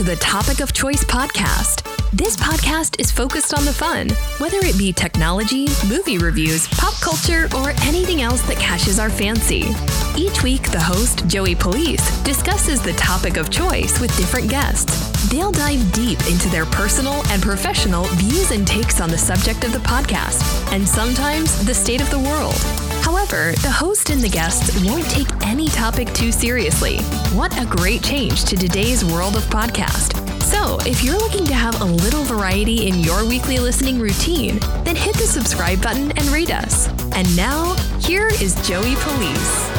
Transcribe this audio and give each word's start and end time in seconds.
to 0.00 0.06
the 0.06 0.16
Topic 0.16 0.60
of 0.60 0.72
Choice 0.72 1.04
podcast. 1.04 1.84
This 2.10 2.34
podcast 2.34 2.98
is 2.98 3.10
focused 3.10 3.52
on 3.52 3.66
the 3.66 3.72
fun, 3.72 4.08
whether 4.38 4.56
it 4.60 4.78
be 4.78 4.94
technology, 4.94 5.68
movie 5.86 6.16
reviews, 6.16 6.66
pop 6.68 6.94
culture, 7.02 7.50
or 7.54 7.74
anything 7.82 8.22
else 8.22 8.40
that 8.48 8.56
catches 8.56 8.98
our 8.98 9.10
fancy. 9.10 9.74
Each 10.16 10.42
week, 10.42 10.70
the 10.70 10.80
host, 10.80 11.26
Joey 11.26 11.54
Police, 11.54 12.22
discusses 12.22 12.80
the 12.80 12.94
topic 12.94 13.36
of 13.36 13.50
choice 13.50 14.00
with 14.00 14.16
different 14.16 14.48
guests. 14.48 15.28
They'll 15.28 15.52
dive 15.52 15.92
deep 15.92 16.18
into 16.30 16.48
their 16.48 16.64
personal 16.64 17.22
and 17.26 17.42
professional 17.42 18.04
views 18.14 18.52
and 18.52 18.66
takes 18.66 19.02
on 19.02 19.10
the 19.10 19.18
subject 19.18 19.64
of 19.64 19.72
the 19.72 19.80
podcast, 19.80 20.72
and 20.72 20.88
sometimes 20.88 21.66
the 21.66 21.74
state 21.74 22.00
of 22.00 22.10
the 22.10 22.20
world. 22.20 22.89
However, 23.02 23.52
the 23.62 23.70
host 23.70 24.10
and 24.10 24.20
the 24.20 24.28
guests 24.28 24.82
won't 24.84 25.08
take 25.10 25.28
any 25.46 25.68
topic 25.68 26.12
too 26.12 26.30
seriously. 26.32 26.98
What 27.32 27.56
a 27.60 27.66
great 27.66 28.02
change 28.02 28.44
to 28.44 28.56
today's 28.56 29.04
world 29.04 29.36
of 29.36 29.42
podcast. 29.44 30.16
So, 30.42 30.78
if 30.84 31.04
you're 31.04 31.18
looking 31.18 31.46
to 31.46 31.54
have 31.54 31.80
a 31.80 31.84
little 31.84 32.24
variety 32.24 32.88
in 32.88 33.00
your 33.00 33.24
weekly 33.24 33.58
listening 33.58 34.00
routine, 34.00 34.58
then 34.84 34.96
hit 34.96 35.14
the 35.16 35.26
subscribe 35.26 35.80
button 35.80 36.10
and 36.12 36.26
rate 36.26 36.50
us. 36.50 36.88
And 37.14 37.36
now, 37.36 37.74
here 38.00 38.28
is 38.28 38.54
Joey 38.66 38.94
Police. 38.96 39.70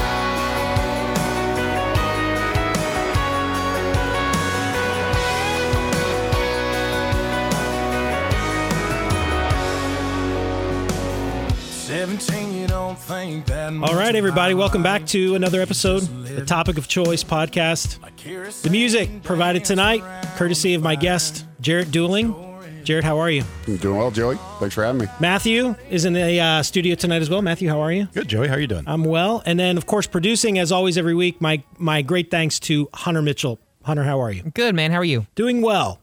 All 12.92 13.96
right, 13.96 14.14
everybody, 14.14 14.54
welcome 14.54 14.84
back 14.84 15.06
to 15.08 15.36
another 15.36 15.62
episode, 15.62 16.02
the 16.02 16.44
Topic 16.44 16.78
of 16.78 16.90
Choice 16.90 17.24
podcast. 17.24 18.00
The 18.64 18.70
music 18.70 19.24
provided 19.24 19.64
tonight, 19.64 20.04
courtesy 20.36 20.74
of 20.74 20.84
my 20.84 20.96
guest, 20.96 21.46
Jarrett 21.62 21.88
Deuling. 21.88 22.84
Jarrett, 22.84 23.06
how 23.06 23.18
are 23.20 23.32
you? 23.32 23.46
I'm 23.66 23.78
doing 23.78 23.98
well, 23.98 24.12
Joey. 24.12 24.38
Thanks 24.60 24.76
for 24.76 24.84
having 24.84 25.04
me. 25.04 25.08
Matthew 25.22 25.74
is 25.90 26.04
in 26.04 26.12
the 26.12 26.38
uh, 26.42 26.64
studio 26.64 26.96
tonight 26.96 27.22
as 27.22 27.30
well. 27.30 27.42
Matthew, 27.42 27.70
how 27.70 27.80
are 27.80 27.94
you? 27.94 28.08
Good, 28.08 28.28
Joey. 28.28 28.50
How 28.50 28.56
are 28.56 28.60
you 28.60 28.68
doing? 28.68 28.84
I'm 28.86 29.06
well. 29.06 29.42
And 29.46 29.58
then, 29.58 29.78
of 29.78 29.86
course, 29.86 30.06
producing 30.06 30.60
as 30.60 30.74
always 30.74 30.98
every 30.98 31.16
week. 31.16 31.40
My 31.40 31.64
my 31.78 32.02
great 32.02 32.30
thanks 32.30 32.60
to 32.62 32.90
Hunter 32.94 33.22
Mitchell. 33.22 33.58
Hunter, 33.84 34.04
how 34.04 34.20
are 34.20 34.32
you? 34.32 34.44
Good, 34.44 34.76
man. 34.76 34.92
How 34.92 34.98
are 34.98 35.06
you? 35.06 35.28
Doing 35.36 35.62
well. 35.62 36.01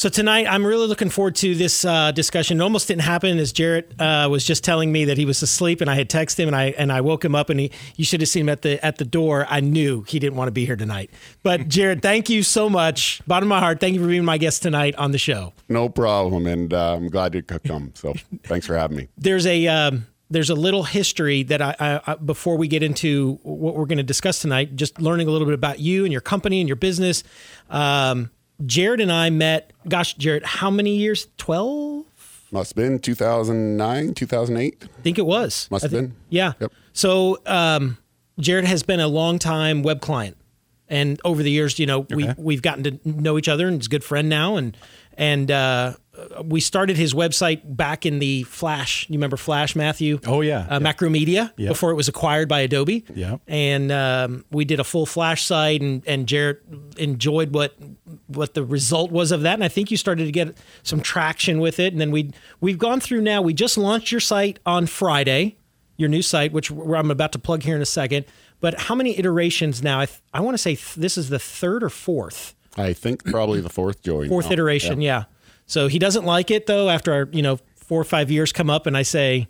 So 0.00 0.08
tonight, 0.08 0.46
I'm 0.48 0.64
really 0.64 0.86
looking 0.86 1.10
forward 1.10 1.34
to 1.36 1.54
this 1.54 1.84
uh, 1.84 2.10
discussion. 2.12 2.58
It 2.58 2.62
almost 2.62 2.88
didn't 2.88 3.02
happen, 3.02 3.36
as 3.36 3.52
Jarrett 3.52 3.92
uh, 4.00 4.28
was 4.30 4.46
just 4.46 4.64
telling 4.64 4.90
me 4.90 5.04
that 5.04 5.18
he 5.18 5.26
was 5.26 5.42
asleep, 5.42 5.82
and 5.82 5.90
I 5.90 5.94
had 5.94 6.08
texted 6.08 6.38
him, 6.38 6.48
and 6.48 6.56
I 6.56 6.70
and 6.78 6.90
I 6.90 7.02
woke 7.02 7.22
him 7.22 7.34
up, 7.34 7.50
and 7.50 7.60
he 7.60 7.70
you 7.96 8.06
should 8.06 8.22
have 8.22 8.30
seen 8.30 8.44
him 8.44 8.48
at 8.48 8.62
the 8.62 8.82
at 8.82 8.96
the 8.96 9.04
door. 9.04 9.44
I 9.46 9.60
knew 9.60 10.00
he 10.04 10.18
didn't 10.18 10.36
want 10.36 10.48
to 10.48 10.52
be 10.52 10.64
here 10.64 10.74
tonight. 10.74 11.10
But 11.42 11.68
Jarrett, 11.68 12.00
thank 12.00 12.30
you 12.30 12.42
so 12.42 12.70
much, 12.70 13.20
bottom 13.26 13.48
of 13.48 13.50
my 13.50 13.60
heart. 13.60 13.78
Thank 13.78 13.94
you 13.94 14.00
for 14.00 14.08
being 14.08 14.24
my 14.24 14.38
guest 14.38 14.62
tonight 14.62 14.94
on 14.94 15.10
the 15.10 15.18
show. 15.18 15.52
No 15.68 15.90
problem, 15.90 16.46
and 16.46 16.72
uh, 16.72 16.94
I'm 16.94 17.08
glad 17.08 17.34
you 17.34 17.42
could 17.42 17.64
come. 17.64 17.92
So 17.94 18.14
thanks 18.44 18.64
for 18.64 18.78
having 18.78 18.96
me. 18.96 19.08
There's 19.18 19.44
a 19.44 19.66
um, 19.66 20.06
there's 20.30 20.48
a 20.48 20.54
little 20.54 20.84
history 20.84 21.42
that 21.42 21.60
I, 21.60 21.76
I, 21.78 22.00
I 22.06 22.14
before 22.14 22.56
we 22.56 22.68
get 22.68 22.82
into 22.82 23.38
what 23.42 23.76
we're 23.76 23.84
going 23.84 23.98
to 23.98 24.02
discuss 24.02 24.40
tonight. 24.40 24.76
Just 24.76 24.98
learning 24.98 25.28
a 25.28 25.30
little 25.30 25.46
bit 25.46 25.52
about 25.52 25.78
you 25.78 26.06
and 26.06 26.12
your 26.12 26.22
company 26.22 26.60
and 26.60 26.70
your 26.70 26.76
business. 26.76 27.22
Um, 27.68 28.30
Jarrett 28.66 29.00
and 29.00 29.12
I 29.12 29.30
met, 29.30 29.72
gosh, 29.88 30.14
Jarrett, 30.14 30.44
how 30.44 30.70
many 30.70 30.96
years? 30.96 31.28
12? 31.38 32.06
Must 32.52 32.70
have 32.70 32.76
been 32.76 32.98
2009, 32.98 34.14
2008. 34.14 34.82
I 34.82 35.02
think 35.02 35.18
it 35.18 35.26
was. 35.26 35.68
Must 35.70 35.82
have 35.82 35.92
think- 35.92 36.08
been. 36.10 36.16
Yeah. 36.28 36.52
Yep. 36.60 36.72
So 36.92 37.38
um, 37.46 37.98
Jarrett 38.38 38.64
has 38.66 38.82
been 38.82 39.00
a 39.00 39.08
long 39.08 39.38
time 39.38 39.82
web 39.82 40.00
client. 40.00 40.36
And 40.88 41.20
over 41.24 41.42
the 41.44 41.50
years, 41.50 41.78
you 41.78 41.86
know, 41.86 42.00
we, 42.10 42.28
we've 42.36 42.62
gotten 42.62 42.82
to 42.84 42.98
know 43.04 43.38
each 43.38 43.48
other 43.48 43.68
and 43.68 43.76
he's 43.76 43.86
a 43.86 43.90
good 43.90 44.02
friend 44.02 44.28
now. 44.28 44.56
And, 44.56 44.76
and, 45.16 45.48
uh, 45.50 45.94
we 46.44 46.60
started 46.60 46.96
his 46.96 47.14
website 47.14 47.60
back 47.64 48.04
in 48.06 48.18
the 48.18 48.42
Flash. 48.44 49.06
You 49.08 49.14
remember 49.14 49.36
Flash, 49.36 49.74
Matthew? 49.76 50.20
Oh, 50.26 50.40
yeah. 50.40 50.66
Uh, 50.68 50.78
Macromedia 50.80 51.52
Yeah. 51.56 51.68
before 51.68 51.90
it 51.90 51.94
was 51.94 52.08
acquired 52.08 52.48
by 52.48 52.60
Adobe. 52.60 53.04
Yeah. 53.14 53.36
And 53.46 53.90
um, 53.92 54.44
we 54.50 54.64
did 54.64 54.80
a 54.80 54.84
full 54.84 55.06
Flash 55.06 55.44
site, 55.44 55.80
and 55.80 56.02
and 56.06 56.26
Jarrett 56.26 56.62
enjoyed 56.96 57.52
what 57.54 57.74
what 58.26 58.54
the 58.54 58.64
result 58.64 59.10
was 59.10 59.32
of 59.32 59.42
that. 59.42 59.54
And 59.54 59.64
I 59.64 59.68
think 59.68 59.90
you 59.90 59.96
started 59.96 60.24
to 60.26 60.32
get 60.32 60.56
some 60.82 61.00
traction 61.00 61.60
with 61.60 61.78
it. 61.80 61.92
And 61.92 62.00
then 62.00 62.10
we 62.10 62.30
we've 62.60 62.78
gone 62.78 63.00
through 63.00 63.20
now. 63.22 63.42
We 63.42 63.54
just 63.54 63.76
launched 63.78 64.10
your 64.12 64.20
site 64.20 64.58
on 64.66 64.86
Friday, 64.86 65.56
your 65.96 66.08
new 66.08 66.22
site, 66.22 66.52
which 66.52 66.70
I'm 66.70 67.10
about 67.10 67.32
to 67.32 67.38
plug 67.38 67.62
here 67.62 67.76
in 67.76 67.82
a 67.82 67.86
second. 67.86 68.24
But 68.60 68.78
how 68.78 68.94
many 68.94 69.18
iterations 69.18 69.82
now? 69.82 70.00
I, 70.00 70.06
th- 70.06 70.20
I 70.34 70.40
want 70.40 70.54
to 70.54 70.58
say 70.58 70.74
th- 70.74 70.94
this 70.94 71.16
is 71.16 71.30
the 71.30 71.38
third 71.38 71.82
or 71.82 71.88
fourth 71.88 72.54
I 72.76 72.92
think 72.92 73.24
probably 73.24 73.60
the 73.60 73.68
fourth, 73.70 74.02
Joey. 74.02 74.28
fourth 74.28 74.46
now. 74.46 74.52
iteration. 74.52 75.00
Yeah. 75.00 75.24
So 75.70 75.86
he 75.86 76.00
doesn't 76.00 76.24
like 76.24 76.50
it 76.50 76.66
though. 76.66 76.88
After 76.88 77.12
our, 77.12 77.28
you 77.32 77.42
know 77.42 77.58
four 77.76 78.00
or 78.00 78.04
five 78.04 78.28
years 78.30 78.52
come 78.52 78.68
up, 78.68 78.86
and 78.86 78.96
I 78.96 79.02
say 79.02 79.46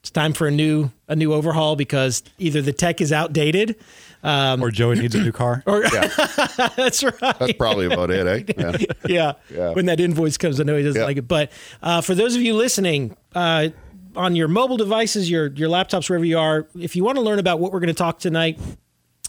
it's 0.00 0.10
time 0.10 0.32
for 0.32 0.46
a 0.46 0.50
new 0.50 0.90
a 1.08 1.14
new 1.14 1.34
overhaul 1.34 1.76
because 1.76 2.22
either 2.38 2.62
the 2.62 2.72
tech 2.72 3.00
is 3.02 3.12
outdated. 3.12 3.76
Um, 4.22 4.62
or 4.62 4.70
Joey 4.70 4.96
needs 4.98 5.14
a 5.14 5.22
new 5.22 5.30
car. 5.30 5.62
Or 5.66 5.82
that's 6.76 7.02
right. 7.04 7.20
That's 7.38 7.52
probably 7.52 7.86
about 7.86 8.10
it, 8.10 8.26
eh? 8.26 8.52
Yeah. 8.58 8.76
yeah. 9.06 9.32
Yeah. 9.54 9.70
When 9.74 9.86
that 9.86 10.00
invoice 10.00 10.38
comes, 10.38 10.58
I 10.58 10.64
know 10.64 10.76
he 10.76 10.82
doesn't 10.82 11.00
Yeah. 11.00 11.06
like 11.06 11.18
it. 11.18 11.28
But 11.28 11.52
uh, 11.82 12.00
for 12.00 12.14
those 12.14 12.34
of 12.34 12.40
you 12.42 12.54
listening, 12.54 13.14
uh, 13.34 13.68
on 14.16 14.34
your 14.34 14.48
mobile 14.48 14.78
devices, 14.78 15.30
your 15.30 15.48
your 15.48 15.68
laptops, 15.68 16.08
wherever 16.08 16.24
you 16.24 16.38
are, 16.38 16.66
if 16.78 16.96
you 16.96 17.04
want 17.04 17.16
to 17.16 17.22
learn 17.22 17.38
about 17.38 17.60
what 17.60 17.72
we're 17.72 17.80
going 17.80 17.88
to 17.88 17.94
talk 17.94 18.18
tonight, 18.18 18.58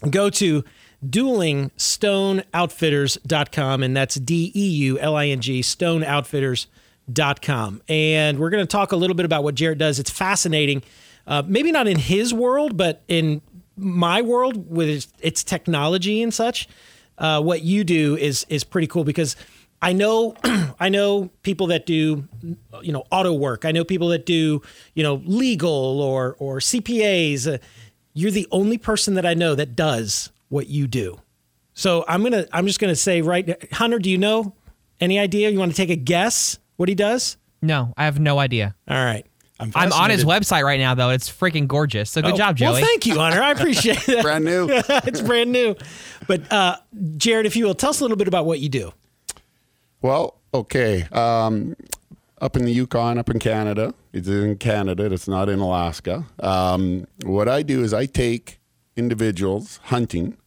go 0.09 0.29
to 0.29 0.63
deulingstoneoutfitters.com 1.05 3.83
and 3.83 3.95
that's 3.95 4.15
d-e-u-l-i-n-g 4.15 5.61
stoneoutfitters.com 5.61 7.81
and 7.87 8.39
we're 8.39 8.49
going 8.49 8.63
to 8.63 8.67
talk 8.67 8.91
a 8.91 8.97
little 8.97 9.15
bit 9.15 9.25
about 9.25 9.43
what 9.43 9.55
jarrett 9.55 9.77
does 9.77 9.97
it's 9.97 10.09
fascinating 10.09 10.83
uh, 11.25 11.41
maybe 11.45 11.71
not 11.71 11.87
in 11.87 11.97
his 11.97 12.33
world 12.33 12.75
but 12.75 13.01
in 13.07 13.41
my 13.77 14.21
world 14.21 14.69
with 14.69 14.89
its, 14.89 15.07
its 15.21 15.43
technology 15.43 16.21
and 16.21 16.33
such 16.33 16.67
uh, 17.17 17.41
what 17.41 17.61
you 17.61 17.83
do 17.83 18.17
is 18.17 18.45
is 18.49 18.63
pretty 18.63 18.87
cool 18.87 19.03
because 19.03 19.35
I 19.81 19.93
know 19.93 20.35
I 20.79 20.89
know 20.89 21.29
people 21.43 21.67
that 21.67 21.85
do 21.85 22.27
you 22.81 22.91
know 22.91 23.03
auto 23.11 23.33
work. 23.33 23.65
I 23.65 23.71
know 23.71 23.83
people 23.83 24.09
that 24.09 24.25
do 24.25 24.61
you 24.93 25.03
know 25.03 25.21
legal 25.25 26.01
or 26.01 26.35
or 26.39 26.59
CPAs. 26.59 27.53
Uh, 27.53 27.57
you're 28.13 28.31
the 28.31 28.47
only 28.51 28.77
person 28.77 29.13
that 29.13 29.25
I 29.25 29.33
know 29.33 29.55
that 29.55 29.75
does 29.75 30.31
what 30.49 30.67
you 30.67 30.87
do. 30.87 31.19
So 31.73 32.03
I'm 32.07 32.21
gonna 32.23 32.45
I'm 32.51 32.67
just 32.67 32.79
gonna 32.79 32.95
say 32.95 33.21
right, 33.21 33.71
Hunter. 33.73 33.99
Do 33.99 34.09
you 34.09 34.17
know 34.17 34.53
any 34.99 35.17
idea? 35.17 35.49
You 35.49 35.57
want 35.59 35.71
to 35.71 35.77
take 35.77 35.89
a 35.89 35.95
guess 35.95 36.59
what 36.75 36.89
he 36.89 36.95
does? 36.95 37.37
No, 37.61 37.93
I 37.97 38.05
have 38.05 38.19
no 38.19 38.37
idea. 38.39 38.75
All 38.87 39.03
right. 39.03 39.25
I'm, 39.61 39.73
I'm 39.75 39.91
on 39.91 40.09
his 40.09 40.23
website 40.23 40.63
right 40.63 40.79
now, 40.79 40.95
though. 40.95 41.09
It's 41.09 41.29
freaking 41.29 41.67
gorgeous. 41.67 42.09
So 42.09 42.21
good 42.21 42.35
Oh, 42.35 42.37
job, 42.37 42.55
Joey. 42.55 42.71
Well, 42.73 42.81
thank 42.81 43.05
you, 43.05 43.15
Hunter. 43.19 43.41
I 43.41 43.51
appreciate 43.51 43.99
that. 44.07 44.21
Brand 44.23 44.45
new. 44.45 44.67
it's 44.71 45.19
brand 45.19 45.51
new. 45.51 45.75
But 46.27 46.49
uh, 46.51 46.77
Jarrett, 47.17 47.45
if 47.45 47.57
you 47.57 47.65
will, 47.65 47.73
tell 47.75 47.89
us 47.89 47.99
a 47.99 48.03
little 48.05 48.15
bit 48.15 48.29
about 48.29 48.45
what 48.45 48.61
you 48.61 48.69
do. 48.69 48.93
Well, 50.01 50.39
okay. 50.53 51.03
Um, 51.11 51.75
up 52.39 52.55
in 52.55 52.63
the 52.63 52.71
Yukon, 52.71 53.17
up 53.17 53.29
in 53.29 53.37
Canada. 53.39 53.93
It's 54.13 54.29
in 54.29 54.55
Canada. 54.57 55.11
It's 55.11 55.27
not 55.27 55.49
in 55.49 55.59
Alaska. 55.59 56.25
Um, 56.39 57.05
what 57.25 57.49
I 57.49 57.61
do 57.61 57.83
is 57.83 57.93
I 57.93 58.05
take 58.05 58.61
individuals 58.95 59.81
hunting 59.85 60.37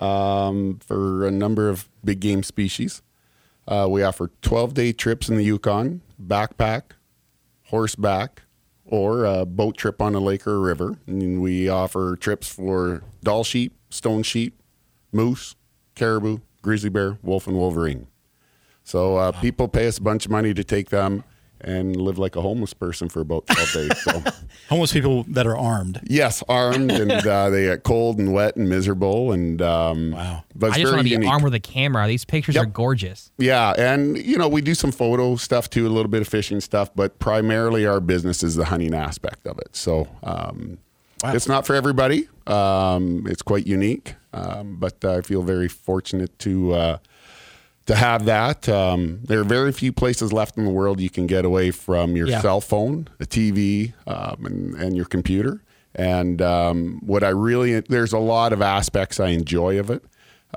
um, 0.00 0.78
for 0.84 1.26
a 1.26 1.30
number 1.30 1.68
of 1.68 1.88
big 2.04 2.20
game 2.20 2.42
species. 2.42 3.02
Uh, 3.68 3.86
we 3.88 4.02
offer 4.02 4.30
12 4.42 4.74
day 4.74 4.92
trips 4.92 5.28
in 5.28 5.36
the 5.36 5.44
Yukon, 5.44 6.00
backpack, 6.22 6.92
horseback, 7.64 8.42
or 8.84 9.24
a 9.24 9.44
boat 9.44 9.76
trip 9.76 10.00
on 10.00 10.14
a 10.14 10.20
lake 10.20 10.46
or 10.46 10.54
a 10.54 10.60
river. 10.60 10.98
And 11.06 11.42
we 11.42 11.68
offer 11.68 12.16
trips 12.16 12.48
for 12.48 13.02
Dall 13.22 13.42
sheep, 13.42 13.76
stone 13.90 14.22
sheep, 14.22 14.60
moose, 15.12 15.56
caribou, 15.96 16.38
grizzly 16.62 16.90
bear, 16.90 17.18
wolf, 17.22 17.46
and 17.46 17.56
wolverine. 17.56 18.06
So 18.84 19.16
uh, 19.16 19.32
people 19.32 19.66
pay 19.66 19.88
us 19.88 19.98
a 19.98 20.02
bunch 20.02 20.26
of 20.26 20.30
money 20.30 20.54
to 20.54 20.62
take 20.62 20.90
them 20.90 21.24
and 21.66 21.96
live 21.96 22.16
like 22.18 22.36
a 22.36 22.40
homeless 22.40 22.72
person 22.72 23.08
for 23.08 23.20
about 23.20 23.46
12 23.48 23.72
days. 23.72 24.02
So 24.02 24.22
Homeless 24.70 24.92
people 24.92 25.24
that 25.24 25.46
are 25.46 25.56
armed. 25.56 26.00
yes, 26.08 26.42
armed 26.48 26.92
and 26.92 27.10
uh, 27.26 27.50
they 27.50 27.64
get 27.64 27.82
cold 27.82 28.18
and 28.18 28.32
wet 28.32 28.56
and 28.56 28.68
miserable. 28.68 29.32
And 29.32 29.60
um, 29.60 30.12
Wow. 30.12 30.44
but 30.54 30.72
I 30.72 30.78
just 30.78 30.92
want 30.92 31.00
to 31.00 31.04
be 31.04 31.10
unique. 31.10 31.28
armed 31.28 31.44
with 31.44 31.54
a 31.54 31.60
camera. 31.60 32.06
These 32.06 32.24
pictures 32.24 32.54
Yep. 32.54 32.62
are 32.62 32.66
gorgeous. 32.66 33.30
Yeah, 33.36 33.72
and 33.76 34.16
you 34.16 34.38
know 34.38 34.48
we 34.48 34.60
do 34.62 34.74
some 34.74 34.92
photo 34.92 35.36
stuff 35.36 35.68
too, 35.68 35.86
a 35.86 35.90
little 35.90 36.10
bit 36.10 36.22
of 36.22 36.28
fishing 36.28 36.60
stuff, 36.60 36.90
but 36.94 37.18
primarily 37.18 37.84
our 37.86 38.00
business 38.00 38.42
is 38.42 38.54
the 38.54 38.64
hunting 38.66 38.94
aspect 38.94 39.46
of 39.46 39.58
it. 39.58 39.74
So 39.76 40.08
um, 40.22 40.78
Wow. 41.22 41.32
it's 41.34 41.48
not 41.48 41.66
for 41.66 41.74
everybody. 41.74 42.28
Um, 42.46 43.26
it's 43.26 43.42
quite 43.42 43.66
unique, 43.66 44.14
um, 44.32 44.76
but 44.78 45.04
I 45.04 45.22
feel 45.22 45.42
very 45.42 45.66
fortunate 45.66 46.38
to 46.40 46.74
uh, 46.74 46.98
to 47.86 47.94
have 47.94 48.24
that. 48.26 48.68
Um, 48.68 49.20
there 49.24 49.40
are 49.40 49.44
very 49.44 49.72
few 49.72 49.92
places 49.92 50.32
left 50.32 50.56
in 50.58 50.64
the 50.64 50.70
world 50.70 51.00
you 51.00 51.10
can 51.10 51.26
get 51.26 51.44
away 51.44 51.70
from 51.70 52.16
your 52.16 52.28
Yeah. 52.28 52.40
cell 52.40 52.60
phone, 52.60 53.08
a 53.20 53.24
TV, 53.26 53.94
um, 54.06 54.44
and, 54.44 54.74
and 54.74 54.96
your 54.96 55.06
computer. 55.06 55.62
And 55.94 56.42
um, 56.42 57.00
what 57.04 57.24
I 57.24 57.28
really 57.30 57.80
there's 57.80 58.12
a 58.12 58.18
lot 58.18 58.52
of 58.52 58.60
aspects 58.60 59.18
I 59.18 59.28
enjoy 59.28 59.78
of 59.78 59.90
it. 59.90 60.04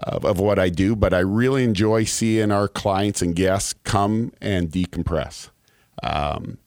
of, 0.04 0.24
of 0.24 0.40
what 0.40 0.60
I 0.60 0.70
do, 0.70 0.96
but 0.96 1.14
I 1.14 1.20
really 1.20 1.64
enjoy 1.64 2.04
seeing 2.06 2.52
our 2.52 2.68
clients 2.68 3.22
and 3.22 3.36
guests 3.36 3.74
come 3.84 4.32
and 4.40 4.70
decompress. 4.70 5.50
Um, 6.04 6.58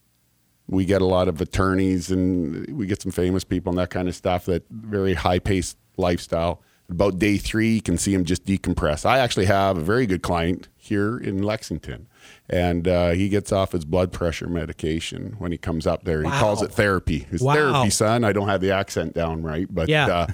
we 0.68 0.84
get 0.84 1.00
a 1.02 1.06
lot 1.06 1.28
of 1.28 1.40
attorneys 1.40 2.10
and 2.10 2.66
we 2.76 2.86
get 2.86 3.00
some 3.00 3.12
famous 3.12 3.44
people 3.44 3.70
and 3.70 3.78
that 3.78 3.90
kind 3.90 4.08
of 4.08 4.14
stuff 4.16 4.44
that 4.46 4.64
very 4.70 5.14
high 5.14 5.38
paced 5.38 5.76
lifestyle. 5.96 6.60
About 6.92 7.18
day 7.18 7.38
three, 7.38 7.74
you 7.74 7.82
can 7.82 7.96
see 7.98 8.12
him 8.14 8.24
just 8.24 8.44
decompress. 8.44 9.04
I 9.06 9.18
actually 9.18 9.46
have 9.46 9.78
a 9.78 9.80
very 9.80 10.06
good 10.06 10.22
client 10.22 10.68
here 10.76 11.16
in 11.16 11.42
Lexington, 11.42 12.06
and 12.50 12.86
uh, 12.86 13.10
he 13.10 13.28
gets 13.28 13.50
off 13.50 13.72
his 13.72 13.84
blood 13.84 14.12
pressure 14.12 14.46
medication 14.48 15.36
when 15.38 15.52
he 15.52 15.58
comes 15.58 15.86
up 15.86 16.04
there. 16.04 16.22
He 16.22 16.30
calls 16.30 16.62
it 16.62 16.70
therapy. 16.72 17.26
It's 17.30 17.42
Wow. 17.42 17.54
therapy, 17.54 17.90
son. 17.90 18.24
I 18.24 18.32
don't 18.32 18.48
have 18.48 18.60
the 18.60 18.72
accent 18.72 19.14
down 19.14 19.42
right, 19.42 19.66
but 19.70 19.88
Yeah. 19.88 20.26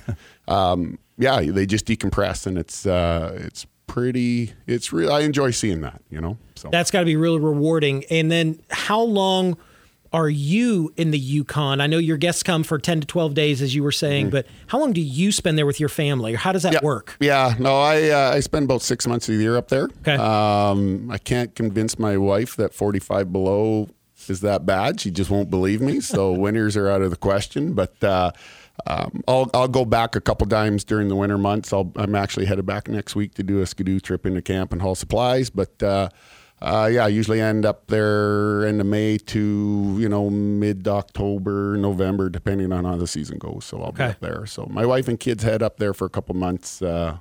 uh, 0.49 0.53
um, 0.53 0.99
yeah, 1.17 1.41
they 1.41 1.65
just 1.65 1.87
decompress, 1.87 2.47
and 2.47 2.59
it's 2.59 2.87
uh, 2.87 3.39
it's 3.41 3.67
pretty. 3.87 4.53
It's 4.67 4.93
real. 4.93 5.13
I 5.13 5.21
enjoy 5.21 5.51
seeing 5.53 5.81
that. 5.83 6.03
You 6.11 6.21
know, 6.21 6.39
so 6.57 6.69
That's 6.71 6.91
got 6.91 7.01
to 7.01 7.07
be 7.07 7.17
really 7.17 7.39
rewarding. 7.41 8.05
And 8.11 8.31
then 8.33 8.61
how 8.71 9.01
long 9.01 9.57
are 10.13 10.29
you 10.29 10.93
in 10.97 11.11
the 11.11 11.19
Yukon? 11.19 11.81
I 11.81 11.87
know 11.87 11.99
your 11.99 12.17
guests 12.17 12.43
come 12.43 12.63
for 12.65 12.79
10 12.79 13.01
to 13.03 13.07
12 13.07 13.35
days, 13.35 13.61
as 13.63 13.75
you 13.75 13.83
were 13.83 13.93
saying, 13.93 14.31
but 14.31 14.47
how 14.69 14.79
long 14.81 14.93
do 14.93 15.01
you 15.01 15.31
spend 15.33 15.59
there 15.59 15.67
with 15.67 15.81
your 15.81 15.89
family? 15.91 16.35
Or 16.35 16.39
how 16.39 16.53
does 16.53 16.63
that 16.63 16.69
Mm-hmm. 16.73 16.85
Yeah. 16.85 16.87
work? 16.87 17.17
Yeah, 17.21 17.55
no, 17.59 17.81
I 17.81 18.09
uh, 18.11 18.31
I 18.35 18.41
spend 18.41 18.65
about 18.65 18.83
six 18.83 19.07
months 19.07 19.29
a 19.29 19.35
year 19.35 19.57
up 19.57 19.69
there. 19.69 19.89
Okay. 20.03 20.15
Um, 20.17 21.11
I 21.11 21.19
can't 21.19 21.55
convince 21.55 21.99
my 21.99 22.17
wife 22.17 22.57
that 22.57 22.73
45 22.75 23.33
below 23.33 23.89
is 24.29 24.41
that 24.41 24.67
bad. 24.67 25.01
She 25.01 25.11
just 25.11 25.31
won't 25.31 25.49
believe 25.51 25.81
me. 25.81 26.01
So 26.01 26.33
winters 26.45 26.77
are 26.77 26.89
out 26.89 27.03
of 27.03 27.11
the 27.11 27.17
question. 27.17 27.73
But 27.75 28.03
uh, 28.05 28.33
um, 28.87 29.23
I'll 29.27 29.51
I'll 29.55 29.69
go 29.69 29.85
back 29.85 30.17
a 30.17 30.21
couple 30.21 30.47
times 30.47 30.85
during 30.85 31.09
the 31.09 31.17
winter 31.17 31.39
months. 31.39 31.73
I'll, 31.73 31.91
I'm 31.97 32.15
actually 32.15 32.47
headed 32.47 32.67
back 32.67 32.89
next 32.89 33.17
week 33.17 33.35
to 33.35 33.43
do 33.43 33.61
a 33.61 33.67
skidoo 33.67 34.01
trip 34.01 34.25
into 34.27 34.43
camp 34.43 34.73
and 34.73 34.81
haul 34.83 34.95
supplies. 34.95 35.51
But 35.51 35.83
uh, 35.83 36.11
uh, 36.61 36.89
yeah, 36.93 37.05
I 37.05 37.09
usually 37.09 37.41
end 37.41 37.65
up 37.65 37.87
there 37.89 38.67
end 38.67 38.81
of 38.81 38.87
May 38.87 39.19
to 39.19 39.97
you 39.99 40.09
know 40.09 40.29
mid 40.31 40.87
October, 40.89 41.77
November, 41.77 42.29
depending 42.29 42.73
on 42.73 42.85
how 42.85 42.97
the 42.97 43.07
season 43.07 43.39
goes. 43.39 43.65
So 43.65 43.79
I'll 43.83 43.89
Okay. 43.89 44.07
be 44.07 44.11
up 44.11 44.21
there. 44.21 44.47
So 44.47 44.67
my 44.71 44.85
wife 44.87 45.09
and 45.09 45.19
kids 45.21 45.43
head 45.45 45.63
up 45.63 45.79
there 45.79 45.95
for 45.95 46.05
a 46.05 46.11
couple 46.11 46.35
months. 46.35 46.83
Uh, 46.83 47.19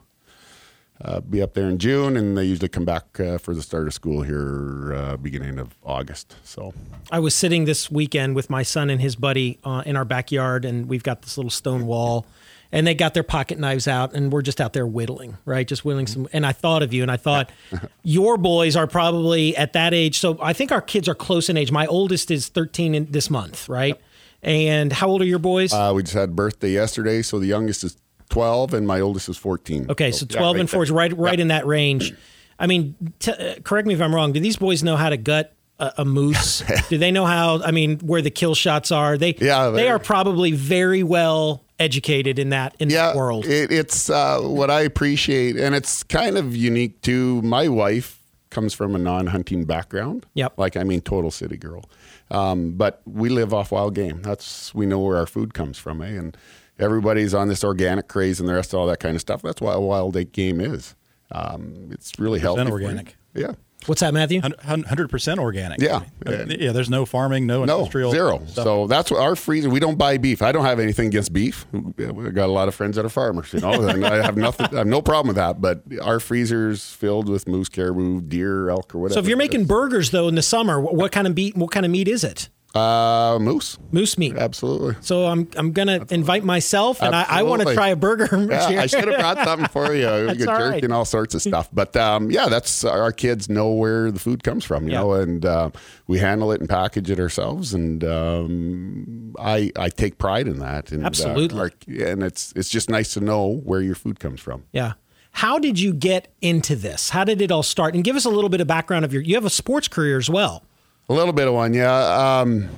uh, 1.00 1.20
be 1.22 1.44
up 1.44 1.54
there 1.54 1.70
in 1.70 1.78
June, 1.78 2.18
and 2.18 2.36
they 2.36 2.44
usually 2.44 2.68
come 2.68 2.84
back 2.84 3.20
uh, 3.20 3.38
for 3.38 3.54
the 3.54 3.62
start 3.62 3.86
of 3.86 3.94
school 3.94 4.24
here, 4.24 4.96
uh, 4.96 5.16
beginning 5.16 5.60
of 5.60 5.76
August. 5.84 6.36
So 6.44 6.74
I 7.12 7.20
was 7.20 7.36
sitting 7.36 7.66
this 7.66 7.92
weekend 7.92 8.36
with 8.36 8.50
my 8.50 8.64
son 8.64 8.90
and 8.90 9.00
his 9.00 9.16
buddy 9.16 9.60
uh, 9.64 9.84
in 9.86 9.96
our 9.96 10.06
backyard, 10.06 10.66
and 10.66 10.88
we've 10.90 11.04
got 11.04 11.22
this 11.22 11.38
little 11.38 11.52
stone 11.52 11.86
wall, 11.86 12.26
and 12.72 12.86
they 12.86 12.94
got 12.94 13.14
their 13.14 13.24
pocket 13.24 13.60
knives 13.60 13.88
out, 13.88 14.14
and 14.14 14.32
we're 14.32 14.42
just 14.42 14.60
out 14.60 14.74
there 14.74 14.86
whittling, 14.86 15.38
right? 15.46 15.68
Just 15.68 15.86
whittling 15.86 16.08
some. 16.08 16.28
And 16.34 16.46
I 16.46 16.52
thought 16.52 16.84
of 16.84 16.94
you, 16.94 17.02
and 17.02 17.12
I 17.12 17.18
thought 17.18 17.50
your 18.04 18.38
boys 18.38 18.76
are 18.76 18.88
probably 18.88 19.56
at 19.56 19.74
that 19.74 19.94
age. 19.94 20.20
So 20.20 20.38
I 20.42 20.54
think 20.54 20.72
our 20.72 20.82
kids 20.82 21.08
are 21.08 21.16
close 21.16 21.50
in 21.50 21.58
age. 21.58 21.72
My 21.72 21.86
oldest 21.88 22.32
is 22.32 22.48
13 22.50 22.96
in 22.96 23.12
this 23.12 23.30
month, 23.30 23.70
right? 23.70 24.00
And 24.44 24.94
how 24.94 25.08
old 25.08 25.22
are 25.22 25.26
your 25.26 25.40
boys? 25.40 25.74
uh, 25.74 25.92
we 25.96 26.04
just 26.04 26.14
had 26.14 26.36
birthday 26.36 26.72
yesterday, 26.72 27.22
so 27.22 27.40
the 27.40 27.48
youngest 27.48 27.84
is 27.84 27.98
12, 28.30 28.74
and 28.74 28.86
my 28.88 29.00
oldest 29.00 29.30
is 29.30 29.38
14. 29.38 29.88
Okay, 29.90 30.12
so 30.12 30.26
yeah, 30.30 30.38
12 30.38 30.56
right 30.56 30.60
and 30.60 30.70
4 30.70 30.84
is 30.84 30.90
there. 30.90 30.98
right 30.98 31.18
right 31.18 31.40
in 31.40 31.48
that 31.48 31.66
range. 31.66 32.14
I 32.60 32.68
mean, 32.68 32.96
t- 33.20 33.32
uh, 33.32 33.56
correct 33.64 33.88
me 33.88 33.94
if 33.94 34.02
I'm 34.02 34.14
wrong. 34.14 34.34
Do 34.34 34.40
these 34.40 34.58
boys 34.58 34.84
know 34.84 34.96
how 34.96 35.10
to 35.10 35.18
gut 35.18 35.54
a, 35.80 35.94
a 36.00 36.06
moose? 36.06 36.64
do 36.90 36.98
they 36.98 37.12
know 37.12 37.26
how? 37.26 37.62
I 37.64 37.72
mean, 37.72 38.00
where 38.00 38.22
the 38.22 38.32
kill 38.32 38.56
shots 38.56 38.92
are? 38.92 39.18
They 39.18 39.36
Yeah, 39.40 39.70
they 39.70 39.90
are 39.90 40.00
probably 40.00 40.52
very 40.52 41.04
well 41.04 41.64
educated 41.80 42.40
in 42.40 42.50
that 42.50 42.76
in 42.80 42.90
yeah, 42.90 43.08
that 43.08 43.16
world. 43.16 43.46
It, 43.46 43.72
it's 43.72 44.10
uh, 44.10 44.40
what 44.42 44.70
I 44.70 44.82
appreciate, 44.82 45.58
and 45.58 45.76
it's 45.76 46.04
kind 46.04 46.38
of 46.38 46.56
unique 46.56 47.02
too. 47.02 47.42
My 47.42 47.68
wife 47.68 48.22
comes 48.50 48.74
from 48.74 48.96
a 48.96 48.98
non-hunting 48.98 49.66
background. 49.66 50.26
Yep. 50.34 50.54
Like 50.58 50.78
I 50.78 50.84
mean, 50.84 51.02
total 51.02 51.32
city 51.32 51.58
girl. 51.58 51.90
Um, 52.30 52.72
but 52.74 53.02
we 53.06 53.30
live 53.30 53.54
off 53.54 53.72
wild 53.72 53.96
game. 53.96 54.22
That's 54.22 54.74
we 54.74 54.86
know 54.86 55.00
where 55.00 55.18
our 55.18 55.28
food 55.28 55.54
comes 55.54 55.78
from, 55.78 56.02
eh? 56.02 56.08
And 56.08 56.36
everybody's 56.80 57.34
on 57.34 57.48
this 57.48 57.64
organic 57.64 58.08
craze 58.08 58.40
and 58.40 58.48
the 58.50 58.54
rest 58.54 58.74
of 58.74 58.80
all 58.80 58.88
that 58.88 59.00
kind 59.00 59.16
of 59.16 59.22
stuff. 59.22 59.42
That's 59.42 59.62
why 59.62 59.76
wild 59.78 60.32
game 60.32 60.60
is. 60.60 60.96
Um, 61.32 61.90
it's 61.92 62.20
really 62.20 62.40
healthy. 62.40 62.64
for 62.64 62.80
you. 62.80 62.88
organic. 62.88 63.16
Yeah. 63.34 63.54
What's 63.86 64.02
that, 64.02 64.14
Matthew? 64.14 64.42
Hundred 64.42 65.10
percent 65.10 65.40
organic. 65.40 65.80
Yeah. 65.80 66.02
I 66.26 66.44
yeah. 66.50 66.72
There's 66.72 66.90
no 66.90 67.06
farming, 67.06 67.46
no 67.46 67.64
industrial. 67.64 68.12
No, 68.12 68.18
industrial. 68.18 68.40
zero. 68.40 68.52
stuff. 68.52 68.64
So 68.66 68.88
that's 68.88 69.12
what 69.12 69.22
our 69.22 69.36
freezer. 69.36 69.70
We 69.70 69.80
don't 69.80 69.98
buy 69.98 70.18
beef. 70.18 70.42
I 70.42 70.52
don't 70.52 70.66
have 70.66 70.80
anything 70.80 71.08
against 71.08 71.32
beef. 71.32 71.66
We 71.72 72.06
got 72.32 72.48
a 72.48 72.52
lot 72.52 72.68
of 72.68 72.76
friends 72.76 72.98
that 72.98 73.06
are 73.06 73.10
farmers, 73.10 73.54
you 73.54 73.62
know, 73.62 73.72
and 73.88 74.06
I 74.06 74.24
have 74.24 74.36
nothing. 74.36 74.68
I 74.74 74.80
have 74.80 74.88
no 74.88 75.02
problem 75.02 75.28
with 75.28 75.38
that. 75.38 75.62
But 75.62 75.84
our 76.02 76.20
freezer's 76.20 76.92
filled 76.92 77.30
with 77.30 77.48
moose, 77.48 77.70
caribou, 77.70 78.22
deer, 78.22 78.70
elk, 78.70 78.94
or 78.94 79.00
whatever. 79.00 79.14
So 79.14 79.20
if 79.22 79.28
you're 79.28 79.38
making 79.38 79.66
burgers 79.66 80.12
though 80.12 80.28
in 80.28 80.36
the 80.36 80.42
summer, 80.42 80.82
what, 80.82 80.96
what 80.96 81.12
kind 81.12 81.28
of 81.28 81.36
meat? 81.36 81.56
What 81.56 81.72
kind 81.72 81.86
of 81.86 81.92
meat 81.92 82.08
is 82.08 82.24
it? 82.24 82.50
Uh, 82.78 83.40
moose, 83.40 83.78
Moose 83.92 84.18
meat. 84.18 84.36
absolutely. 84.38 84.96
So 85.02 85.26
I'm 85.26 85.48
I'm 85.56 85.72
gonna 85.72 86.06
invite 86.10 86.44
myself, 86.44 87.02
and 87.02 87.16
I, 87.16 87.26
I 87.28 87.44
want 87.44 87.62
to 87.68 87.74
try 87.74 87.90
a 87.90 87.96
burger. 87.96 88.28
Yeah, 88.50 88.82
I 88.82 88.86
should 88.88 89.08
have 89.08 89.20
brought 89.20 89.38
something 89.44 89.68
for 89.70 89.94
you. 89.94 90.08
We 90.18 90.26
That's 90.28 90.38
get 90.38 90.48
all 90.50 90.58
jerky 90.60 90.70
right. 90.72 90.84
and 90.84 90.94
all 90.94 91.06
sorts 91.06 91.34
of 91.36 91.42
stuff. 91.42 91.70
But 91.74 91.96
um, 91.96 92.30
yeah, 92.32 92.48
that's 92.50 92.84
our 92.86 93.12
kids 93.12 93.50
know 93.50 93.72
where 93.72 94.12
the 94.12 94.20
food 94.20 94.44
comes 94.44 94.64
from, 94.66 94.86
you 94.88 94.92
Yeah. 94.94 95.00
know, 95.02 95.14
and 95.14 95.46
uh, 95.46 95.70
we 96.08 96.20
handle 96.20 96.52
it 96.52 96.60
and 96.62 96.70
package 96.70 97.10
it 97.10 97.20
ourselves. 97.20 97.74
And 97.74 98.04
um, 98.04 99.36
I 99.40 99.72
I 99.76 99.90
take 99.90 100.18
pride 100.18 100.48
in 100.48 100.60
that. 100.60 100.92
And, 100.92 101.04
uh, 101.04 101.08
Absolutely. 101.08 101.60
our- 101.60 101.72
and 102.08 102.24
it's 102.24 102.54
it's 102.56 102.70
just 102.70 102.90
nice 102.90 103.14
to 103.14 103.20
know 103.20 103.48
where 103.64 103.82
your 103.82 103.96
food 103.96 104.20
comes 104.20 104.40
from. 104.40 104.64
Yeah. 104.72 104.94
How 105.32 105.60
did 105.60 105.80
you 105.80 105.94
get 105.94 106.34
into 106.42 106.76
this? 106.76 107.12
How 107.12 107.24
did 107.24 107.42
it 107.42 107.52
all 107.52 107.62
start? 107.64 107.94
And 107.94 108.04
give 108.04 108.16
us 108.16 108.26
a 108.26 108.30
little 108.30 108.50
bit 108.50 108.60
of 108.62 108.68
background 108.68 109.06
of 109.06 109.14
your. 109.14 109.22
You 109.22 109.36
have 109.36 109.46
a 109.46 109.50
sports 109.52 109.88
career 109.88 110.18
as 110.18 110.30
well. 110.30 110.64
A 111.10 111.14
little 111.14 111.34
bit 111.34 111.48
of 111.48 111.54
one, 111.54 111.74
yeah. 111.74 112.40
Um, 112.42 112.70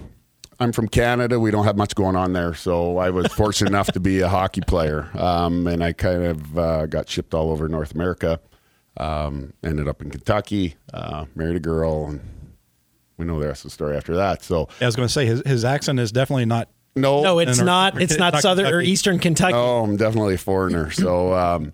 I'm 0.59 0.71
from 0.71 0.87
Canada. 0.87 1.39
We 1.39 1.51
don't 1.51 1.65
have 1.65 1.77
much 1.77 1.95
going 1.95 2.15
on 2.15 2.33
there, 2.33 2.53
so 2.53 2.97
I 2.97 3.09
was 3.09 3.27
fortunate 3.33 3.69
enough 3.71 3.87
to 3.93 3.99
be 3.99 4.19
a 4.21 4.27
hockey 4.29 4.61
player, 4.61 5.09
um, 5.17 5.65
and 5.67 5.83
I 5.83 5.93
kind 5.93 6.23
of 6.23 6.57
uh, 6.57 6.85
got 6.85 7.09
shipped 7.09 7.33
all 7.33 7.51
over 7.51 7.67
North 7.67 7.93
America. 7.95 8.39
Um, 8.97 9.53
ended 9.63 9.87
up 9.87 10.01
in 10.01 10.09
Kentucky, 10.11 10.75
uh, 10.93 11.25
married 11.33 11.55
a 11.55 11.59
girl, 11.61 12.07
and 12.07 12.19
we 13.17 13.25
know 13.25 13.39
the 13.39 13.47
rest 13.47 13.63
of 13.63 13.71
the 13.71 13.73
story 13.73 13.95
after 13.95 14.15
that. 14.17 14.43
So 14.43 14.67
Yeah, 14.79 14.85
I 14.85 14.85
was 14.87 14.95
going 14.95 15.07
to 15.07 15.13
say 15.13 15.25
his, 15.25 15.41
his 15.45 15.63
accent 15.65 15.99
is 15.99 16.11
definitely 16.11 16.45
not. 16.45 16.67
no, 16.95 17.23
No, 17.23 17.39
it's 17.39 17.59
or- 17.61 17.65
not. 17.65 17.99
It's 18.01 18.17
not 18.17 18.33
not 18.33 18.41
southern 18.41 18.67
or 18.73 18.81
eastern 18.81 19.17
Kentucky. 19.17 19.53
Oh, 19.55 19.83
I'm 19.83 19.95
definitely 19.95 20.35
a 20.35 20.37
foreigner. 20.37 20.91
So, 20.91 21.33
um, 21.33 21.71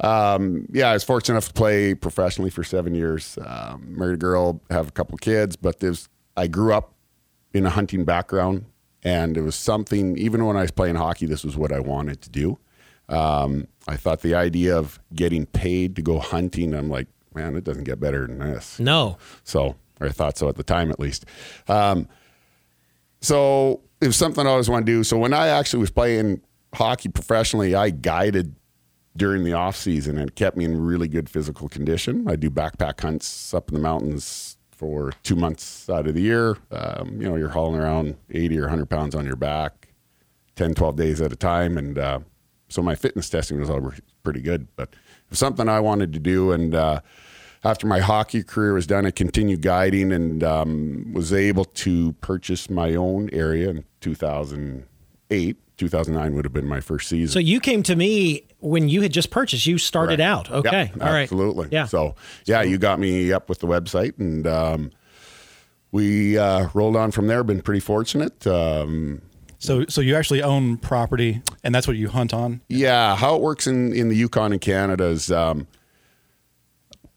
um, 0.00 0.66
yeah, 0.72 0.90
I 0.90 0.92
was 0.92 1.04
fortunate 1.04 1.34
enough 1.34 1.48
to 1.48 1.54
play 1.54 1.94
professionally 1.94 2.50
for 2.50 2.62
seven 2.64 2.94
years. 2.94 3.38
Um, 3.44 3.96
married 3.96 4.14
a 4.14 4.18
girl, 4.18 4.60
have 4.70 4.88
a 4.88 4.92
couple 4.92 5.16
kids, 5.18 5.56
but 5.56 5.80
there's 5.80 6.08
I 6.36 6.46
grew 6.46 6.72
up 6.74 6.94
in 7.54 7.64
a 7.64 7.70
hunting 7.70 8.04
background, 8.04 8.66
and 9.02 9.36
it 9.36 9.40
was 9.40 9.54
something. 9.54 10.16
Even 10.18 10.44
when 10.44 10.56
I 10.56 10.62
was 10.62 10.70
playing 10.70 10.96
hockey, 10.96 11.26
this 11.26 11.44
was 11.44 11.56
what 11.56 11.72
I 11.72 11.80
wanted 11.80 12.20
to 12.22 12.30
do. 12.30 12.58
Um, 13.08 13.68
I 13.88 13.96
thought 13.96 14.20
the 14.20 14.34
idea 14.34 14.76
of 14.76 14.98
getting 15.14 15.46
paid 15.46 15.96
to 15.96 16.02
go 16.02 16.18
hunting, 16.18 16.74
I'm 16.74 16.90
like, 16.90 17.06
man, 17.34 17.54
it 17.54 17.64
doesn't 17.64 17.84
get 17.84 18.00
better 18.00 18.26
than 18.26 18.38
this. 18.38 18.80
No. 18.80 19.16
So, 19.44 19.76
or 20.00 20.08
I 20.08 20.10
thought 20.10 20.36
so 20.36 20.48
at 20.48 20.56
the 20.56 20.64
time 20.64 20.90
at 20.90 20.98
least. 20.98 21.24
Um, 21.68 22.08
so 23.20 23.80
it 24.00 24.08
was 24.08 24.16
something 24.16 24.46
I 24.46 24.50
always 24.50 24.68
wanted 24.68 24.86
to 24.86 24.92
do. 24.92 25.04
So 25.04 25.18
when 25.18 25.32
I 25.32 25.48
actually 25.48 25.80
was 25.80 25.90
playing 25.90 26.40
hockey 26.74 27.08
professionally, 27.08 27.74
I 27.74 27.90
guided 27.90 28.56
during 29.16 29.44
the 29.44 29.52
off 29.52 29.76
season 29.76 30.18
and 30.18 30.30
it 30.30 30.36
kept 30.36 30.56
me 30.56 30.64
in 30.64 30.80
really 30.80 31.08
good 31.08 31.28
physical 31.28 31.68
condition. 31.68 32.28
I 32.28 32.36
do 32.36 32.50
backpack 32.50 33.00
hunts 33.00 33.54
up 33.54 33.68
in 33.68 33.74
the 33.74 33.80
mountains 33.80 34.56
for 34.70 35.12
two 35.22 35.36
months 35.36 35.88
out 35.88 36.06
of 36.06 36.14
the 36.14 36.20
year. 36.20 36.58
Um, 36.70 37.20
you 37.20 37.28
know, 37.28 37.36
you're 37.36 37.48
hauling 37.48 37.80
around 37.80 38.16
80 38.30 38.58
or 38.58 38.62
100 38.62 38.90
pounds 38.90 39.14
on 39.14 39.24
your 39.24 39.36
back, 39.36 39.88
10, 40.56 40.74
12 40.74 40.96
days 40.96 41.20
at 41.20 41.32
a 41.32 41.36
time. 41.36 41.78
And 41.78 41.98
uh, 41.98 42.20
so 42.68 42.82
my 42.82 42.94
fitness 42.94 43.30
testing 43.30 43.58
was 43.58 43.70
all 43.70 43.92
pretty 44.22 44.42
good, 44.42 44.68
but 44.76 44.90
it 44.90 45.30
was 45.30 45.38
something 45.38 45.68
I 45.68 45.80
wanted 45.80 46.12
to 46.12 46.18
do. 46.18 46.52
And 46.52 46.74
uh, 46.74 47.00
after 47.64 47.86
my 47.86 48.00
hockey 48.00 48.42
career 48.42 48.74
was 48.74 48.86
done, 48.86 49.06
I 49.06 49.10
continued 49.10 49.62
guiding 49.62 50.12
and 50.12 50.44
um, 50.44 51.12
was 51.14 51.32
able 51.32 51.64
to 51.64 52.12
purchase 52.14 52.68
my 52.68 52.94
own 52.94 53.30
area 53.32 53.70
in 53.70 53.84
2008. 55.28 55.56
2009 55.76 56.34
would 56.34 56.44
have 56.46 56.54
been 56.54 56.66
my 56.66 56.80
first 56.80 57.06
season. 57.06 57.30
So 57.30 57.38
you 57.38 57.60
came 57.60 57.82
to 57.82 57.94
me 57.94 58.44
when 58.60 58.88
you 58.88 59.02
had 59.02 59.12
just 59.12 59.30
purchased. 59.30 59.66
You 59.66 59.76
started 59.76 60.20
Correct. 60.20 60.50
out. 60.50 60.50
Okay. 60.50 60.90
Yeah, 60.96 61.04
All 61.06 61.12
right. 61.12 61.22
Absolutely. 61.24 61.68
Yeah. 61.70 61.84
So, 61.84 62.14
yeah, 62.46 62.62
you 62.62 62.78
got 62.78 62.98
me 62.98 63.30
up 63.30 63.50
with 63.50 63.58
the 63.58 63.66
website 63.66 64.18
and 64.18 64.46
um, 64.46 64.90
we 65.92 66.38
uh, 66.38 66.68
rolled 66.72 66.96
on 66.96 67.10
from 67.10 67.26
there. 67.26 67.44
Been 67.44 67.60
pretty 67.60 67.80
fortunate. 67.80 68.46
Um, 68.46 69.20
So 69.58 69.84
so 69.88 70.00
you 70.00 70.16
actually 70.16 70.42
own 70.42 70.76
property, 70.78 71.42
and 71.64 71.74
that's 71.74 71.86
what 71.86 71.96
you 71.96 72.08
hunt 72.08 72.32
on. 72.34 72.60
Yeah, 72.68 73.16
how 73.16 73.36
it 73.36 73.42
works 73.42 73.66
in, 73.66 73.92
in 73.94 74.08
the 74.08 74.14
Yukon 74.16 74.52
and 74.52 74.60
Canada 74.60 75.04
is 75.06 75.30
um, 75.30 75.66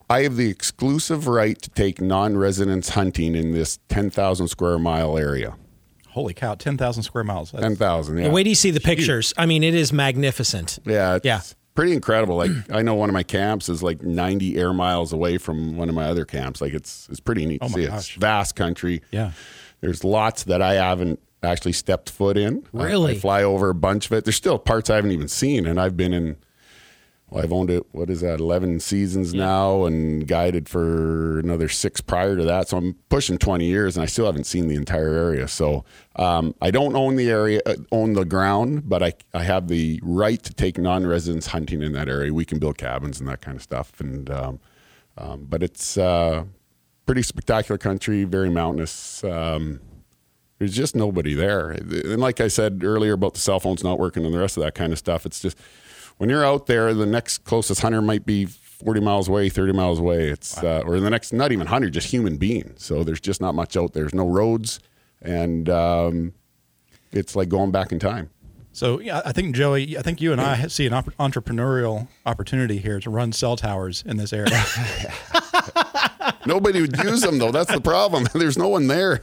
I 0.10 0.24
have 0.24 0.36
the 0.38 0.50
exclusive 0.50 1.28
right 1.28 1.62
to 1.62 1.70
take 1.70 2.02
non 2.02 2.38
residents 2.38 2.90
hunting 2.90 3.36
in 3.36 3.52
this 3.52 3.80
10,000 3.90 4.48
square 4.48 4.80
mile 4.80 5.18
area. 5.18 5.56
Holy 6.12 6.34
cow, 6.34 6.56
ten 6.56 6.78
thousand 6.78 7.04
square 7.04 7.24
miles. 7.24 7.52
That's- 7.52 7.68
10,000, 7.70 8.18
yeah. 8.18 8.24
The 8.26 8.30
way 8.32 8.44
do 8.44 8.50
you 8.50 8.56
see 8.56 8.72
the 8.72 8.80
pictures? 8.80 9.34
I 9.38 9.46
mean, 9.46 9.64
it 9.64 9.76
is 9.76 9.94
magnificent. 9.94 10.80
yeah, 10.86 11.16
it's, 11.16 11.26
Yeah. 11.26 11.42
pretty 11.76 11.94
incredible. 11.94 12.36
Like 12.38 12.52
I 12.72 12.82
know 12.82 12.96
one 12.96 13.10
of 13.10 13.14
my 13.14 13.24
camps 13.24 13.70
is 13.70 13.82
like 13.84 14.02
90 14.02 14.58
air 14.58 14.74
miles 14.74 15.14
away 15.14 15.38
from 15.38 15.78
one 15.78 15.88
of 15.90 15.96
my 15.96 16.06
other 16.06 16.26
camps. 16.26 16.62
Like 16.62 16.74
it's 16.74 17.08
it's 17.10 17.20
pretty 17.20 17.46
neat 17.46 17.60
Oh 17.62 17.68
to 17.68 17.72
my 17.74 17.80
see. 17.84 17.88
gosh. 17.88 17.98
It's 18.10 18.20
vast 18.20 18.56
country. 18.56 19.02
Yeah. 19.12 19.32
There's 19.82 20.04
lots 20.04 20.44
that 20.44 20.62
I 20.62 20.74
haven't 20.74 21.20
actually 21.42 21.72
stepped 21.72 22.10
foot 22.10 22.38
in. 22.38 22.64
I- 22.78 22.84
Really? 22.86 23.16
I, 23.16 23.20
fly 23.20 23.44
over 23.44 23.70
a 23.70 23.76
bunch 23.76 24.08
of 24.08 24.12
it. 24.14 24.26
There's 24.26 24.36
still 24.36 24.58
parts 24.60 24.90
I 24.90 24.96
haven't 24.96 25.12
even 25.12 25.28
seen, 25.30 25.66
and 25.66 25.80
I've 25.80 25.96
been 25.96 26.14
in. 26.14 26.36
Well, 27.30 27.44
I've 27.44 27.54
owned 27.54 27.70
it. 27.70 27.84
What 27.92 28.10
is 28.10 28.22
that? 28.22 28.40
Eleven 28.40 28.80
seasons 28.80 29.34
now, 29.34 29.86
and 29.86 30.28
guided 30.28 30.68
for 30.68 31.40
another 31.40 31.70
six 31.70 32.02
prior 32.02 32.36
to 32.36 32.44
that. 32.46 32.70
So 32.70 32.78
I'm 32.78 32.96
pushing 33.10 33.38
20 33.38 33.66
years, 33.66 33.96
and 33.96 34.04
I 34.04 34.08
still 34.08 34.26
haven't 34.26 34.46
seen 34.46 34.68
the 34.68 34.76
entire 34.76 35.14
area. 35.14 35.48
So 35.48 35.86
um, 36.16 36.56
I 36.62 36.72
don't 36.72 36.96
own 36.96 37.16
the 37.16 37.30
area, 37.30 37.62
uh, 37.66 37.76
own 37.92 38.14
the 38.14 38.26
ground, 38.26 38.90
but 38.90 39.04
I 39.04 39.14
I 39.34 39.44
have 39.44 39.68
the 39.68 40.00
right 40.04 40.42
to 40.42 40.54
take 40.54 40.78
non-residents 40.78 41.48
hunting 41.48 41.84
in 41.84 41.92
that 41.94 42.10
area. 42.10 42.34
We 42.34 42.46
can 42.46 42.60
build 42.60 42.78
cabins 42.78 43.20
and 43.20 43.30
that 43.30 43.42
kind 43.42 43.58
of 43.58 43.64
stuff, 43.64 44.00
and 44.00 44.30
um, 44.32 44.60
um, 45.18 45.46
but 45.50 45.62
it's 45.62 45.98
uh, 45.98 46.46
pretty 47.06 47.22
spectacular 47.24 47.78
country, 47.78 48.24
very 48.24 48.50
mountainous. 48.50 49.24
Um, 49.24 49.82
there's 50.60 50.76
just 50.76 50.96
nobody 50.96 51.34
there. 51.34 51.72
And 51.72 52.20
like 52.20 52.42
I 52.42 52.50
said 52.50 52.84
earlier 52.84 53.14
about 53.14 53.34
the 53.34 53.40
cell 53.40 53.60
phones 53.60 53.84
not 53.84 53.98
working 53.98 54.26
and 54.26 54.34
the 54.34 54.40
rest 54.40 54.58
of 54.58 54.64
that 54.64 54.76
kind 54.76 54.92
of 54.92 55.00
stuff, 55.00 55.26
it's 55.26 55.42
just 55.42 55.58
when 56.20 56.30
you're 56.30 56.46
out 56.46 56.68
there, 56.68 56.94
the 56.94 57.06
next 57.06 57.40
closest 57.40 57.82
hunter 57.82 58.02
might 58.02 58.26
be 58.26 58.46
40 58.46 59.00
miles 59.00 59.28
away, 59.28 59.50
30 59.50 59.74
miles 59.74 60.00
away. 60.00 60.30
It's 60.30 60.62
uh, 60.62 60.84
or 60.86 61.00
the 61.00 61.10
next, 61.10 61.34
not 61.34 61.52
even 61.52 61.68
hunter, 61.68 61.90
just 61.90 62.12
human 62.12 62.38
being. 62.38 62.74
So 62.78 63.04
there's 63.04 63.22
just 63.22 63.42
not 63.42 63.56
much 63.56 63.76
out 63.76 63.94
there. 63.94 64.04
There's 64.04 64.14
no 64.14 64.28
roads, 64.28 64.80
and 65.22 65.70
um, 65.70 66.34
it's 67.12 67.36
like 67.36 67.48
going 67.50 67.72
back 67.72 67.92
in 67.92 68.00
time. 68.00 68.30
So 68.74 69.00
yeah, 69.00 69.22
I 69.26 69.32
think 69.32 69.56
Joey, 69.56 69.98
I 69.98 70.02
think 70.02 70.22
you 70.22 70.32
and 70.34 70.42
I 70.42 70.68
see 70.68 70.86
an 70.86 70.94
opp- 70.94 71.16
entrepreneurial 71.18 72.08
opportunity 72.26 72.78
here 72.78 73.00
to 73.00 73.10
run 73.10 73.32
cell 73.32 73.56
towers 73.56 74.04
in 74.06 74.18
this 74.18 74.34
area. 74.34 74.52
Nobody 76.46 76.82
would 76.82 76.98
use 77.04 77.22
them 77.22 77.38
though. 77.38 77.52
That's 77.52 77.72
the 77.72 77.82
problem. 77.82 78.28
There's 78.34 78.58
no 78.58 78.68
one 78.70 78.88
there. 78.88 79.22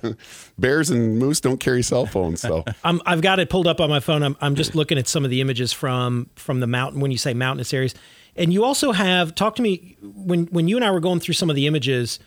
Bears 0.59 0.91
and 0.91 1.19
moose 1.19 1.41
don't 1.41 1.59
carry 1.59 1.83
cell 1.83 2.07
phones, 2.07 2.41
so 2.41 2.65
I'm, 2.85 3.01
I've 3.07 3.23
got 3.23 3.39
it 3.41 3.51
pulled 3.51 3.67
up 3.67 3.81
on 3.81 3.89
my 3.89 4.01
phone. 4.01 4.23
I'm, 4.23 4.37
I'm 4.41 4.55
just 4.55 4.75
looking 4.75 4.99
at 4.99 5.09
some 5.09 5.25
of 5.25 5.31
the 5.31 5.41
images 5.41 5.73
from 5.73 6.29
from 6.37 6.61
the 6.61 6.67
mountain 6.67 7.01
when 7.01 7.11
you 7.11 7.19
say 7.19 7.35
mountainous 7.35 7.73
areas, 7.73 7.95
and 8.37 8.53
you 8.53 8.65
also 8.65 8.93
have 8.93 9.35
talk 9.35 9.57
to 9.57 9.63
me 9.63 9.97
when 10.03 10.47
when 10.47 10.69
you 10.69 10.77
and 10.77 10.85
I 10.85 10.91
were 10.91 11.01
going 11.01 11.21
through 11.21 11.35
some 11.35 11.51
of 11.51 11.57
the 11.57 11.67
images. 11.67 12.19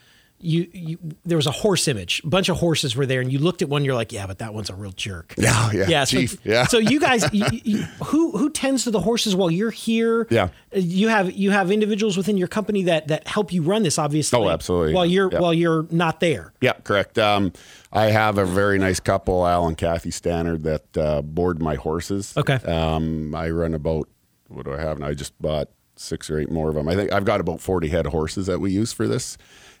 You, 0.42 0.68
you 0.72 0.98
there 1.24 1.36
was 1.36 1.46
a 1.46 1.50
horse 1.50 1.86
image. 1.86 2.22
A 2.24 2.28
bunch 2.28 2.48
of 2.48 2.56
horses 2.56 2.96
were 2.96 3.06
there, 3.06 3.20
and 3.20 3.32
you 3.32 3.38
looked 3.38 3.62
at 3.62 3.68
one. 3.68 3.84
You're 3.84 3.94
like, 3.94 4.12
yeah, 4.12 4.26
but 4.26 4.38
that 4.38 4.54
one's 4.54 4.70
a 4.70 4.74
real 4.74 4.92
jerk. 4.92 5.34
Yeah, 5.40 5.70
yeah, 5.72 5.86
yeah. 5.88 6.04
So, 6.04 6.18
chief, 6.18 6.36
yeah. 6.44 6.64
so 6.64 6.78
you 6.78 7.00
guys, 7.00 7.24
you, 7.32 7.46
you, 7.50 7.78
who 8.04 8.36
who 8.36 8.50
tends 8.50 8.84
to 8.84 8.90
the 8.90 9.00
horses 9.00 9.34
while 9.34 9.50
you're 9.50 9.70
here? 9.70 10.26
Yeah. 10.30 10.48
You 10.72 11.08
have 11.08 11.32
you 11.32 11.50
have 11.50 11.70
individuals 11.70 12.16
within 12.16 12.36
your 12.36 12.48
company 12.48 12.82
that 12.84 13.08
that 13.08 13.26
help 13.26 13.52
you 13.52 13.62
run 13.62 13.82
this. 13.82 13.98
Obviously. 13.98 14.38
Oh, 14.38 14.48
absolutely. 14.48 14.94
While 14.94 15.06
you're 15.06 15.28
while 15.30 15.54
you're 15.54 15.86
not 15.90 16.20
there. 16.20 16.52
Yeah, 16.60 16.74
correct. 16.84 17.18
Um, 17.18 17.52
I 17.92 18.06
have 18.06 18.38
a 18.38 18.44
very 18.44 18.78
nice 18.78 19.00
couple, 19.00 19.46
Al 19.46 19.66
and 19.66 19.76
Kathy 19.76 20.10
Stannard, 20.10 20.62
that 20.62 20.96
uh, 20.96 21.22
board 21.22 21.60
my 21.60 21.74
horses. 21.74 22.34
Okay. 22.36 22.54
Um, 22.54 23.34
I 23.34 23.50
run 23.50 23.74
about 23.74 24.08
what 24.48 24.64
do 24.64 24.72
I 24.74 24.80
have 24.80 24.98
now? 24.98 25.06
I 25.06 25.14
just 25.14 25.40
bought 25.40 25.68
six 25.96 26.30
or 26.30 26.38
eight 26.38 26.50
more 26.50 26.68
of 26.68 26.74
them. 26.74 26.88
I 26.88 26.94
think 26.94 27.12
I've 27.12 27.24
got 27.24 27.40
about 27.40 27.60
forty 27.60 27.88
head 27.88 28.06
horses 28.06 28.46
that 28.46 28.60
we 28.60 28.72
use 28.72 28.92
for 28.92 29.08
this, 29.08 29.36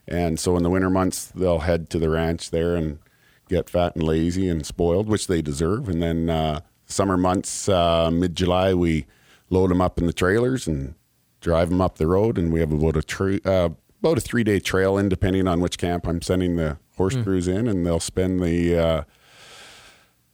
and 0.08 0.38
so 0.38 0.56
in 0.56 0.62
the 0.62 0.70
winter 0.70 0.90
months 0.90 1.26
they'll 1.34 1.60
head 1.60 1.90
to 1.90 1.98
the 1.98 2.10
ranch 2.10 2.50
there 2.50 2.76
and 2.76 2.98
get 3.48 3.68
fat 3.68 3.96
and 3.96 4.04
lazy 4.04 4.48
and 4.48 4.64
spoiled, 4.64 5.08
which 5.08 5.26
they 5.26 5.42
deserve. 5.42 5.88
And 5.88 6.02
then 6.02 6.30
uh, 6.30 6.60
summer 6.86 7.16
months, 7.16 7.68
uh, 7.68 8.10
mid 8.10 8.36
July, 8.36 8.74
we 8.74 9.06
load 9.50 9.70
them 9.70 9.80
up 9.80 9.98
in 9.98 10.06
the 10.06 10.12
trailers 10.12 10.66
and 10.66 10.94
drive 11.40 11.70
them 11.70 11.80
up 11.80 11.98
the 11.98 12.06
road, 12.06 12.38
and 12.38 12.52
we 12.52 12.60
have 12.60 12.72
about 12.72 12.96
a 12.96 13.02
tra- 13.02 13.40
uh, 13.44 13.70
about 14.00 14.18
a 14.18 14.20
three 14.20 14.44
day 14.44 14.60
trail 14.60 14.96
in, 14.96 15.08
depending 15.08 15.46
on 15.46 15.60
which 15.60 15.78
camp 15.78 16.06
I'm 16.06 16.22
sending 16.22 16.56
the 16.56 16.78
horse 16.96 17.16
crews 17.16 17.48
in, 17.48 17.66
and 17.66 17.86
they'll 17.86 18.00
spend 18.00 18.40
the 18.40 18.76
uh, 18.76 19.02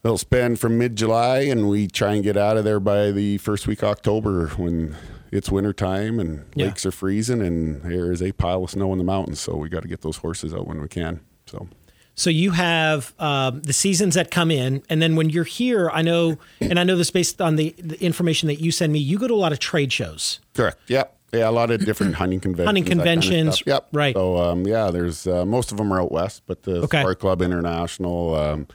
they'll 0.07 0.17
spend 0.19 0.61
from 0.61 0.79
mid 0.79 0.95
July, 0.95 1.41
and 1.41 1.69
we 1.69 1.89
try 1.89 2.15
and 2.15 2.23
get 2.23 2.37
out 2.37 2.57
of 2.57 2.63
there 2.65 2.79
by 2.79 3.11
the 3.11 3.39
first 3.39 3.67
week 3.67 3.83
October 3.83 4.49
when 4.51 4.95
it's 5.33 5.51
winter 5.51 5.73
time 5.73 6.21
and 6.21 6.45
Yeah. 6.55 6.67
lakes 6.67 6.87
are 6.87 6.93
freezing, 6.93 7.43
and 7.43 7.83
there 7.83 8.13
is 8.13 8.23
a 8.23 8.31
pile 8.33 8.63
of 8.65 8.71
snow 8.71 8.93
in 8.93 8.99
the 8.99 9.05
mountains. 9.05 9.41
So 9.41 9.57
we 9.57 9.69
got 9.69 9.83
to 9.83 9.89
get 9.89 10.03
those 10.03 10.19
horses 10.19 10.55
out 10.55 10.67
when 10.69 10.81
we 10.81 10.87
can. 10.87 11.21
So. 11.47 11.67
So 12.15 12.31
you 12.31 12.53
have 12.53 13.13
um, 13.19 13.61
the 13.63 13.73
seasons 13.73 14.15
that 14.15 14.31
come 14.31 14.51
in, 14.53 14.83
and 14.89 15.03
then 15.03 15.17
when 15.17 15.29
you're 15.29 15.45
here, 15.45 15.91
I 15.93 16.03
know, 16.03 16.39
and 16.61 16.79
I 16.79 16.85
know 16.85 16.97
this 16.97 17.11
based 17.11 17.43
on 17.43 17.57
the, 17.57 17.75
the 17.79 18.01
information 18.03 18.47
that 18.47 18.61
you 18.61 18.71
send 18.71 18.93
me. 18.93 19.01
You 19.01 19.19
go 19.19 19.27
to 19.27 19.35
a 19.35 19.37
lot 19.37 19.53
of 19.53 19.59
trade 19.59 19.93
shows. 19.93 20.39
Correct. 20.55 20.79
Yep. 20.87 21.15
Yeah, 21.35 21.49
a 21.49 21.51
lot 21.51 21.71
of 21.73 21.85
different 21.85 22.15
hunting 22.23 22.39
conventions. 22.41 22.67
Hunting 22.69 22.85
that 22.85 22.91
kind 22.91 23.01
of 23.01 23.05
conventions. 23.05 23.63
Yep. 23.67 23.89
right. 23.93 24.15
So 24.15 24.39
um, 24.39 24.67
yeah, 24.67 24.91
there's 24.93 25.27
uh, 25.27 25.45
most 25.45 25.73
of 25.73 25.79
them 25.79 25.93
are 25.93 26.01
out 26.01 26.13
west, 26.13 26.45
but 26.47 26.63
the 26.63 26.83
Okay. 26.85 27.01
Sport 27.01 27.19
Club 27.19 27.43
International, 27.43 28.35
um, 28.37 28.67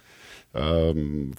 um, 0.53 1.33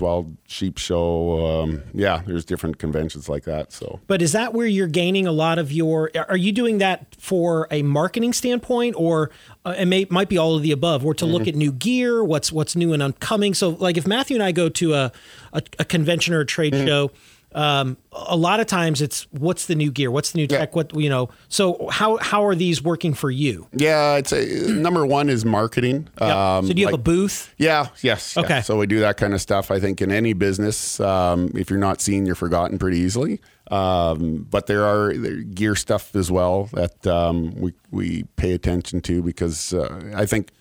Wild 0.00 0.36
Sheep 0.46 0.78
Show. 0.78 1.62
Um, 1.62 1.82
yeah, 1.94 2.22
there's 2.26 2.44
different 2.44 2.78
conventions 2.78 3.28
like 3.28 3.44
that. 3.44 3.72
So 3.72 4.00
But 4.06 4.20
is 4.22 4.32
that 4.32 4.52
where 4.54 4.66
you're 4.66 4.88
gaining 4.88 5.26
a 5.26 5.32
lot 5.32 5.58
of 5.58 5.70
your? 5.72 6.10
Are 6.28 6.36
you 6.36 6.52
doing 6.52 6.78
that 6.78 7.14
for 7.18 7.68
a 7.70 7.82
marketing 7.82 8.32
standpoint, 8.32 8.96
or 8.98 9.30
uh, 9.64 9.74
it 9.78 9.86
may 9.86 10.06
might 10.10 10.28
be 10.28 10.38
all 10.38 10.56
of 10.56 10.62
the 10.62 10.72
above, 10.72 11.04
or 11.04 11.14
to 11.14 11.26
look 11.26 11.42
Mm-hmm. 11.42 11.48
at 11.50 11.54
new 11.54 11.72
gear, 11.72 12.24
what's 12.24 12.50
what's 12.50 12.74
new 12.74 12.92
and 12.92 13.02
upcoming? 13.02 13.54
So, 13.54 13.70
like 13.70 13.96
if 13.96 14.06
Matthew 14.06 14.36
and 14.36 14.42
I 14.42 14.52
go 14.52 14.68
to 14.68 14.94
a 14.94 15.12
a, 15.52 15.62
a 15.78 15.84
convention 15.84 16.34
or 16.34 16.40
a 16.40 16.46
trade 16.46 16.72
Mm-hmm. 16.72 16.86
show. 16.86 17.10
Um, 17.54 17.96
a 18.12 18.36
lot 18.36 18.60
of 18.60 18.66
times 18.66 19.00
it's 19.00 19.26
what's 19.30 19.66
the 19.66 19.74
new 19.74 19.90
gear, 19.90 20.10
what's 20.10 20.32
the 20.32 20.38
new 20.38 20.46
Yeah. 20.50 20.58
tech, 20.58 20.76
what 20.76 20.94
you 20.94 21.08
know. 21.08 21.30
So 21.48 21.88
how 21.90 22.18
how 22.18 22.44
are 22.44 22.54
these 22.54 22.82
working 22.82 23.14
for 23.14 23.30
you? 23.30 23.66
yeah, 23.72 24.16
it's 24.16 24.32
a, 24.32 24.44
number 24.72 25.06
one 25.06 25.30
is 25.30 25.44
marketing. 25.46 26.08
Yep. 26.20 26.30
Um, 26.30 26.66
so 26.66 26.72
do 26.74 26.80
you 26.80 26.86
have 26.86 26.94
a 26.94 26.98
booth? 26.98 27.54
Yeah, 27.56 27.88
yes. 28.02 28.34
yeah. 28.36 28.42
Okay. 28.42 28.60
So 28.60 28.76
we 28.76 28.86
do 28.86 29.00
that 29.00 29.16
kind 29.16 29.32
of 29.32 29.40
stuff. 29.40 29.70
I 29.70 29.80
think 29.80 30.02
in 30.02 30.12
any 30.12 30.34
business, 30.34 31.00
um, 31.00 31.50
if 31.54 31.70
you're 31.70 31.78
not 31.78 32.00
seen, 32.02 32.26
you're 32.26 32.34
forgotten 32.34 32.78
pretty 32.78 32.98
easily. 32.98 33.40
Um, 33.70 34.46
but 34.50 34.66
there 34.66 34.84
are 34.84 35.14
there 35.14 35.32
are 35.32 35.42
gear 35.42 35.74
stuff 35.74 36.14
as 36.14 36.30
well 36.30 36.64
that 36.74 37.06
um, 37.06 37.54
we 37.56 37.72
we 37.90 38.24
pay 38.36 38.52
attention 38.52 39.00
to 39.02 39.22
because 39.22 39.72
uh, 39.72 40.12
I 40.14 40.26
think 40.26 40.52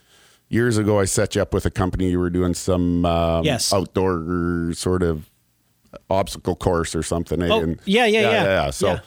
years 0.50 0.77
ago 0.77 1.00
I 1.00 1.06
set 1.06 1.36
you 1.36 1.41
up 1.41 1.53
with 1.53 1.65
a 1.65 1.72
company. 1.72 2.10
You 2.10 2.20
were 2.20 2.29
doing 2.29 2.53
some 2.53 3.06
um, 3.06 3.44
Yes. 3.44 3.74
outdoor 3.74 4.72
sort 4.74 5.03
of 5.03 5.29
obstacle 6.10 6.56
course 6.56 6.96
or 6.96 7.04
something. 7.04 7.42
Oh, 7.44 7.75
yeah, 7.86 8.06
yeah, 8.06 8.22
yeah. 8.22 8.44
yeah. 8.44 8.70
So. 8.72 8.88
Yeah. 8.88 9.00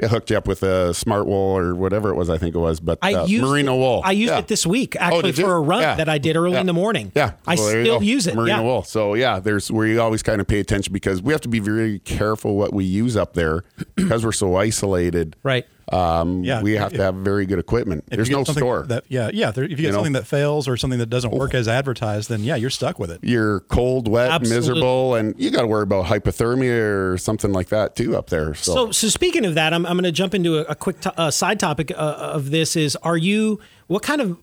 It 0.00 0.10
hooked 0.10 0.30
you 0.30 0.36
up 0.38 0.46
with 0.46 0.62
a 0.62 0.94
smart 0.94 1.26
wool 1.26 1.58
or 1.58 1.74
whatever 1.74 2.10
it 2.10 2.14
was. 2.14 2.30
I 2.30 2.38
think 2.38 2.54
it 2.54 2.58
was, 2.58 2.78
but 2.78 3.00
I 3.02 3.14
uh, 3.14 3.26
used 3.26 3.42
merino 3.42 3.74
it, 3.74 3.78
wool. 3.78 4.00
I 4.04 4.12
used 4.12 4.30
Yeah. 4.32 4.38
it 4.38 4.46
this 4.46 4.64
week 4.64 4.94
actually 4.94 5.18
Oh, 5.18 5.22
did 5.22 5.38
you? 5.38 5.44
for 5.44 5.56
a 5.56 5.60
run 5.60 5.80
Yeah. 5.80 5.96
that 5.96 6.08
I 6.08 6.18
did 6.18 6.36
early 6.36 6.52
Yeah. 6.52 6.60
in 6.60 6.66
the 6.66 6.72
morning. 6.72 7.10
Yeah, 7.16 7.32
I 7.48 7.56
Well, 7.56 7.74
you 7.74 7.82
still 7.84 8.02
use 8.04 8.26
it. 8.28 8.36
Merino 8.36 8.58
yeah. 8.58 8.62
wool. 8.62 8.84
So 8.84 9.14
yeah, 9.14 9.40
there's 9.40 9.72
where 9.72 9.88
you 9.88 10.00
always 10.00 10.22
kind 10.22 10.40
of 10.40 10.46
pay 10.46 10.60
attention 10.60 10.92
because 10.92 11.20
we 11.20 11.32
have 11.32 11.40
to 11.40 11.48
be 11.48 11.58
very 11.58 11.98
careful 11.98 12.54
what 12.56 12.72
we 12.72 12.84
use 12.84 13.16
up 13.16 13.32
there 13.34 13.64
because 13.96 14.24
we're 14.24 14.30
so 14.30 14.54
isolated. 14.54 15.34
Right. 15.42 15.66
Um, 15.90 16.44
Yeah. 16.44 16.60
we 16.62 16.72
have 16.74 16.92
to 16.92 17.02
have 17.02 17.14
very 17.16 17.46
good 17.46 17.58
equipment. 17.58 18.04
There's 18.08 18.28
no 18.30 18.44
store. 18.44 18.84
That, 18.88 19.04
yeah, 19.08 19.30
yeah. 19.32 19.50
There, 19.50 19.64
if 19.64 19.70
you 19.70 19.76
get 19.76 19.82
You 19.84 19.88
know? 19.88 19.94
something 19.98 20.12
that 20.14 20.26
fails 20.26 20.68
or 20.68 20.76
something 20.76 20.98
that 20.98 21.08
doesn't 21.10 21.32
work 21.32 21.54
as 21.54 21.66
advertised, 21.68 22.28
then 22.28 22.42
yeah, 22.44 22.56
you're 22.56 22.68
stuck 22.70 22.98
with 22.98 23.10
it. 23.10 23.20
You're 23.22 23.60
cold, 23.60 24.06
wet, 24.08 24.30
Absolutely. 24.30 24.56
miserable, 24.70 25.14
and 25.14 25.34
you 25.38 25.50
got 25.50 25.62
to 25.62 25.66
worry 25.66 25.84
about 25.84 26.06
hypothermia 26.06 27.12
or 27.12 27.18
something 27.18 27.52
like 27.52 27.68
that 27.68 27.96
too 27.96 28.16
up 28.16 28.28
there. 28.30 28.54
So, 28.54 28.74
So, 28.74 28.92
so 28.92 29.08
speaking 29.08 29.44
of 29.46 29.54
that, 29.54 29.72
I'm, 29.72 29.86
I'm 29.86 29.94
going 29.96 30.04
to 30.04 30.12
jump 30.12 30.34
into 30.34 30.58
a, 30.58 30.62
a 30.62 30.74
quick 30.74 31.00
to, 31.00 31.18
uh, 31.20 31.30
side 31.30 31.58
topic 31.58 31.90
uh, 31.90 31.94
of 31.94 32.50
this. 32.50 32.76
Is 32.76 32.96
are 32.96 33.16
you 33.16 33.58
what 33.86 34.02
kind 34.02 34.20
of 34.20 34.36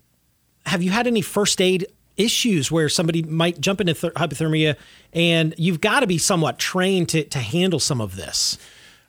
have 0.66 0.82
you 0.82 0.90
had 0.92 1.06
any 1.06 1.22
first 1.22 1.62
aid 1.62 1.86
issues 2.18 2.72
where 2.72 2.88
somebody 2.90 3.22
might 3.24 3.60
jump 3.60 3.82
into 3.82 3.94
th- 3.94 4.14
hypothermia, 4.14 4.76
and 5.14 5.54
you've 5.58 5.82
got 5.82 6.00
to 6.00 6.08
be 6.08 6.18
somewhat 6.18 6.58
trained 6.58 7.10
to 7.10 7.24
to 7.26 7.40
handle 7.40 7.80
some 7.80 8.02
of 8.02 8.16
this. 8.16 8.58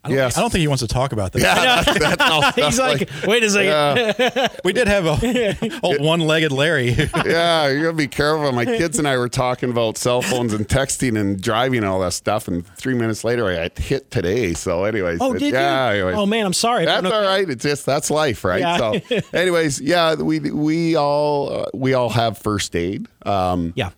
Yes, 0.09 0.37
I 0.37 0.41
don't 0.41 0.51
think 0.51 0.61
he 0.61 0.69
wants 0.69 0.83
to 0.83 0.89
talk 0.89 1.13
about 1.13 1.33
that. 1.33 1.41
Yeah, 1.43 1.83
that's, 1.83 1.99
that's 1.99 2.23
all 2.23 2.43
He's 2.67 2.79
like, 2.79 3.09
wait 3.27 3.43
a 3.43 3.51
second. 3.51 4.51
We 4.65 4.73
did 4.73 4.89
have 4.89 5.07
a 5.07 5.81
old 5.83 6.01
one-legged 6.01 6.53
Larry. 6.53 6.91
yeah, 7.25 7.69
you 7.69 7.83
gotta 7.83 7.93
be 7.97 8.09
careful. 8.09 8.51
My 8.53 8.65
kids 8.65 8.99
and 8.99 9.07
I 9.09 9.17
were 9.17 9.29
talking 9.29 9.71
about 9.71 9.97
cell 9.99 10.23
phones 10.23 10.53
and 10.53 10.69
texting 10.69 11.19
and 11.19 11.41
driving 11.41 11.79
and 11.79 11.87
all 11.87 12.01
that 12.01 12.13
stuff, 12.13 12.49
and 12.49 12.67
three 12.77 12.95
minutes 12.95 13.25
later, 13.25 13.47
I 13.47 13.71
hit 13.81 14.11
today. 14.11 14.53
So, 14.55 14.85
anyways, 14.85 15.19
Oh, 15.21 15.33
did 15.35 15.53
yeah, 15.53 15.91
you? 15.93 15.97
anyways. 15.99 16.17
Oh 16.17 16.27
man, 16.27 16.47
I'm 16.47 16.53
sorry. 16.53 16.85
That's 16.85 17.07
all 17.07 17.23
right. 17.23 17.49
It's 17.49 17.63
just 17.63 17.87
that's 17.87 18.11
life, 18.11 18.45
right? 18.45 18.61
Yeah. 18.61 18.77
So, 18.79 19.01
anyways, 19.33 19.81
yeah, 19.81 20.15
we 20.15 20.41
we 20.41 20.97
all 20.97 21.53
uh, 21.53 21.67
we 21.75 21.95
all 21.95 22.09
have 22.11 22.39
first 22.39 22.75
aid. 22.77 23.07
Um, 23.25 23.73
Yeah. 23.77 23.91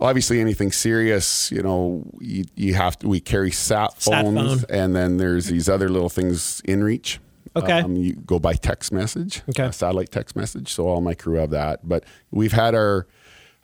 Obviously, 0.00 0.40
anything 0.40 0.70
serious, 0.70 1.50
you 1.50 1.62
know, 1.62 2.04
you, 2.20 2.44
you 2.54 2.74
have 2.74 2.98
to. 3.00 3.08
We 3.08 3.20
carry 3.20 3.50
sat 3.50 4.00
Sat 4.00 4.24
phones, 4.24 4.62
phone. 4.64 4.64
and 4.70 4.94
then 4.94 5.16
there's 5.16 5.46
these 5.46 5.68
other 5.68 5.88
little 5.88 6.08
things 6.08 6.62
inReach. 6.68 7.18
Okay. 7.56 7.80
Um, 7.80 7.96
you 7.96 8.12
go 8.14 8.38
by 8.38 8.54
text 8.54 8.92
message, 8.92 9.42
Okay. 9.48 9.70
satellite 9.72 10.10
text 10.12 10.36
message. 10.36 10.72
So 10.72 10.86
all 10.86 11.00
my 11.00 11.14
crew 11.14 11.34
have 11.36 11.50
that. 11.50 11.88
But 11.88 12.04
we've 12.30 12.52
had 12.52 12.74
our 12.74 13.06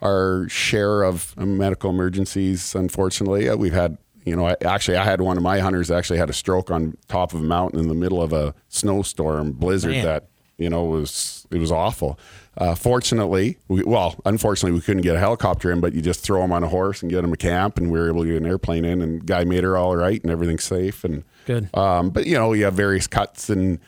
our 0.02 0.48
share 0.48 1.02
of 1.04 1.36
medical 1.36 1.90
emergencies. 1.90 2.74
Unfortunately, 2.74 3.48
Uh, 3.48 3.56
we've 3.56 3.72
had 3.72 3.98
You 4.26 4.34
know, 4.34 4.46
I, 4.48 4.56
actually, 4.64 4.96
I 4.96 5.04
had 5.04 5.20
one 5.20 5.36
of 5.36 5.42
my 5.42 5.58
hunters 5.60 5.90
actually 5.90 6.18
had 6.18 6.30
a 6.30 6.32
stroke 6.32 6.70
on 6.70 6.96
top 7.08 7.34
of 7.34 7.40
a 7.40 7.42
mountain 7.42 7.78
in 7.78 7.88
the 7.88 7.94
middle 7.94 8.22
of 8.22 8.32
a 8.32 8.54
snowstorm 8.68 9.52
blizzard 9.52 9.92
Man. 9.92 10.04
that 10.06 10.28
you 10.58 10.70
know 10.70 10.86
it 10.86 11.00
was 11.00 11.46
it 11.50 11.58
was 11.58 11.72
awful. 11.72 12.18
Uh, 12.56 12.74
fortunately, 12.74 13.58
we, 13.66 13.82
well, 13.82 14.14
unfortunately, 14.24 14.72
we 14.72 14.80
couldn't 14.80 15.02
get 15.02 15.16
a 15.16 15.18
helicopter 15.18 15.72
in, 15.72 15.80
but 15.80 15.92
you 15.92 16.00
just 16.00 16.20
throw 16.20 16.42
him 16.44 16.52
on 16.52 16.62
a 16.62 16.68
horse 16.68 17.02
and 17.02 17.10
get 17.10 17.24
him 17.24 17.32
a 17.32 17.36
camp, 17.36 17.78
and 17.78 17.90
we 17.90 17.98
were 17.98 18.08
able 18.08 18.22
to 18.22 18.28
get 18.28 18.36
an 18.36 18.46
airplane 18.46 18.84
in, 18.84 19.02
and 19.02 19.26
guy 19.26 19.42
made 19.44 19.64
her 19.64 19.76
all 19.76 19.96
right, 19.96 20.22
and 20.22 20.30
everything's 20.30 20.64
safe. 20.64 21.02
And 21.04 21.24
Good. 21.46 21.68
Um, 21.76 22.10
but 22.10 22.26
you 22.26 22.34
know, 22.38 22.52
you 22.52 22.64
have 22.64 22.74
various 22.74 23.06
cuts 23.06 23.50
and 23.50 23.78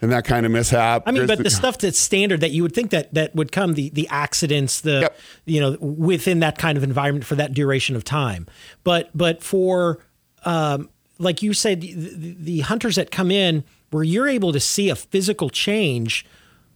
and 0.00 0.10
that 0.10 0.24
kind 0.24 0.44
of 0.44 0.50
mishap. 0.52 1.04
I 1.06 1.12
mean, 1.12 1.26
There's 1.26 1.38
but 1.38 1.44
the 1.44 1.50
stuff 1.50 1.78
that's 1.78 1.98
standard 1.98 2.40
that 2.40 2.50
you 2.50 2.62
would 2.62 2.74
think 2.74 2.90
that 2.90 3.14
that 3.14 3.34
would 3.34 3.52
come 3.52 3.74
the 3.74 3.90
the 3.90 4.08
accidents, 4.08 4.80
the 4.80 5.00
Yep. 5.00 5.18
you 5.44 5.60
know 5.60 5.76
within 5.80 6.40
that 6.40 6.58
kind 6.58 6.76
of 6.76 6.82
environment 6.82 7.24
for 7.24 7.36
that 7.36 7.54
duration 7.54 7.94
of 7.96 8.02
time. 8.02 8.46
But 8.82 9.10
but 9.14 9.42
for 9.42 10.00
um, 10.44 10.88
like 11.18 11.42
you 11.42 11.52
said, 11.52 11.82
the, 11.82 12.34
the 12.38 12.60
hunters 12.60 12.96
that 12.96 13.10
come 13.10 13.30
in 13.30 13.62
where 13.92 14.02
you're 14.02 14.28
able 14.28 14.52
to 14.52 14.60
see 14.60 14.90
a 14.90 14.96
physical 14.96 15.50
change 15.50 16.26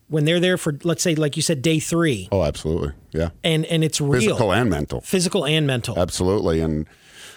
when 0.08 0.24
they're 0.24 0.40
there 0.40 0.56
for 0.56 0.78
let's 0.84 1.02
say 1.02 1.14
like 1.14 1.36
you 1.36 1.42
said 1.42 1.62
day 1.62 1.80
three, 1.80 2.28
Oh, 2.30 2.42
absolutely, 2.42 2.92
yeah. 3.12 3.30
and 3.42 3.64
and 3.66 3.82
it's 3.82 4.00
real, 4.00 4.20
Physical 4.20 4.52
and 4.52 4.70
mental. 4.70 5.00
physical 5.00 5.44
and 5.44 5.66
mental. 5.66 5.98
Absolutely. 5.98 6.60
And 6.60 6.86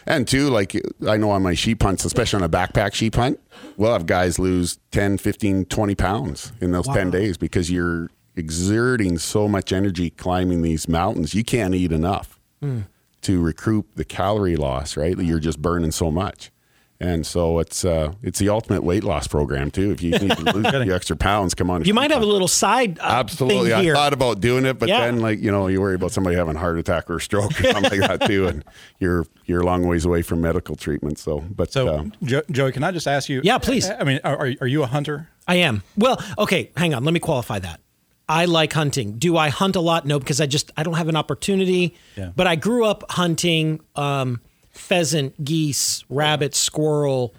and 0.05 0.27
two, 0.27 0.49
like 0.49 0.75
I 1.07 1.17
know 1.17 1.31
on 1.31 1.43
my 1.43 1.53
sheep 1.53 1.81
hunts, 1.81 2.05
especially 2.05 2.37
on 2.37 2.43
a 2.43 2.49
backpack 2.49 2.93
sheep 2.93 3.15
hunt, 3.15 3.39
we'll 3.77 3.93
have 3.93 4.05
guys 4.05 4.39
lose 4.39 4.79
10, 4.91 5.17
15, 5.17 5.65
20 5.65 5.95
pounds 5.95 6.51
in 6.61 6.71
those 6.71 6.87
10 6.87 7.11
days 7.11 7.37
because 7.37 7.69
you're 7.69 8.09
exerting 8.35 9.17
so 9.17 9.47
much 9.47 9.71
energy 9.73 10.09
climbing 10.09 10.61
these 10.61 10.87
mountains. 10.87 11.33
You 11.33 11.43
can't 11.43 11.75
eat 11.75 11.91
enough 11.91 12.39
hmm. 12.61 12.81
to 13.21 13.41
recoup 13.41 13.95
the 13.95 14.05
calorie 14.05 14.55
loss, 14.55 14.95
right? 14.95 15.17
You're 15.17 15.39
just 15.39 15.61
burning 15.61 15.91
so 15.91 16.09
much. 16.09 16.51
And 17.01 17.25
so 17.25 17.59
it's 17.59 17.85
uh, 17.85 18.11
it's 18.21 18.39
the 18.39 18.49
ultimate 18.49 18.83
weight 18.83 19.05
loss 19.05 19.25
program 19.25 19.71
too. 19.71 19.91
If 19.91 20.01
you 20.01 20.11
need 20.11 20.31
to 20.31 20.51
lose 20.51 20.65
a 20.65 20.83
few 20.83 20.93
extra 20.93 21.15
pounds, 21.15 21.53
come 21.55 21.69
on. 21.69 21.85
you 21.85 21.93
might 21.93 22.11
have 22.11 22.21
a 22.21 22.25
little 22.25 22.49
side 22.49 22.99
uh, 22.99 23.03
Absolutely. 23.03 23.69
thing 23.69 23.83
here. 23.83 23.93
I 23.95 23.99
thought 23.99 24.11
about 24.13 24.41
doing 24.41 24.65
it, 24.65 24.77
but 24.79 24.89
Yeah. 24.89 25.05
then 25.05 25.21
like, 25.21 25.39
you 25.39 25.49
know, 25.49 25.67
you 25.67 25.79
worry 25.79 25.95
about 25.95 26.11
somebody 26.11 26.35
having 26.35 26.57
a 26.57 26.59
heart 26.59 26.77
attack 26.77 27.09
or 27.09 27.15
a 27.15 27.21
stroke 27.21 27.57
or 27.61 27.71
something 27.71 28.01
like 28.01 28.19
that 28.19 28.27
too. 28.27 28.47
And 28.47 28.65
you're, 28.99 29.25
you're 29.45 29.61
a 29.61 29.65
long 29.65 29.87
ways 29.87 30.03
away 30.03 30.23
from 30.23 30.41
medical 30.41 30.75
treatment. 30.75 31.19
So, 31.19 31.39
but, 31.39 31.71
So, 31.71 31.87
uh, 31.87 32.03
jo- 32.23 32.41
Joey, 32.51 32.73
can 32.73 32.83
I 32.83 32.91
just 32.91 33.07
ask 33.07 33.29
you? 33.29 33.39
Yeah, 33.45 33.59
please. 33.59 33.89
I 33.89 34.03
mean, 34.03 34.19
are, 34.25 34.35
are 34.37 34.53
are 34.59 34.67
you 34.67 34.83
a 34.83 34.87
hunter? 34.87 35.29
I 35.47 35.55
am. 35.55 35.83
Well, 35.95 36.21
okay, 36.37 36.71
hang 36.75 36.93
on. 36.93 37.05
Let 37.05 37.13
me 37.13 37.21
qualify 37.21 37.59
that. 37.59 37.79
I 38.27 38.43
like 38.43 38.73
hunting. 38.73 39.13
Do 39.13 39.37
I 39.37 39.47
hunt 39.47 39.77
a 39.77 39.81
lot? 39.81 40.05
No, 40.05 40.19
because 40.19 40.41
I 40.41 40.47
just 40.47 40.69
I 40.75 40.83
don't 40.83 40.95
have 40.95 41.07
an 41.07 41.15
opportunity. 41.15 41.95
Yeah. 42.17 42.31
But 42.35 42.45
I 42.45 42.57
grew 42.57 42.83
up 42.83 43.09
hunting 43.09 43.79
um, 43.95 44.41
pheasant, 44.79 45.43
geese, 45.43 46.03
rabbit, 46.09 46.55
squirrel. 46.55 47.33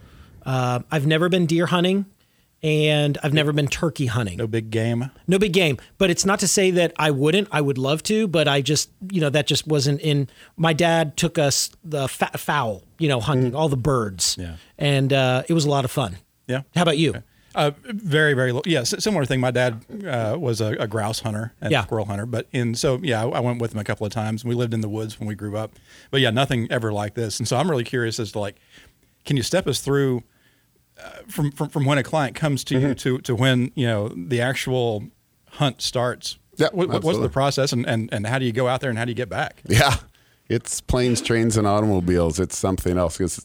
Uh, 0.44 0.80
I've 0.90 1.06
never 1.06 1.28
been 1.28 1.46
deer 1.46 1.66
hunting, 1.66 2.06
and 2.62 3.18
I've 3.22 3.32
never 3.32 3.52
been 3.52 3.66
turkey 3.66 4.06
hunting. 4.06 4.36
No 4.36 4.46
big 4.46 4.70
game. 4.70 5.10
No 5.26 5.38
big 5.38 5.52
game. 5.52 5.78
But 5.98 6.10
it's 6.10 6.24
not 6.24 6.40
to 6.40 6.48
say 6.48 6.70
that 6.72 6.92
I 6.96 7.10
wouldn't. 7.10 7.48
I 7.50 7.60
would 7.60 7.78
love 7.78 8.02
to, 8.04 8.28
but 8.28 8.46
I 8.48 8.60
just, 8.60 8.90
you 9.10 9.20
know, 9.20 9.30
that 9.30 9.46
just 9.46 9.66
wasn't 9.66 10.00
in. 10.00 10.28
My 10.56 10.72
dad 10.72 11.16
took 11.16 11.38
us 11.38 11.70
the 11.82 12.08
fa- 12.08 12.36
fowl, 12.36 12.82
you 12.98 13.08
know, 13.08 13.20
hunting 13.20 13.54
all 13.54 13.68
the 13.68 13.76
birds. 13.76 14.36
Yeah. 14.38 14.56
And 14.78 15.12
uh, 15.12 15.42
it 15.48 15.54
was 15.54 15.64
a 15.64 15.70
lot 15.70 15.84
of 15.84 15.90
fun. 15.90 16.16
Yeah. 16.46 16.62
How 16.74 16.82
about 16.82 16.98
you? 16.98 17.14
Uh, 17.54 17.72
very, 17.84 18.32
very 18.34 18.52
low. 18.52 18.62
Yeah, 18.64 18.84
similar 18.84 19.24
thing. 19.24 19.40
My 19.40 19.50
dad 19.50 19.84
uh, 20.06 20.36
was 20.38 20.60
a, 20.60 20.68
a 20.78 20.86
grouse 20.86 21.20
hunter 21.20 21.52
and 21.60 21.72
Yeah. 21.72 21.82
squirrel 21.82 22.04
hunter, 22.04 22.24
but 22.26 22.46
in 22.52 22.74
so 22.76 22.98
yeah, 23.02 23.24
I, 23.24 23.28
I 23.28 23.40
went 23.40 23.60
with 23.60 23.72
him 23.74 23.80
a 23.80 23.84
couple 23.84 24.06
of 24.06 24.12
times. 24.12 24.44
We 24.44 24.54
lived 24.54 24.72
in 24.72 24.80
the 24.82 24.88
woods 24.88 25.18
when 25.18 25.28
we 25.28 25.34
grew 25.34 25.56
up, 25.56 25.72
but 26.12 26.20
yeah, 26.20 26.30
nothing 26.30 26.68
ever 26.70 26.92
like 26.92 27.14
this. 27.14 27.38
And 27.40 27.48
so 27.48 27.56
I'm 27.56 27.68
really 27.70 27.82
curious 27.84 28.20
as 28.20 28.30
to 28.32 28.38
like, 28.38 28.56
can 29.24 29.36
you 29.36 29.42
step 29.42 29.66
us 29.66 29.80
through 29.80 30.22
uh, 31.02 31.10
from, 31.28 31.50
from 31.52 31.68
from 31.70 31.84
when 31.86 31.98
a 31.98 32.02
client 32.02 32.36
comes 32.36 32.62
to 32.64 32.74
Mm-hmm. 32.76 32.86
you 32.86 32.94
to 32.94 33.18
to 33.18 33.34
when 33.34 33.72
you 33.74 33.86
know 33.86 34.08
the 34.08 34.40
actual 34.40 35.08
hunt 35.52 35.82
starts? 35.82 36.38
Yeah, 36.56 36.68
What- 36.72 37.02
what's 37.02 37.18
the 37.18 37.28
process, 37.28 37.72
and, 37.72 37.84
and 37.88 38.12
and 38.12 38.26
how 38.26 38.38
do 38.38 38.44
you 38.44 38.52
go 38.52 38.68
out 38.68 38.80
there, 38.80 38.90
and 38.90 38.98
how 38.98 39.04
do 39.06 39.10
you 39.10 39.16
get 39.16 39.28
back? 39.30 39.62
yeah, 39.66 39.96
it's 40.48 40.80
planes, 40.80 41.20
trains, 41.20 41.56
and 41.56 41.66
automobiles. 41.66 42.38
It's 42.38 42.56
something 42.56 42.96
else. 42.98 43.18
It's, 43.20 43.40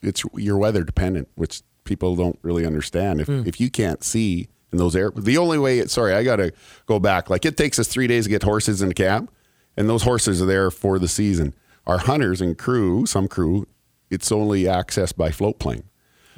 it's 0.00 0.22
you're 0.34 0.56
weather 0.58 0.84
dependent, 0.84 1.28
which 1.34 1.62
people 1.84 2.16
don't 2.16 2.38
really 2.42 2.66
understand. 2.66 3.20
If, 3.20 3.28
hmm. 3.28 3.42
if 3.46 3.60
you 3.60 3.70
can't 3.70 4.02
see 4.02 4.48
in 4.72 4.78
those 4.78 4.96
air, 4.96 5.10
the 5.10 5.38
only 5.38 5.58
way, 5.58 5.84
sorry, 5.86 6.14
I 6.14 6.24
got 6.24 6.36
to 6.36 6.52
go 6.86 6.98
back. 6.98 7.30
Like 7.30 7.44
it 7.44 7.56
takes 7.56 7.78
us 7.78 7.88
three 7.88 8.06
days 8.06 8.24
to 8.24 8.30
get 8.30 8.42
horses 8.42 8.82
into 8.82 8.94
camp, 8.94 9.32
and 9.76 9.88
those 9.88 10.02
horses 10.02 10.42
are 10.42 10.46
there 10.46 10.70
for 10.70 10.98
the 10.98 11.08
season. 11.08 11.54
Our 11.86 11.98
hunters 11.98 12.40
and 12.40 12.56
crew, 12.56 13.06
some 13.06 13.28
crew, 13.28 13.66
it's 14.10 14.32
only 14.32 14.64
accessed 14.64 15.16
by 15.16 15.30
float 15.30 15.58
plane. 15.58 15.84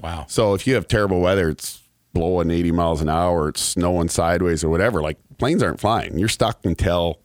Wow. 0.02 0.26
So 0.28 0.54
if 0.54 0.66
you 0.66 0.74
have 0.74 0.88
terrible 0.88 1.20
weather, 1.20 1.48
it's 1.48 1.82
blowing 2.12 2.50
80 2.50 2.72
miles 2.72 3.00
an 3.00 3.08
hour, 3.08 3.48
it's 3.48 3.60
snowing 3.60 4.08
sideways 4.08 4.64
or 4.64 4.68
whatever, 4.68 5.02
like 5.02 5.18
planes 5.38 5.62
aren't 5.62 5.80
flying. 5.80 6.18
You're 6.18 6.28
stuck 6.28 6.64
until 6.64 7.20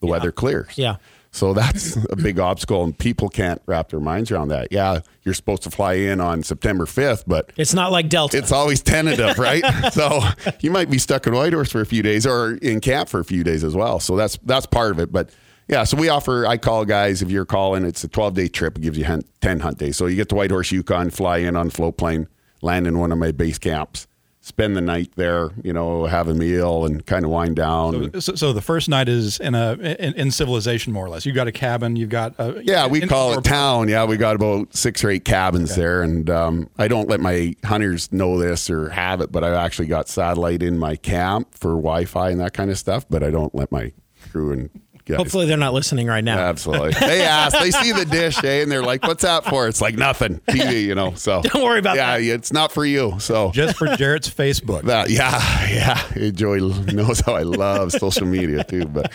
the 0.00 0.06
weather 0.06 0.32
clears. 0.32 0.76
Yeah. 0.76 0.96
So 1.34 1.52
that's 1.52 1.96
a 2.10 2.14
big 2.16 2.38
obstacle, 2.38 2.84
and 2.84 2.96
people 2.96 3.28
can't 3.28 3.60
wrap 3.66 3.88
their 3.88 3.98
minds 3.98 4.30
around 4.30 4.48
that. 4.48 4.68
Yeah, 4.70 5.00
you're 5.24 5.34
supposed 5.34 5.64
to 5.64 5.70
fly 5.70 5.94
in 5.94 6.20
on 6.20 6.44
September 6.44 6.84
5th, 6.84 7.24
but 7.26 7.52
It's 7.56 7.74
not 7.74 7.90
like 7.90 8.08
Delta. 8.08 8.38
it's 8.38 8.52
always 8.52 8.80
tentative, 8.80 9.36
right? 9.38 9.64
so 9.92 10.20
you 10.60 10.70
might 10.70 10.88
be 10.90 10.98
stuck 10.98 11.26
in 11.26 11.34
Whitehorse 11.34 11.72
for 11.72 11.80
a 11.80 11.86
few 11.86 12.02
days 12.04 12.24
or 12.24 12.54
in 12.62 12.80
camp 12.80 13.08
for 13.08 13.18
a 13.18 13.24
few 13.24 13.42
days 13.42 13.64
as 13.64 13.74
well. 13.74 13.98
So 13.98 14.14
that's 14.14 14.38
that's 14.44 14.66
part 14.66 14.92
of 14.92 15.00
it. 15.00 15.10
But 15.10 15.30
yeah, 15.66 15.82
so 15.82 15.96
we 15.96 16.08
offer. 16.08 16.46
I 16.46 16.56
call 16.56 16.84
guys 16.84 17.20
if 17.20 17.30
you're 17.30 17.44
calling. 17.46 17.84
It's 17.84 18.04
a 18.04 18.08
12 18.08 18.34
day 18.34 18.46
trip. 18.48 18.76
It 18.78 18.82
gives 18.82 18.96
you 18.96 19.04
10 19.40 19.60
hunt 19.60 19.78
days. 19.78 19.96
So 19.96 20.06
you 20.06 20.14
get 20.14 20.28
to 20.28 20.36
Whitehorse, 20.36 20.70
Yukon, 20.70 21.10
fly 21.10 21.38
in 21.38 21.56
on 21.56 21.68
float 21.70 21.96
plane, 21.98 22.28
land 22.62 22.86
in 22.86 22.98
one 22.98 23.10
of 23.10 23.18
my 23.18 23.32
base 23.32 23.58
camps, 23.58 24.06
spend 24.44 24.76
the 24.76 24.80
night 24.82 25.10
there. 25.16 25.50
You 25.62 25.72
know, 25.72 26.04
have 26.04 26.28
a 26.28 26.34
meal 26.34 26.84
and 26.84 27.04
kind 27.06 27.24
of 27.24 27.30
wind 27.30 27.56
down. 27.56 28.12
So, 28.12 28.20
so, 28.20 28.34
so 28.34 28.52
the 28.52 28.60
first 28.60 28.88
night 28.88 29.08
is 29.08 29.40
in 29.40 29.54
a 29.54 29.72
in, 29.72 30.14
in 30.14 30.30
civilization, 30.30 30.92
more 30.92 31.06
or 31.06 31.08
less. 31.08 31.24
You've 31.26 31.34
got 31.34 31.48
a 31.48 31.52
cabin. 31.52 31.96
You've 31.96 32.10
got 32.10 32.34
a, 32.38 32.62
Yeah, 32.62 32.86
we 32.86 33.00
call 33.00 33.36
it 33.38 33.44
town. 33.44 33.88
Yeah, 33.88 34.04
we 34.04 34.16
got 34.16 34.36
about 34.36 34.74
six 34.76 35.02
or 35.02 35.10
eight 35.10 35.24
cabins 35.24 35.74
there, 35.74 36.02
and 36.02 36.28
um, 36.28 36.70
I 36.78 36.86
don't 36.88 37.08
let 37.08 37.20
my 37.20 37.54
hunters 37.64 38.12
know 38.12 38.38
this 38.38 38.68
or 38.70 38.90
have 38.90 39.20
it, 39.20 39.32
but 39.32 39.42
I've 39.42 39.54
actually 39.54 39.88
got 39.88 40.08
satellite 40.08 40.62
in 40.62 40.78
my 40.78 40.96
camp 40.96 41.54
for 41.54 41.70
Wi-Fi 41.70 42.30
and 42.30 42.40
that 42.40 42.52
kind 42.52 42.70
of 42.70 42.78
stuff. 42.78 43.06
But 43.08 43.22
I 43.22 43.30
don't 43.30 43.54
let 43.54 43.72
my 43.72 43.92
crew 44.30 44.52
and 44.52 44.70
guys. 45.04 45.16
Hopefully 45.18 45.46
they're 45.46 45.56
not 45.56 45.72
listening 45.74 46.06
right 46.06 46.24
now. 46.24 46.38
Absolutely. 46.38 46.92
They 47.00 47.22
ask, 47.24 47.58
they 47.58 47.70
see 47.70 47.92
the 47.92 48.04
dish, 48.04 48.42
eh, 48.42 48.62
and 48.62 48.70
they're 48.72 48.82
like, 48.82 49.02
"What's 49.02 49.22
that 49.22 49.44
for?" 49.44 49.68
It's 49.68 49.80
like 49.80 49.96
nothing. 49.96 50.40
TV, 50.48 50.84
you 50.84 50.94
know. 50.94 51.14
So 51.14 51.42
Don't 51.44 51.62
worry 51.62 51.78
about 51.78 51.96
yeah, 51.96 52.18
that. 52.18 52.22
it's 52.24 52.52
not 52.52 52.72
for 52.72 52.84
you. 52.84 53.18
So 53.20 53.50
just 53.52 53.76
for 53.76 53.86
Jarrett's 53.96 54.30
Facebook. 54.30 54.82
that, 54.84 55.10
yeah, 55.10 55.68
yeah. 55.68 56.30
Joey 56.30 56.60
knows 56.92 57.20
how 57.20 57.34
I 57.34 57.42
love 57.42 57.92
social 57.92 58.26
media 58.26 58.64
too, 58.64 58.86
but 58.86 59.12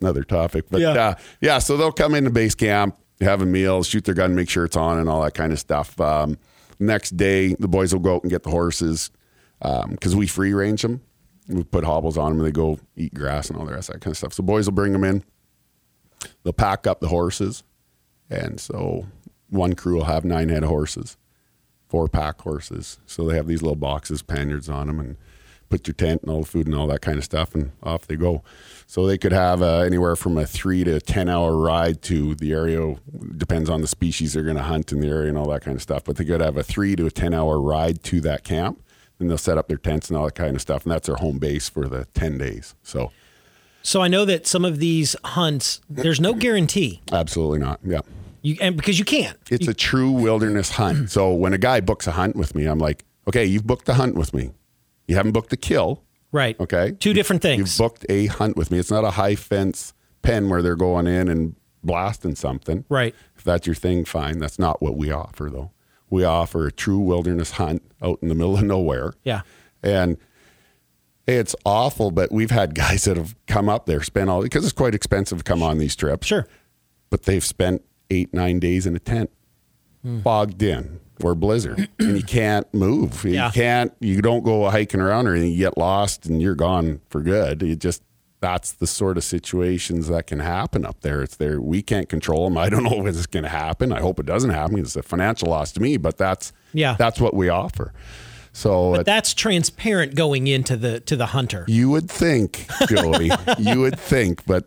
another 0.00 0.24
topic. 0.24 0.66
But 0.70 0.80
Yeah. 0.80 0.94
yeah, 0.94 1.14
yeah. 1.40 1.58
So 1.58 1.76
they'll 1.76 1.92
come 1.92 2.14
into 2.14 2.30
base 2.30 2.54
camp, 2.54 2.96
have 3.20 3.40
a 3.42 3.46
meal, 3.46 3.82
shoot 3.82 4.04
their 4.04 4.14
gun, 4.14 4.34
make 4.34 4.50
sure 4.50 4.64
it's 4.64 4.76
on, 4.76 4.98
and 4.98 5.08
all 5.08 5.22
that 5.22 5.34
kind 5.34 5.52
of 5.52 5.58
stuff. 5.58 5.98
Um, 6.00 6.38
next 6.78 7.16
day, 7.16 7.54
the 7.58 7.68
boys 7.68 7.92
will 7.92 8.00
go 8.00 8.16
out 8.16 8.22
and 8.22 8.30
get 8.30 8.42
the 8.42 8.50
horses 8.50 9.10
because 9.60 10.14
we 10.14 10.26
free 10.26 10.52
range 10.52 10.82
them. 10.82 11.00
We 11.48 11.64
put 11.64 11.84
hobbles 11.84 12.18
on 12.18 12.32
them, 12.32 12.40
and 12.40 12.46
they 12.46 12.52
go 12.52 12.78
eat 12.96 13.14
grass 13.14 13.48
and 13.48 13.58
all 13.58 13.64
the 13.64 13.72
rest 13.72 13.88
of 13.88 13.94
that 13.94 14.00
kind 14.00 14.12
of 14.12 14.18
stuff. 14.18 14.32
So 14.34 14.42
boys 14.42 14.66
will 14.66 14.74
bring 14.74 14.92
them 14.92 15.04
in. 15.04 15.24
They'll 16.42 16.52
pack 16.52 16.86
up 16.86 17.00
the 17.00 17.08
horses, 17.08 17.62
and 18.28 18.60
so 18.60 19.06
one 19.48 19.74
crew 19.74 19.96
will 19.96 20.04
have 20.04 20.24
nine 20.24 20.48
head 20.48 20.64
horses 20.64 21.16
four 21.88 22.08
pack 22.08 22.40
horses. 22.42 22.98
So 23.06 23.26
they 23.26 23.36
have 23.36 23.46
these 23.46 23.62
little 23.62 23.76
boxes, 23.76 24.22
panniers 24.22 24.68
on 24.68 24.86
them, 24.86 25.00
and 25.00 25.16
put 25.68 25.86
your 25.86 25.94
tent 25.94 26.22
and 26.22 26.30
all 26.30 26.40
the 26.40 26.46
food 26.46 26.66
and 26.66 26.74
all 26.74 26.86
that 26.86 27.00
kind 27.00 27.18
of 27.18 27.24
stuff, 27.24 27.54
and 27.54 27.72
off 27.82 28.06
they 28.06 28.16
go. 28.16 28.42
So 28.86 29.06
they 29.06 29.18
could 29.18 29.32
have 29.32 29.62
uh, 29.62 29.80
anywhere 29.80 30.16
from 30.16 30.38
a 30.38 30.46
three 30.46 30.84
to 30.84 31.00
ten 31.00 31.28
hour 31.28 31.56
ride 31.56 32.02
to 32.02 32.34
the 32.34 32.52
area. 32.52 32.96
Depends 33.36 33.68
on 33.68 33.80
the 33.80 33.88
species 33.88 34.32
they're 34.32 34.42
going 34.42 34.56
to 34.56 34.62
hunt 34.62 34.92
in 34.92 35.00
the 35.00 35.08
area 35.08 35.28
and 35.28 35.38
all 35.38 35.48
that 35.48 35.62
kind 35.62 35.76
of 35.76 35.82
stuff. 35.82 36.04
But 36.04 36.16
they 36.16 36.24
could 36.24 36.40
have 36.40 36.56
a 36.56 36.62
three 36.62 36.96
to 36.96 37.06
a 37.06 37.10
ten 37.10 37.34
hour 37.34 37.60
ride 37.60 38.02
to 38.04 38.20
that 38.22 38.44
camp. 38.44 38.82
Then 39.18 39.28
they'll 39.28 39.36
set 39.38 39.58
up 39.58 39.68
their 39.68 39.76
tents 39.78 40.08
and 40.08 40.16
all 40.16 40.24
that 40.26 40.34
kind 40.34 40.54
of 40.54 40.62
stuff, 40.62 40.84
and 40.84 40.92
that's 40.92 41.06
their 41.06 41.16
home 41.16 41.38
base 41.38 41.68
for 41.68 41.86
the 41.88 42.04
ten 42.14 42.38
days. 42.38 42.74
So 42.82 43.10
So 43.82 44.00
I 44.02 44.08
know 44.08 44.24
that 44.24 44.46
some 44.46 44.64
of 44.64 44.78
these 44.78 45.16
hunts, 45.24 45.80
there's 45.90 46.20
no 46.20 46.34
guarantee. 46.34 47.02
absolutely 47.12 47.58
not. 47.58 47.80
Yeah. 47.84 48.00
You 48.42 48.56
and 48.60 48.76
because 48.76 48.98
you 48.98 49.04
can't. 49.04 49.36
It's 49.50 49.66
a 49.66 49.74
true 49.74 50.10
wilderness 50.12 50.70
hunt. 50.70 51.10
So 51.10 51.32
when 51.32 51.52
a 51.52 51.58
guy 51.58 51.80
books 51.80 52.06
a 52.06 52.12
hunt 52.12 52.36
with 52.36 52.54
me, 52.54 52.66
I'm 52.66 52.78
like, 52.78 53.04
okay, 53.26 53.44
you've 53.44 53.66
booked 53.66 53.88
a 53.88 53.94
hunt 53.94 54.14
with 54.14 54.32
me. 54.32 54.52
You 55.08 55.16
haven't 55.16 55.32
booked 55.32 55.52
a 55.52 55.56
kill. 55.56 56.04
Right. 56.30 56.58
Okay. 56.60 56.92
Two 57.00 57.12
different 57.14 57.42
things. 57.42 57.58
You've 57.78 57.78
booked 57.88 58.06
a 58.08 58.26
hunt 58.26 58.56
with 58.56 58.70
me. 58.70 58.78
It's 58.78 58.90
not 58.90 59.02
a 59.04 59.10
high 59.12 59.34
fence 59.34 59.92
pen 60.22 60.48
where 60.50 60.62
they're 60.62 60.76
going 60.76 61.06
in 61.08 61.28
and 61.28 61.56
blasting 61.82 62.34
something. 62.36 62.84
Right. 62.88 63.14
If 63.36 63.42
that's 63.44 63.66
your 63.66 63.74
thing, 63.74 64.04
fine. 64.04 64.38
That's 64.38 64.58
not 64.58 64.80
what 64.82 64.96
we 64.96 65.10
offer, 65.10 65.48
though. 65.50 65.70
We 66.10 66.24
offer 66.24 66.66
a 66.66 66.72
true 66.72 66.98
wilderness 66.98 67.52
hunt 67.52 67.82
out 68.02 68.18
in 68.22 68.28
the 68.28 68.34
middle 68.34 68.56
of 68.56 68.62
nowhere. 68.62 69.12
Yeah. 69.24 69.42
And 69.82 70.16
it's 71.26 71.54
awful, 71.66 72.10
but 72.10 72.32
we've 72.32 72.50
had 72.50 72.74
guys 72.74 73.04
that 73.04 73.16
have 73.16 73.34
come 73.46 73.68
up 73.68 73.86
there, 73.86 74.02
spent 74.02 74.30
all 74.30 74.42
because 74.42 74.64
it's 74.64 74.72
quite 74.72 74.94
expensive 74.94 75.38
to 75.38 75.44
come 75.44 75.62
on 75.62 75.78
these 75.78 75.94
trips 75.94 76.26
Sure. 76.26 76.46
but 77.10 77.24
they've 77.24 77.44
spent 77.44 77.82
eight, 78.10 78.32
nine 78.32 78.58
days 78.58 78.86
in 78.86 78.96
a 78.96 78.98
tent, 78.98 79.30
Hmm. 80.02 80.20
bogged 80.20 80.62
in 80.62 81.00
or 81.22 81.34
blizzard, 81.34 81.88
and 81.98 82.16
you 82.16 82.22
can't 82.22 82.72
move. 82.72 83.24
You 83.24 83.32
Yeah. 83.32 83.50
can't. 83.50 83.92
You 84.00 84.22
don't 84.22 84.42
go 84.44 84.70
hiking 84.70 85.00
around 85.00 85.26
or 85.26 85.32
anything. 85.34 85.52
You 85.52 85.58
get 85.58 85.76
lost 85.76 86.24
and 86.26 86.40
you're 86.40 86.54
gone 86.54 87.00
for 87.10 87.20
good. 87.20 87.60
You 87.62 87.76
just 87.76 88.02
that's 88.40 88.72
the 88.72 88.86
sort 88.86 89.16
of 89.16 89.24
situations 89.24 90.08
that 90.08 90.26
can 90.26 90.38
happen 90.40 90.84
up 90.86 91.00
there. 91.00 91.22
It's 91.22 91.36
there. 91.36 91.60
We 91.60 91.82
can't 91.82 92.08
control 92.08 92.44
them. 92.48 92.56
I 92.64 92.68
don't 92.68 92.82
know 92.84 93.06
if 93.06 93.16
it's 93.16 93.26
going 93.26 93.42
to 93.44 93.48
happen. 93.48 93.92
I 93.92 94.00
hope 94.00 94.18
it 94.20 94.26
doesn't 94.26 94.50
happen. 94.50 94.78
It's 94.78 94.96
a 94.96 95.02
financial 95.02 95.48
loss 95.50 95.72
to 95.72 95.80
me, 95.80 95.96
but 95.96 96.18
that's 96.18 96.52
Yeah. 96.72 96.94
that's 96.98 97.20
what 97.20 97.34
we 97.34 97.48
offer. 97.48 97.92
So 98.52 98.92
But 98.96 99.06
that's 99.06 99.34
transparent 99.34 100.14
going 100.16 100.46
into 100.48 100.76
the 100.76 101.00
to 101.00 101.16
the 101.16 101.26
hunter. 101.26 101.64
you 101.68 101.90
would 101.90 102.10
think, 102.10 102.66
Joey, 102.88 103.30
you 103.58 103.80
would 103.80 103.98
think, 104.00 104.44
but 104.46 104.64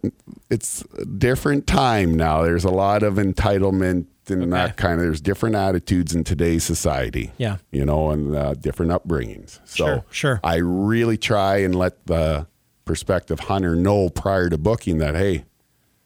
it's 0.49 0.83
a 0.97 1.03
different 1.05 1.67
time 1.67 2.15
now. 2.15 2.43
There's 2.43 2.63
a 2.63 2.69
lot 2.69 3.03
of 3.03 3.15
entitlement 3.15 4.05
and 4.29 4.53
that 4.53 4.77
kind 4.77 4.93
of. 4.93 4.99
There's 5.01 5.19
different 5.19 5.55
attitudes 5.55 6.15
in 6.15 6.23
today's 6.23 6.63
society. 6.63 7.31
Yeah. 7.37 7.57
you 7.71 7.83
know, 7.83 8.11
and 8.11 8.33
uh, 8.33 8.53
different 8.53 8.91
upbringings. 8.93 9.59
So 9.65 9.85
Sure, 9.85 10.05
sure. 10.11 10.39
I 10.43 10.57
really 10.57 11.17
try 11.17 11.57
and 11.57 11.75
let 11.75 12.05
the 12.05 12.47
prospective 12.85 13.41
hunter 13.41 13.75
know 13.75 14.09
prior 14.09 14.49
to 14.49 14.57
booking 14.57 14.97
that 14.99 15.15
hey, 15.15 15.43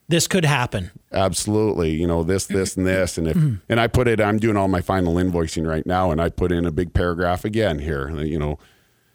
This 0.07 0.27
could 0.27 0.45
happen. 0.45 0.91
absolutely 1.11 1.91
you 1.91 2.05
know 2.07 2.23
this 2.23 2.45
this 2.47 2.75
and 2.77 2.85
this 2.85 3.17
and 3.17 3.27
if 3.27 3.37
and 3.69 3.79
i 3.79 3.87
put 3.87 4.07
it 4.07 4.19
i'm 4.19 4.37
doing 4.37 4.57
all 4.57 4.67
my 4.67 4.81
final 4.81 5.15
invoicing 5.15 5.65
right 5.67 5.85
now 5.85 6.11
and 6.11 6.21
i 6.21 6.29
put 6.29 6.51
in 6.51 6.65
a 6.65 6.71
big 6.71 6.93
paragraph 6.93 7.45
again 7.45 7.79
here 7.79 8.09
you 8.21 8.37
know 8.37 8.59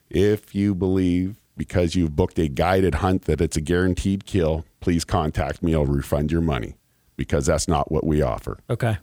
if 0.09 0.55
you 0.55 0.75
believe 0.75 1.37
because 1.57 1.95
you've 1.95 2.17
booked 2.17 2.39
a 2.39 2.49
guided 2.49 2.97
hunt 2.97 3.23
that 3.27 3.41
it's 3.41 3.57
a 3.57 3.61
guaranteed 3.61 4.25
kill 4.25 4.65
please 4.81 5.05
contact 5.05 5.63
me 5.63 5.75
i'll 5.75 5.85
refund 5.87 6.33
your 6.33 6.41
money 6.41 6.75
because 7.17 7.47
that's 7.47 7.69
not 7.69 7.93
what 7.93 8.05
we 8.05 8.23
offer 8.23 8.59
Okay. 8.71 8.97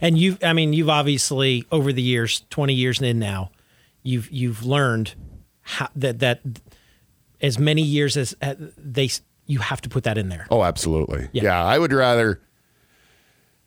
And 0.00 0.18
you've, 0.18 0.42
I 0.42 0.52
mean, 0.52 0.72
you've 0.72 0.88
obviously 0.90 1.64
over 1.70 1.92
the 1.92 2.02
years, 2.02 2.42
twenty 2.50 2.74
years 2.74 3.00
in 3.00 3.20
now, 3.20 3.50
you've 4.02 4.28
you've 4.32 4.64
learned 4.66 5.14
how, 5.62 5.88
that 5.94 6.18
that 6.18 6.40
as 7.40 7.58
many 7.58 7.82
years 7.82 8.16
as 8.16 8.34
uh, 8.42 8.54
they 8.78 9.08
you 9.46 9.58
have 9.60 9.80
to 9.82 9.88
put 9.88 10.04
that 10.04 10.18
in 10.18 10.28
there. 10.28 10.46
oh 10.50 10.62
absolutely 10.64 11.28
Yeah. 11.32 11.42
yeah, 11.44 11.64
i 11.64 11.78
would 11.78 11.92
rather 11.92 12.40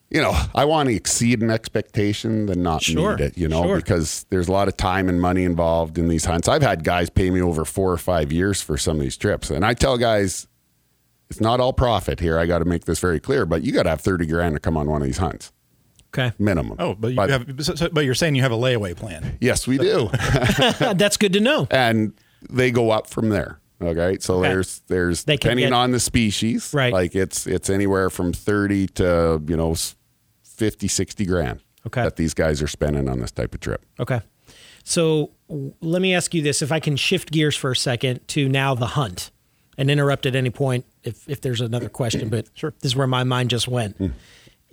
you 0.09 0.21
know 0.21 0.35
i 0.55 0.65
want 0.65 0.89
to 0.89 0.95
exceed 0.95 1.41
an 1.41 1.49
expectation 1.51 2.47
than 2.47 2.63
not 2.63 2.81
Sure, 2.83 3.15
meet 3.15 3.23
it 3.25 3.37
you 3.37 3.47
know 3.47 3.63
sure. 3.63 3.75
because 3.77 4.25
there's 4.29 4.47
a 4.47 4.51
lot 4.51 4.67
of 4.67 4.75
time 4.75 5.07
and 5.07 5.21
money 5.21 5.43
involved 5.43 5.97
in 5.97 6.07
these 6.07 6.25
hunts 6.25 6.47
i've 6.47 6.61
had 6.63 6.83
guys 6.83 7.09
pay 7.09 7.29
me 7.29 7.41
over 7.41 7.63
four 7.65 7.91
or 7.91 7.97
five 7.97 8.31
years 8.31 8.61
for 8.61 8.77
some 8.77 8.97
of 8.97 9.01
these 9.03 9.17
trips 9.17 9.49
and 9.49 9.63
i 9.65 9.73
tell 9.73 9.97
guys 9.97 10.47
it's 11.29 11.39
not 11.39 11.59
all 11.59 11.73
profit 11.73 12.19
here 12.19 12.39
i 12.39 12.45
got 12.45 12.59
to 12.59 12.65
make 12.65 12.85
this 12.85 12.99
very 12.99 13.19
clear 13.19 13.45
but 13.45 13.61
you 13.63 13.71
got 13.71 13.83
to 13.83 13.89
have 13.89 14.01
30 14.01 14.25
grand 14.25 14.55
to 14.55 14.59
come 14.59 14.75
on 14.77 14.89
one 14.89 15.01
of 15.01 15.05
these 15.05 15.17
hunts 15.19 15.51
Okay, 16.11 16.33
minimum 16.39 16.75
Oh, 16.79 16.95
but 16.95 17.09
you 17.13 17.19
have, 17.21 17.45
so- 17.59 17.75
so- 17.75 17.89
but 17.93 18.03
you're 18.03 18.15
saying 18.15 18.33
you 18.33 18.41
have 18.41 18.51
a 18.51 18.57
layaway 18.57 18.95
plan. 18.95 19.37
yes 19.39 19.67
we 19.67 19.77
do 19.77 20.09
that's 20.95 21.17
good 21.17 21.33
to 21.33 21.39
know. 21.39 21.67
and 21.69 22.13
they 22.49 22.71
go 22.71 22.91
up 22.91 23.07
from 23.07 23.29
there. 23.29 23.59
Okay, 23.81 24.17
so 24.19 24.35
Okay. 24.39 24.49
there's 24.49 24.81
there's 24.87 25.23
They 25.23 25.37
depending 25.37 25.67
get- 25.67 25.73
on 25.73 25.91
the 25.91 25.99
species, 25.99 26.71
Right. 26.73 26.91
Like 26.93 27.15
it's 27.15 27.47
it's 27.47 27.69
anywhere 27.69 28.09
from 28.09 28.33
thirty 28.33 28.87
to 28.87 29.41
you 29.47 29.55
know 29.57 29.71
s- 29.71 29.95
50, 30.43 30.87
60 30.89 31.25
grand. 31.25 31.61
Okay. 31.87 32.03
that 32.03 32.17
these 32.17 32.33
guys 32.33 32.61
are 32.61 32.67
spending 32.67 33.07
on 33.07 33.19
this 33.21 33.31
type 33.31 33.53
of 33.53 33.61
trip. 33.61 33.85
Okay. 34.01 34.19
So 34.83 35.31
w- 35.47 35.73
let 35.81 36.01
me 36.01 36.13
ask 36.13 36.33
you 36.33 36.41
this: 36.41 36.61
If 36.61 36.73
I 36.73 36.79
can 36.81 36.97
shift 36.97 37.31
gears 37.31 37.55
for 37.55 37.71
a 37.71 37.75
second 37.75 38.27
to 38.29 38.49
now 38.49 38.75
the 38.75 38.87
hunt, 38.87 39.31
and 39.77 39.89
interrupt 39.89 40.25
at 40.25 40.35
any 40.35 40.49
point 40.49 40.85
if 41.05 41.27
if 41.29 41.39
there's 41.39 41.61
another 41.61 41.87
question, 41.87 42.27
but 42.27 42.49
sure, 42.53 42.73
this 42.81 42.91
is 42.91 42.95
where 42.97 43.07
my 43.07 43.23
mind 43.23 43.49
just 43.49 43.67
went. 43.69 43.95
Hmm. 43.97 44.07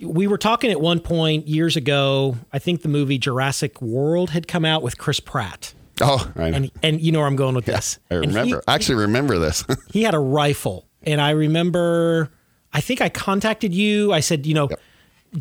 We 0.01 0.27
were 0.27 0.37
talking 0.37 0.69
at 0.69 0.81
one 0.81 0.99
point 0.99 1.47
years 1.47 1.77
ago. 1.77 2.35
I 2.51 2.59
think 2.59 2.81
the 2.81 2.89
movie 2.89 3.17
Jurassic 3.17 3.81
World 3.81 4.31
had 4.31 4.45
come 4.47 4.65
out 4.65 4.83
with 4.83 4.97
Chris 4.97 5.19
Pratt, 5.21 5.73
Oh, 6.01 6.31
I, 6.35 6.49
and 6.49 6.71
and 6.83 7.01
you 7.01 7.11
know 7.11 7.19
where 7.19 7.27
I'm 7.27 7.35
going 7.35 7.55
with 7.55 7.65
this. 7.65 7.99
I 8.11 8.15
And 8.15 8.25
he- 8.25 8.29
remember. 8.37 8.63
I 8.67 8.75
actually 8.75 8.95
remember 8.95 9.39
this. 9.39 9.63
he 9.91 10.03
had 10.03 10.13
a 10.13 10.19
rifle 10.19 10.85
and 11.03 11.21
i 11.21 11.29
remember 11.29 12.29
i 12.73 12.81
think 12.81 13.01
i 13.01 13.09
contacted 13.09 13.73
you. 13.73 14.11
I 14.13 14.19
said 14.19 14.45
you 14.45 14.53
know 14.53 14.69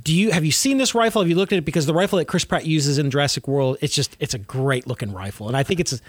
do 0.03 0.12
you 0.14 0.31
have 0.33 0.45
you 0.45 0.53
seen 0.53 0.79
this 0.79 0.95
rifle? 0.95 1.23
Have 1.23 1.29
you 1.29 1.37
looked 1.37 1.53
at 1.53 1.59
it? 1.59 1.64
Because 1.64 1.87
the 1.87 1.95
rifle 1.95 2.19
that 2.19 2.27
chris 2.27 2.45
pratt 2.45 2.66
uses 2.66 2.99
in 2.99 3.11
jurassic 3.11 3.47
world 3.49 3.77
it's 3.81 3.95
just 3.95 4.16
it's 4.21 4.35
a 4.35 4.38
great 4.38 4.87
looking 4.87 5.12
rifle. 5.12 5.49
And 5.49 5.57
i 5.57 5.62
think 5.62 5.81
it's 5.81 6.01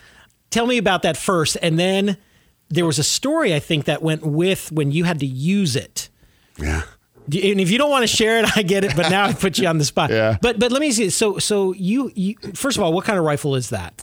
tell 0.49 0.65
me 0.67 0.77
about 0.77 1.01
that 1.03 1.17
first. 1.17 1.57
And 1.61 1.77
then 1.79 2.17
there 2.69 2.85
was 2.85 2.99
a 2.99 3.03
story 3.03 3.53
i 3.55 3.59
think 3.59 3.85
that 3.85 4.01
went 4.01 4.25
with 4.25 4.71
when 4.71 4.91
you 4.91 5.03
had 5.05 5.19
to 5.19 5.25
use 5.25 5.75
it. 5.75 6.09
Yeah. 6.57 6.83
And 7.25 7.59
if 7.59 7.69
you 7.71 7.77
don't 7.77 7.91
want 7.91 8.03
to 8.03 8.07
share 8.07 8.39
it 8.39 8.57
i 8.57 8.61
get 8.63 8.83
it 8.85 8.95
but 8.95 9.09
now 9.09 9.25
i 9.25 9.33
put 9.33 9.57
you 9.57 9.67
on 9.67 9.77
the 9.77 9.85
spot. 9.85 10.09
Yeah. 10.17 10.37
but 10.41 10.59
but 10.59 10.71
let 10.71 10.81
me 10.81 10.91
see. 10.91 11.09
So 11.09 11.37
so 11.39 11.73
you, 11.73 12.11
you 12.15 12.35
first 12.53 12.77
of 12.77 12.83
all 12.83 12.93
what 12.93 13.05
kind 13.05 13.17
of 13.19 13.25
rifle 13.25 13.55
is 13.55 13.69
that 13.69 14.01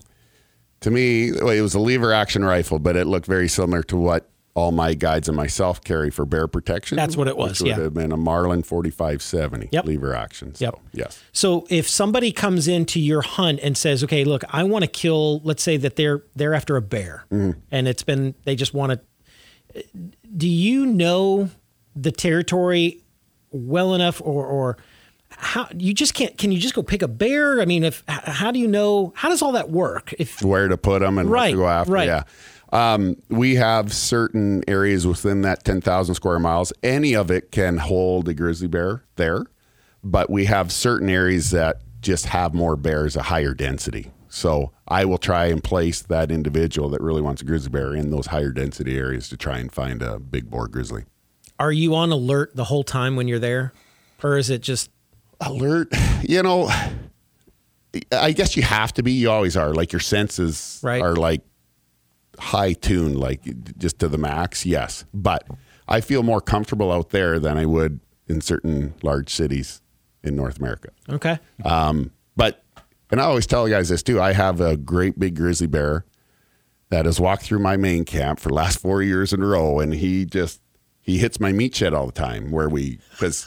To 0.84 0.90
me, 0.90 1.32
well, 1.32 1.48
it 1.48 1.62
was 1.62 1.72
a 1.72 1.78
lever 1.78 2.12
action 2.12 2.44
rifle, 2.44 2.78
but 2.78 2.94
it 2.94 3.06
looked 3.06 3.24
very 3.24 3.48
similar 3.48 3.82
to 3.84 3.96
what 3.96 4.28
all 4.52 4.70
my 4.70 4.92
guides 4.92 5.28
and 5.28 5.36
myself 5.36 5.82
carry 5.82 6.10
for 6.10 6.26
bear 6.26 6.46
protection. 6.46 6.96
That's 6.96 7.16
what 7.16 7.26
it 7.26 7.38
was, 7.38 7.52
Which 7.52 7.70
would 7.70 7.82
have 7.82 7.94
been 7.94 8.12
a 8.12 8.18
Marlin 8.18 8.62
4570 8.62 9.70
Yep. 9.72 9.86
lever 9.86 10.14
action. 10.14 10.54
So, 10.54 10.66
Yep. 10.66 10.74
Yes. 10.92 11.22
So 11.32 11.66
if 11.70 11.88
somebody 11.88 12.32
comes 12.32 12.68
into 12.68 13.00
your 13.00 13.22
hunt 13.22 13.60
and 13.62 13.78
says, 13.78 14.04
"Okay, 14.04 14.24
look, 14.24 14.44
I 14.50 14.62
want 14.64 14.82
to 14.82 14.90
kill," 14.90 15.40
let's 15.42 15.62
say 15.62 15.78
that 15.78 15.96
they're 15.96 16.22
they're 16.36 16.52
after 16.52 16.76
a 16.76 16.82
bear, 16.82 17.24
mm-hmm. 17.32 17.58
and 17.70 17.88
it's 17.88 18.02
been 18.02 18.34
they 18.44 18.54
just 18.54 18.74
want 18.74 18.92
to. 18.92 19.82
Do 20.36 20.46
you 20.46 20.84
know 20.84 21.48
the 21.96 22.12
territory 22.12 23.00
well 23.50 23.94
enough, 23.94 24.20
or 24.22 24.44
or 24.44 24.76
how 25.38 25.68
you 25.76 25.92
just 25.94 26.14
can't? 26.14 26.36
Can 26.38 26.52
you 26.52 26.58
just 26.58 26.74
go 26.74 26.82
pick 26.82 27.02
a 27.02 27.08
bear? 27.08 27.60
I 27.60 27.64
mean, 27.64 27.84
if 27.84 28.02
how 28.08 28.50
do 28.50 28.58
you 28.58 28.66
know? 28.68 29.12
How 29.16 29.28
does 29.28 29.42
all 29.42 29.52
that 29.52 29.70
work? 29.70 30.12
If 30.18 30.42
where 30.42 30.68
to 30.68 30.76
put 30.76 31.00
them 31.00 31.18
and 31.18 31.28
what 31.28 31.34
Right, 31.34 31.50
to 31.52 31.56
go 31.56 31.68
after. 31.68 31.92
right. 31.92 32.06
Yeah. 32.06 32.22
Um, 32.72 33.16
we 33.28 33.54
have 33.54 33.92
certain 33.92 34.64
areas 34.66 35.06
within 35.06 35.42
that 35.42 35.64
10,000 35.64 36.14
square 36.16 36.40
miles. 36.40 36.72
Any 36.82 37.14
of 37.14 37.30
it 37.30 37.52
can 37.52 37.78
hold 37.78 38.28
a 38.28 38.34
grizzly 38.34 38.66
bear 38.66 39.04
there, 39.14 39.44
but 40.02 40.28
we 40.28 40.46
have 40.46 40.72
certain 40.72 41.08
areas 41.08 41.52
that 41.52 41.82
just 42.00 42.26
have 42.26 42.52
more 42.52 42.74
bears, 42.74 43.14
a 43.14 43.22
higher 43.22 43.54
density. 43.54 44.10
So 44.28 44.72
I 44.88 45.04
will 45.04 45.18
try 45.18 45.46
and 45.46 45.62
place 45.62 46.02
that 46.02 46.32
individual 46.32 46.88
that 46.90 47.00
really 47.00 47.22
wants 47.22 47.40
a 47.42 47.44
grizzly 47.44 47.70
bear 47.70 47.94
in 47.94 48.10
those 48.10 48.26
higher 48.26 48.50
density 48.50 48.98
areas 48.98 49.28
to 49.28 49.36
try 49.36 49.58
and 49.58 49.70
find 49.70 50.02
a 50.02 50.18
big 50.18 50.50
boar 50.50 50.66
grizzly. 50.66 51.04
are 51.60 51.70
you 51.70 51.94
on 51.94 52.10
alert 52.10 52.56
the 52.56 52.64
whole 52.64 52.82
time 52.82 53.14
when 53.14 53.28
you're 53.28 53.38
there, 53.38 53.72
or 54.20 54.36
is 54.36 54.50
it 54.50 54.60
just 54.62 54.90
Alert, 55.40 55.88
you 56.22 56.42
know, 56.42 56.70
I 58.12 58.32
guess 58.32 58.56
you 58.56 58.62
have 58.62 58.92
to 58.94 59.02
be. 59.02 59.12
You 59.12 59.30
always 59.30 59.56
are. 59.56 59.72
Like 59.74 59.92
your 59.92 60.00
senses 60.00 60.80
Right. 60.82 61.00
are 61.02 61.14
like 61.16 61.42
high 62.38 62.72
tuned, 62.72 63.18
like 63.18 63.42
just 63.78 63.98
to 64.00 64.08
the 64.08 64.18
max. 64.18 64.66
Yes, 64.66 65.04
but 65.14 65.46
I 65.86 66.00
feel 66.00 66.22
more 66.22 66.40
comfortable 66.40 66.90
out 66.90 67.10
there 67.10 67.38
than 67.38 67.56
I 67.58 67.66
would 67.66 68.00
in 68.26 68.40
certain 68.40 68.94
large 69.02 69.30
cities 69.30 69.80
in 70.22 70.34
North 70.34 70.58
America. 70.58 70.88
okay? 71.10 71.38
Um, 71.64 72.10
but 72.36 72.62
and 73.10 73.20
I 73.20 73.24
always 73.24 73.46
tell 73.46 73.68
guys 73.68 73.90
this 73.90 74.02
too. 74.02 74.20
I 74.20 74.32
have 74.32 74.60
a 74.60 74.76
great 74.76 75.18
big 75.18 75.36
grizzly 75.36 75.66
bear 75.68 76.04
that 76.88 77.04
has 77.06 77.20
walked 77.20 77.42
through 77.42 77.58
my 77.60 77.76
main 77.76 78.04
camp 78.04 78.40
for 78.40 78.48
the 78.48 78.54
last 78.54 78.78
four 78.80 79.02
years 79.02 79.32
in 79.32 79.42
a 79.42 79.46
row, 79.46 79.78
and 79.78 79.92
he 79.94 80.24
just 80.24 80.60
he 81.00 81.18
hits 81.18 81.38
my 81.38 81.52
meat 81.52 81.74
shed 81.76 81.94
all 81.94 82.06
the 82.06 82.12
time. 82.12 82.50
Where 82.50 82.68
we 82.68 82.98
because 83.12 83.46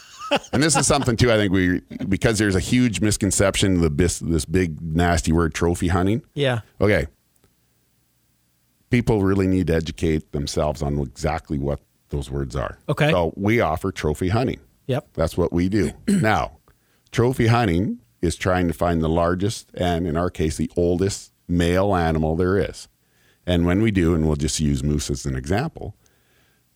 and 0.51 0.63
this 0.63 0.75
is 0.75 0.87
something 0.87 1.15
too. 1.15 1.31
I 1.31 1.37
think 1.37 1.51
we 1.51 1.81
because 2.07 2.37
there's 2.37 2.55
a 2.55 2.59
huge 2.59 3.01
misconception 3.01 3.81
the 3.81 3.89
this 3.89 4.19
this 4.19 4.45
big 4.45 4.81
nasty 4.81 5.31
word 5.31 5.53
trophy 5.53 5.87
hunting. 5.87 6.23
Yeah. 6.33 6.61
Okay. 6.81 7.07
People 8.89 9.21
really 9.21 9.47
need 9.47 9.67
to 9.67 9.75
educate 9.75 10.31
themselves 10.31 10.81
on 10.81 10.97
exactly 10.99 11.57
what 11.57 11.81
those 12.09 12.31
words 12.31 12.55
are. 12.55 12.77
Okay. 12.87 13.11
So 13.11 13.33
we 13.35 13.59
offer 13.59 13.91
trophy 13.91 14.29
hunting. 14.29 14.59
Yep. 14.87 15.09
That's 15.13 15.37
what 15.37 15.51
we 15.51 15.69
do. 15.69 15.91
now, 16.07 16.57
trophy 17.11 17.47
hunting 17.47 17.99
is 18.21 18.35
trying 18.35 18.67
to 18.67 18.73
find 18.73 19.01
the 19.01 19.09
largest 19.09 19.69
and, 19.73 20.07
in 20.07 20.17
our 20.17 20.29
case, 20.29 20.57
the 20.57 20.71
oldest 20.75 21.33
male 21.47 21.95
animal 21.95 22.35
there 22.35 22.57
is. 22.57 22.87
And 23.45 23.65
when 23.65 23.81
we 23.81 23.91
do, 23.91 24.13
and 24.13 24.25
we'll 24.25 24.35
just 24.35 24.59
use 24.59 24.83
moose 24.83 25.09
as 25.09 25.25
an 25.25 25.35
example, 25.35 25.95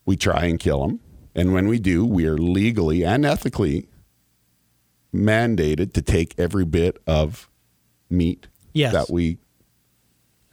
we 0.06 0.16
try 0.16 0.46
and 0.46 0.60
kill 0.60 0.88
them. 0.88 1.00
And 1.34 1.54
when 1.54 1.68
we 1.68 1.80
do, 1.80 2.06
we 2.06 2.26
are 2.28 2.38
legally 2.38 3.06
and 3.06 3.26
ethically 3.26 3.88
mandated 5.14 5.94
to 5.94 6.02
take 6.02 6.34
every 6.38 6.66
bit 6.66 7.02
of 7.08 7.50
meat 8.10 8.48
Yes. 8.74 8.94
that 8.94 9.10
we 9.10 9.38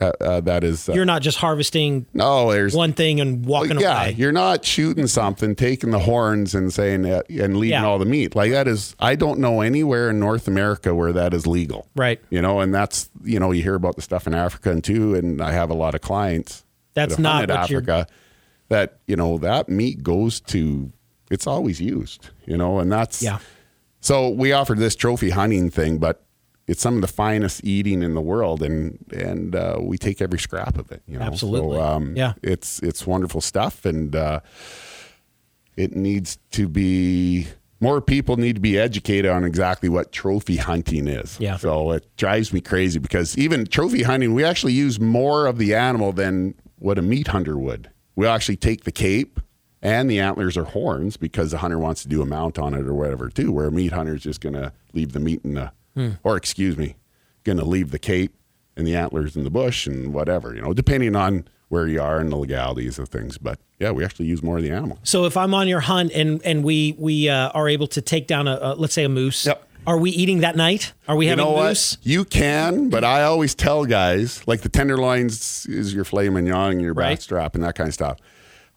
uh, 0.00 0.12
uh, 0.20 0.40
that 0.40 0.62
is 0.64 0.88
uh, 0.88 0.92
You're 0.92 1.04
not 1.04 1.22
just 1.22 1.38
harvesting 1.38 2.06
no 2.14 2.50
there's 2.52 2.74
one 2.74 2.92
thing 2.92 3.20
and 3.20 3.44
walking 3.44 3.72
away. 3.72 3.82
yeah, 3.82 4.02
away. 4.04 4.14
you're 4.16 4.30
not 4.32 4.64
shooting 4.64 5.06
something, 5.08 5.54
taking 5.56 5.90
the 5.90 5.98
horns 6.00 6.54
and 6.54 6.72
saying 6.72 7.04
uh, 7.06 7.22
and 7.28 7.56
leaving 7.56 7.80
Yeah. 7.80 7.86
all 7.86 7.98
the 7.98 8.04
meat. 8.04 8.34
Like 8.36 8.50
that 8.52 8.66
is, 8.68 8.94
I 9.00 9.14
don't 9.16 9.38
know 9.40 9.60
anywhere 9.60 10.10
in 10.10 10.18
North 10.20 10.46
America 10.48 10.94
where 10.94 11.12
that 11.12 11.34
is 11.34 11.46
legal. 11.48 11.88
Right. 11.96 12.20
You 12.30 12.40
know, 12.42 12.60
and 12.60 12.72
that's 12.74 13.10
you 13.24 13.38
know 13.40 13.50
you 13.52 13.62
hear 13.62 13.74
about 13.74 13.96
the 13.96 14.02
stuff 14.02 14.26
in 14.28 14.34
Africa 14.34 14.70
and 14.70 14.82
too, 14.84 15.14
and 15.16 15.40
I 15.40 15.50
have 15.52 15.70
a 15.70 15.74
lot 15.74 15.94
of 15.96 16.00
clients. 16.00 16.64
That's 16.94 17.18
not 17.18 17.48
what 17.48 17.70
you're- 17.70 17.82
Africa. 17.82 18.06
That 18.68 18.98
you 19.06 19.16
know 19.16 19.38
that 19.38 19.68
meat 19.68 20.02
goes 20.02 20.40
to. 20.40 20.92
It's 21.30 21.46
always 21.46 21.80
used. 21.80 22.30
You 22.46 22.56
know, 22.56 22.78
and 22.78 22.90
that's 22.90 23.22
Yeah. 23.22 23.38
So 24.00 24.28
we 24.28 24.52
offered 24.52 24.78
this 24.78 24.94
trophy 24.94 25.30
hunting 25.30 25.70
thing, 25.70 25.98
but 25.98 26.24
it's 26.66 26.82
some 26.82 26.94
of 26.96 27.00
the 27.00 27.08
finest 27.08 27.64
eating 27.64 28.02
in 28.02 28.14
the 28.14 28.20
world, 28.20 28.62
and 28.62 28.98
and 29.12 29.56
uh, 29.56 29.78
we 29.80 29.96
take 29.98 30.20
every 30.20 30.38
scrap 30.38 30.78
of 30.78 30.92
it. 30.92 31.02
You 31.06 31.18
know? 31.18 31.24
Absolutely. 31.24 31.76
So, 31.76 31.82
um, 31.82 32.16
Yeah. 32.16 32.34
It's 32.42 32.80
it's 32.80 33.06
wonderful 33.06 33.40
stuff, 33.40 33.84
and 33.84 34.14
uh, 34.14 34.40
it 35.76 35.96
needs 35.96 36.38
to 36.52 36.68
be 36.68 37.48
more 37.80 38.00
people 38.00 38.36
need 38.36 38.56
to 38.56 38.60
be 38.60 38.78
educated 38.78 39.30
on 39.30 39.44
exactly 39.44 39.88
what 39.88 40.12
trophy 40.12 40.56
hunting 40.56 41.06
is. 41.06 41.38
Yeah. 41.40 41.56
So 41.56 41.92
it 41.92 42.04
drives 42.16 42.52
me 42.52 42.60
crazy 42.60 42.98
because 42.98 43.38
even 43.38 43.66
trophy 43.66 44.02
hunting, 44.02 44.34
we 44.34 44.44
actually 44.44 44.72
use 44.72 44.98
more 44.98 45.46
of 45.46 45.58
the 45.58 45.74
animal 45.74 46.12
than 46.12 46.54
what 46.76 46.98
a 46.98 47.02
meat 47.02 47.28
hunter 47.28 47.56
would. 47.56 47.88
We 48.18 48.26
actually 48.26 48.56
take 48.56 48.82
the 48.82 48.90
cape 48.90 49.38
and 49.80 50.10
the 50.10 50.18
antlers 50.18 50.56
or 50.56 50.64
horns 50.64 51.16
because 51.16 51.52
the 51.52 51.58
hunter 51.58 51.78
wants 51.78 52.02
to 52.02 52.08
do 52.08 52.20
a 52.20 52.26
mount 52.26 52.58
on 52.58 52.74
it 52.74 52.84
or 52.84 52.92
whatever 52.92 53.28
too. 53.28 53.52
Where 53.52 53.66
a 53.66 53.70
meat 53.70 53.92
hunter 53.92 54.16
is 54.16 54.24
just 54.24 54.40
going 54.40 54.54
to 54.54 54.72
leave 54.92 55.12
the 55.12 55.20
meat 55.20 55.42
in 55.44 55.54
the, 55.54 55.70
or 56.24 56.36
excuse 56.36 56.76
me, 56.76 56.96
going 57.44 57.58
to 57.58 57.64
leave 57.64 57.92
the 57.92 57.98
cape 58.00 58.34
and 58.76 58.84
the 58.84 58.96
antlers 58.96 59.36
in 59.36 59.44
the 59.44 59.50
bush 59.50 59.86
and 59.86 60.12
whatever, 60.12 60.52
you 60.52 60.60
know, 60.60 60.72
depending 60.72 61.14
on 61.14 61.46
where 61.68 61.86
you 61.86 62.02
are 62.02 62.18
and 62.18 62.32
the 62.32 62.36
legalities 62.36 62.98
of 62.98 63.08
things. 63.08 63.38
But 63.38 63.60
yeah, 63.78 63.92
we 63.92 64.04
actually 64.04 64.26
use 64.26 64.42
more 64.42 64.56
of 64.56 64.64
the 64.64 64.72
animal. 64.72 64.98
So 65.04 65.24
if 65.24 65.36
I'm 65.36 65.54
on 65.54 65.68
your 65.68 65.78
hunt 65.80 66.10
and 66.12 66.42
and 66.44 66.64
we 66.64 66.96
we 66.98 67.28
uh, 67.28 67.50
are 67.50 67.68
able 67.68 67.86
to 67.86 68.02
take 68.02 68.26
down 68.26 68.48
a, 68.48 68.58
a 68.60 68.74
let's 68.74 68.94
say 68.94 69.04
a 69.04 69.08
moose, 69.08 69.46
Yep. 69.46 69.67
Are 69.88 69.96
we 69.98 70.10
eating 70.10 70.40
that 70.40 70.54
night? 70.54 70.92
Are 71.08 71.16
we 71.16 71.24
You 71.24 71.30
having 71.30 71.44
know 71.44 71.56
moose? 71.56 71.96
what? 71.96 72.06
You 72.06 72.24
can, 72.24 72.90
but 72.90 73.04
I 73.04 73.22
always 73.22 73.54
tell 73.54 73.86
guys 73.86 74.46
like 74.46 74.60
the 74.60 74.68
tenderloins 74.68 75.64
is 75.66 75.94
your 75.94 76.04
filet 76.04 76.28
mignon, 76.28 76.78
your 76.78 76.92
Right. 76.92 77.12
back 77.14 77.22
strap, 77.22 77.54
and 77.54 77.64
that 77.64 77.74
kind 77.74 77.88
of 77.88 77.94
stuff. 77.94 78.18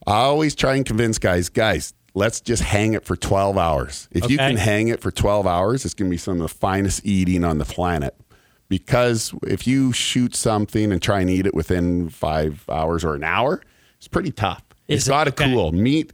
I 0.07 0.13
always 0.21 0.55
try 0.55 0.75
and 0.75 0.85
convince 0.85 1.19
guys, 1.19 1.49
guys, 1.49 1.93
let's 2.13 2.39
just 2.39 2.63
hang 2.63 2.93
it 2.93 3.03
for 3.05 3.15
12 3.17 3.57
hours. 3.57 4.07
If 4.11 4.31
you 4.31 4.37
can 4.37 4.55
hang 4.55 4.87
it 4.87 5.01
for 5.01 5.11
12 5.11 5.45
hours, 5.45 5.83
it's 5.85 5.93
going 5.93 6.09
to 6.09 6.13
be 6.13 6.17
some 6.17 6.35
of 6.35 6.39
the 6.39 6.47
finest 6.47 7.05
eating 7.05 7.43
on 7.43 7.57
the 7.57 7.65
planet. 7.65 8.15
Because 8.69 9.33
if 9.43 9.67
you 9.67 9.91
shoot 9.91 10.33
something 10.33 10.93
and 10.93 11.01
try 11.01 11.19
and 11.19 11.29
eat 11.29 11.45
it 11.45 11.53
within 11.53 12.07
five 12.09 12.63
hours 12.69 13.03
or 13.03 13.15
an 13.15 13.23
hour, 13.25 13.61
it's 13.97 14.07
pretty 14.07 14.31
tough. 14.31 14.63
Is 14.87 14.99
it's 14.99 15.07
it? 15.07 15.09
got 15.09 15.23
to 15.25 15.31
Okay. 15.31 15.51
cool. 15.53 15.73
Meat, 15.73 16.13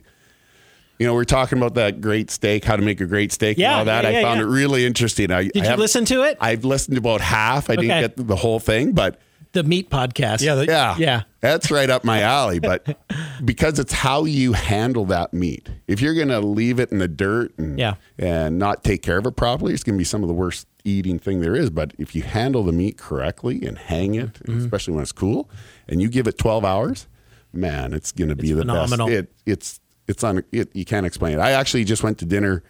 you 1.00 1.06
know, 1.08 1.14
we're 1.14 1.24
talking 1.26 1.58
about 1.58 1.76
that 1.76 2.02
great 2.02 2.30
steak, 2.32 2.64
how 2.66 2.76
to 2.76 2.82
make 2.82 3.02
a 3.02 3.06
great 3.06 3.32
steak 3.32 3.58
Yeah, 3.58 3.72
and 3.72 3.80
all 3.80 3.86
that. 3.86 4.04
yeah, 4.04 4.10
yeah, 4.12 4.20
I 4.20 4.22
found 4.24 4.40
yeah. 4.40 4.46
it 4.46 4.50
really 4.50 4.86
interesting. 4.86 5.32
I, 5.32 5.44
Did 5.44 5.58
I 5.58 5.60
you 5.64 5.70
have- 5.70 5.80
listen 5.80 6.06
to 6.06 6.24
it? 6.24 6.38
I've 6.42 6.66
listened 6.66 6.96
to 6.96 7.00
about 7.00 7.22
half. 7.22 7.70
I 7.70 7.74
Okay. 7.74 7.82
didn't 7.84 8.02
get 8.18 8.28
the 8.28 8.36
whole 8.36 8.60
thing, 8.60 8.94
but 8.94 9.20
the 9.54 9.64
meat 9.64 9.90
podcast. 9.90 10.42
Yeah, 10.42 10.56
the, 10.56 10.66
yeah, 10.66 10.96
Yeah. 11.00 11.22
that's 11.40 11.72
right 11.72 11.90
up 11.90 12.04
my 12.04 12.22
alley. 12.22 12.60
But 12.60 12.98
because 13.46 13.80
it's 13.80 13.94
how 13.94 14.26
you 14.26 14.54
handle 14.54 15.06
that 15.06 15.34
meat. 15.34 15.70
If 15.88 16.02
you're 16.02 16.14
going 16.14 16.28
to 16.28 16.42
leave 16.42 16.80
it 16.80 16.92
in 16.92 16.98
the 17.00 17.08
dirt 17.08 17.58
and 17.58 17.80
Yeah. 17.80 17.96
and 18.20 18.60
not 18.60 18.84
take 18.84 19.02
care 19.02 19.18
of 19.18 19.26
it 19.26 19.36
properly, 19.36 19.74
it's 19.74 19.84
going 19.84 19.96
to 19.96 19.98
be 19.98 20.04
some 20.04 20.22
of 20.22 20.28
the 20.28 20.34
worst 20.36 20.68
eating 20.84 21.18
thing 21.20 21.42
there 21.42 21.56
is. 21.56 21.70
But 21.70 21.94
if 21.98 22.14
you 22.16 22.24
handle 22.24 22.64
the 22.64 22.72
meat 22.74 22.98
correctly 22.98 23.64
and 23.66 23.78
hang 23.78 24.16
it, 24.16 24.34
Mm-hmm. 24.34 24.60
especially 24.60 24.94
when 24.96 25.04
it's 25.04 25.12
cool, 25.12 25.50
and 25.88 26.02
you 26.02 26.10
give 26.10 26.28
it 26.28 26.38
12 26.38 26.64
hours, 26.66 27.08
man, 27.54 27.94
it's 27.94 28.12
going 28.12 28.30
to 28.30 28.36
be 28.36 28.52
the 28.52 28.62
phenomenal. 28.62 29.08
best. 29.08 29.18
It, 29.18 29.32
it's 29.46 29.80
it's 30.08 30.24
on. 30.24 30.44
It, 30.52 30.70
you 30.76 30.86
can't 30.86 31.06
explain 31.06 31.38
it. 31.38 31.42
I 31.42 31.52
actually 31.52 31.84
just 31.84 32.04
went 32.04 32.18
to 32.20 32.26
dinner 32.26 32.64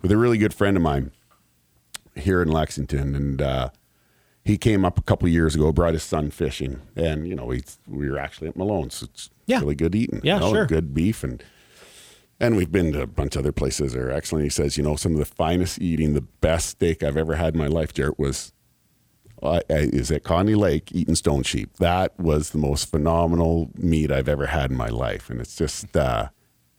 with 0.00 0.10
a 0.12 0.16
really 0.16 0.38
good 0.38 0.54
friend 0.54 0.76
of 0.76 0.82
mine 0.82 1.12
here 2.14 2.42
in 2.42 2.48
Lexington, 2.48 3.14
and 3.14 3.40
uh, 3.42 3.68
he 4.44 4.58
came 4.58 4.84
up 4.84 4.98
a 4.98 5.02
couple 5.02 5.28
years 5.28 5.54
ago, 5.54 5.72
brought 5.72 5.94
his 5.94 6.02
son 6.02 6.30
fishing, 6.30 6.80
and 6.96 7.26
you 7.26 7.34
know 7.34 7.44
we 7.46 7.62
we 7.86 8.10
were 8.10 8.18
actually 8.18 8.48
at 8.48 8.56
Malone's. 8.56 8.94
So 8.96 9.04
it's 9.04 9.30
Yeah. 9.46 9.60
really 9.60 9.74
good 9.74 9.94
eating. 9.94 10.20
Yeah, 10.22 10.34
you 10.36 10.40
know, 10.40 10.52
sure. 10.52 10.66
good 10.66 10.94
beef 10.94 11.22
and. 11.24 11.42
And 12.40 12.56
we've 12.56 12.72
been 12.72 12.92
to 12.94 13.02
a 13.02 13.06
bunch 13.06 13.36
of 13.36 13.42
other 13.42 13.52
places 13.52 13.92
that 13.92 14.00
are 14.00 14.10
excellent. 14.10 14.42
He 14.42 14.50
says, 14.50 14.76
you 14.76 14.82
know, 14.82 14.96
some 14.96 15.12
of 15.12 15.18
the 15.20 15.24
finest 15.24 15.80
eating, 15.80 16.14
the 16.14 16.22
best 16.22 16.70
steak 16.70 17.04
I've 17.04 17.16
ever 17.16 17.36
had 17.36 17.54
in 17.54 17.58
my 17.60 17.68
life, 17.68 17.94
Jarrett, 17.94 18.18
was 18.18 18.52
uh, 19.44 19.60
is 19.68 20.10
at 20.10 20.24
Connie 20.24 20.56
Lake 20.56 20.90
eating 20.90 21.14
stone 21.14 21.44
sheep. 21.44 21.76
That 21.76 22.18
was 22.18 22.50
the 22.50 22.58
most 22.58 22.90
phenomenal 22.90 23.70
meat 23.76 24.10
I've 24.10 24.28
ever 24.28 24.46
had 24.46 24.72
in 24.72 24.76
my 24.76 24.88
life. 24.88 25.30
And 25.30 25.40
it's 25.40 25.54
just 25.54 25.96
uh, 25.96 26.30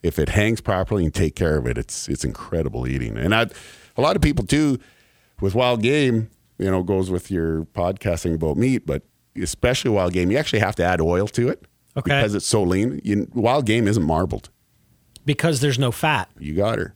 if 0.03 0.19
it 0.19 0.29
hangs 0.29 0.61
properly 0.61 1.05
and 1.05 1.13
take 1.13 1.35
care 1.35 1.57
of 1.57 1.65
it, 1.65 1.77
it's 1.77 2.07
it's 2.09 2.23
incredible 2.25 2.87
eating. 2.87 3.17
And 3.17 3.33
I, 3.33 3.47
a 3.97 4.01
lot 4.01 4.15
of 4.15 4.21
people 4.21 4.45
too, 4.45 4.77
with 5.41 5.55
wild 5.55 5.81
game, 5.81 6.29
you 6.59 6.69
know, 6.69 6.83
goes 6.83 7.09
with 7.09 7.31
your 7.31 7.63
podcasting 7.73 8.35
about 8.35 8.57
meat, 8.57 8.85
but 8.85 9.03
especially 9.41 9.91
wild 9.91 10.13
game, 10.13 10.29
you 10.31 10.37
actually 10.37 10.59
have 10.59 10.75
to 10.75 10.83
add 10.83 11.01
oil 11.01 11.27
to 11.27 11.49
it 11.49 11.65
Okay. 11.97 12.09
because 12.15 12.35
it's 12.35 12.45
so 12.47 12.61
lean. 12.63 13.01
You, 13.03 13.27
wild 13.33 13.65
game 13.65 13.87
isn't 13.87 14.03
marbled 14.03 14.49
because 15.25 15.61
there's 15.61 15.79
no 15.79 15.91
fat. 15.91 16.29
you 16.39 16.55
got 16.55 16.77
her. 16.79 16.95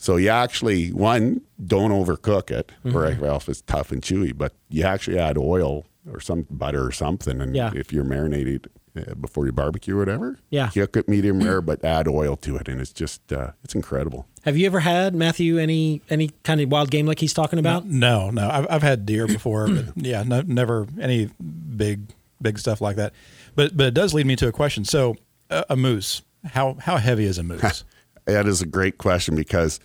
So 0.00 0.16
you 0.16 0.28
actually 0.28 0.92
one 0.92 1.40
don't 1.64 1.90
overcook 1.90 2.50
it, 2.50 2.70
or 2.84 2.90
Mm-hmm. 2.90 3.24
else 3.24 3.48
it's 3.48 3.62
tough 3.62 3.90
and 3.90 4.00
chewy. 4.02 4.36
But 4.36 4.52
you 4.68 4.84
actually 4.84 5.18
add 5.18 5.36
oil 5.36 5.86
or 6.10 6.20
some 6.20 6.46
butter 6.50 6.84
or 6.86 6.92
something, 6.92 7.40
and 7.40 7.54
Yeah. 7.56 7.72
if 7.74 7.92
you're 7.92 8.04
marinated 8.04 8.68
before 9.20 9.46
you 9.46 9.52
barbecue 9.52 9.94
or 9.94 9.98
whatever, 9.98 10.38
Yeah. 10.50 10.68
cook 10.70 10.96
it 10.96 11.08
medium 11.08 11.40
rare, 11.40 11.60
but 11.60 11.84
add 11.84 12.06
oil 12.08 12.36
to 12.36 12.56
it, 12.56 12.68
and 12.68 12.80
it's 12.80 12.92
just 12.92 13.32
uh, 13.32 13.52
it's 13.64 13.74
incredible. 13.74 14.26
Have 14.44 14.56
you 14.56 14.66
ever 14.66 14.80
had 14.80 15.14
Matthew 15.14 15.58
any 15.58 16.00
any 16.10 16.30
kind 16.44 16.60
of 16.60 16.70
wild 16.70 16.90
game 16.90 17.06
like 17.06 17.18
he's 17.18 17.34
talking 17.34 17.58
about? 17.58 17.86
No, 17.86 18.30
no. 18.30 18.48
I've, 18.48 18.66
I've 18.70 18.82
had 18.82 19.06
deer 19.06 19.26
before, 19.26 19.68
but 19.68 19.86
yeah, 19.96 20.22
no, 20.22 20.42
never 20.42 20.86
any 21.00 21.30
big 21.76 22.02
big 22.40 22.58
stuff 22.58 22.80
like 22.80 22.96
that. 22.96 23.12
But 23.54 23.76
but 23.76 23.86
it 23.88 23.94
does 23.94 24.14
lead 24.14 24.26
me 24.26 24.36
to 24.36 24.48
a 24.48 24.52
question. 24.52 24.84
So 24.84 25.16
a, 25.50 25.64
a 25.70 25.76
moose, 25.76 26.22
how 26.44 26.74
how 26.80 26.96
heavy 26.96 27.24
is 27.24 27.38
a 27.38 27.42
moose? 27.44 27.84
That 28.26 28.46
is 28.46 28.62
a 28.62 28.66
great 28.66 28.98
question 28.98 29.34
because 29.36 29.80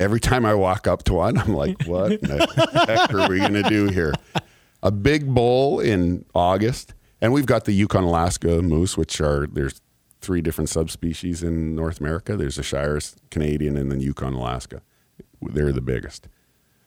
every 0.00 0.20
time 0.20 0.44
I 0.46 0.54
walk 0.54 0.86
up 0.86 1.02
to 1.04 1.14
one, 1.14 1.38
I'm 1.38 1.54
like, 1.54 1.82
what 1.86 2.12
in 2.12 2.20
the 2.20 2.86
heck 2.88 3.12
are 3.14 3.28
we 3.28 3.38
going 3.38 3.54
to 3.54 3.62
do 3.64 3.86
here? 3.88 4.12
A 4.82 4.90
big 4.90 5.26
bull 5.32 5.80
in 5.80 6.24
August, 6.34 6.94
and 7.24 7.32
we've 7.32 7.46
got 7.46 7.64
the 7.64 7.72
Yukon 7.72 8.04
Alaska 8.04 8.60
moose, 8.60 8.98
which 8.98 9.18
are 9.18 9.46
there's 9.46 9.80
three 10.20 10.42
different 10.42 10.68
subspecies 10.68 11.42
in 11.42 11.74
North 11.74 11.98
America. 11.98 12.36
There's 12.36 12.56
the 12.56 12.62
Shiras 12.62 13.16
Canadian 13.30 13.78
and 13.78 13.90
then 13.90 14.00
Yukon 14.00 14.34
Alaska. 14.34 14.82
They're 15.40 15.72
the 15.72 15.80
biggest. 15.80 16.28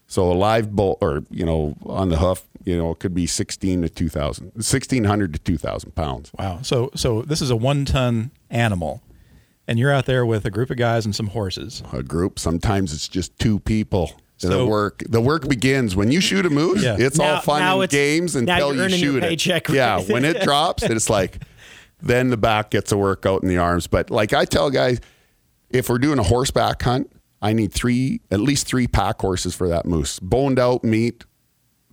So 0.06 0.32
a 0.32 0.34
live 0.34 0.72
bull, 0.76 1.00
or 1.02 1.24
you 1.32 1.44
know, 1.44 1.76
on 1.88 2.10
the 2.10 2.18
hoof, 2.18 2.48
you 2.66 2.78
know, 2.78 2.92
it 2.92 3.00
could 3.00 3.16
be 3.16 3.26
16 3.26 3.82
to 3.82 3.90
2,000, 3.90 4.46
1,600 4.54 5.34
to 5.34 5.40
2,000 5.40 5.96
pounds. 5.96 6.32
wow. 6.38 6.60
So 6.62 6.92
so 6.94 7.24
this 7.24 7.42
is 7.42 7.50
a 7.50 7.56
one 7.56 7.84
ton 7.86 8.30
animal, 8.52 9.02
and 9.68 9.80
you're 9.80 9.92
out 9.92 10.06
there 10.06 10.24
with 10.24 10.46
a 10.46 10.52
group 10.52 10.70
of 10.70 10.78
guys 10.78 11.04
and 11.04 11.16
some 11.16 11.28
horses. 11.28 11.82
a 11.92 12.04
group. 12.04 12.38
Sometimes 12.38 12.94
it's 12.94 13.08
just 13.08 13.38
two 13.40 13.58
people. 13.60 14.12
So- 14.38 14.50
the 14.50 14.66
work 14.66 15.04
the 15.10 15.22
work 15.22 15.48
begins 15.48 15.96
when 15.96 16.12
you 16.12 16.22
shoot 16.22 16.46
a 16.46 16.50
moose. 16.50 16.84
Yeah. 16.84 16.96
It's 17.00 17.18
Now- 17.18 17.36
all 17.36 17.42
fun 17.42 17.60
now 17.62 17.76
and 17.82 17.84
it's- 17.86 17.92
games 17.98 18.36
now 18.36 18.40
until 18.42 18.68
you're 18.68 18.76
you 18.76 18.82
earning 18.84 19.00
your 19.00 19.14
shoot 19.14 19.22
paycheck, 19.22 19.70
it. 19.70 19.76
Yeah, 19.76 20.02
when 20.02 20.24
it 20.26 20.42
drops, 20.44 20.84
it's 20.84 21.10
like 21.10 21.42
then 22.02 22.30
the 22.30 22.38
back 22.38 22.70
gets 22.72 22.92
a 22.92 22.98
workout 22.98 23.42
in 23.42 23.50
the 23.50 23.58
arms. 23.58 23.88
But 23.88 24.12
like 24.12 24.34
I 24.34 24.46
tell 24.46 24.70
guys, 24.70 25.00
if 25.70 25.90
we're 25.90 25.98
doing 25.98 26.20
a 26.20 26.24
horseback 26.24 26.82
hunt, 26.84 27.12
I 27.42 27.54
need 27.54 27.74
three 27.74 28.22
at 28.32 28.40
least 28.40 28.68
three 28.68 28.88
pack 28.88 29.20
horses 29.22 29.56
for 29.56 29.68
that 29.70 29.86
moose. 29.86 30.20
Boned 30.20 30.60
out 30.60 30.84
meat, 30.84 31.24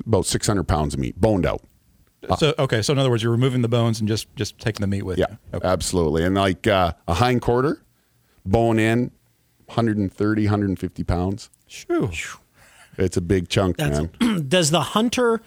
about 0.07 0.27
six 0.27 0.47
hundred 0.47 0.65
pounds 0.69 0.93
of 0.95 1.01
meat, 1.01 1.19
boned 1.21 1.47
out. 1.47 1.63
So 2.39 2.55
okay. 2.59 2.81
So 2.83 2.93
in 2.95 2.99
other 2.99 3.11
words, 3.11 3.23
you're 3.23 3.33
removing 3.33 3.61
the 3.63 3.69
bones 3.69 4.01
and 4.01 4.09
just 4.09 4.35
just 4.37 4.59
taking 4.59 4.81
the 4.83 4.87
meat 4.87 5.03
with 5.03 5.19
Yeah, 5.19 5.27
you. 5.31 5.39
Okay. 5.59 5.67
absolutely. 5.69 6.25
And 6.25 6.35
like 6.35 6.67
uh, 6.67 6.93
a 7.09 7.15
hind 7.15 7.43
quarter, 7.43 7.83
bone 8.47 8.79
in, 8.79 9.11
130, 9.67 10.43
150 10.45 11.05
pounds. 11.05 11.51
Shoo. 11.75 12.11
It's 12.97 13.17
a 13.17 13.21
big 13.21 13.49
chunk, 13.49 13.77
That's- 13.77 14.09
man. 14.21 14.47
Does 14.49 14.71
the 14.71 14.81
hunter 14.81 15.43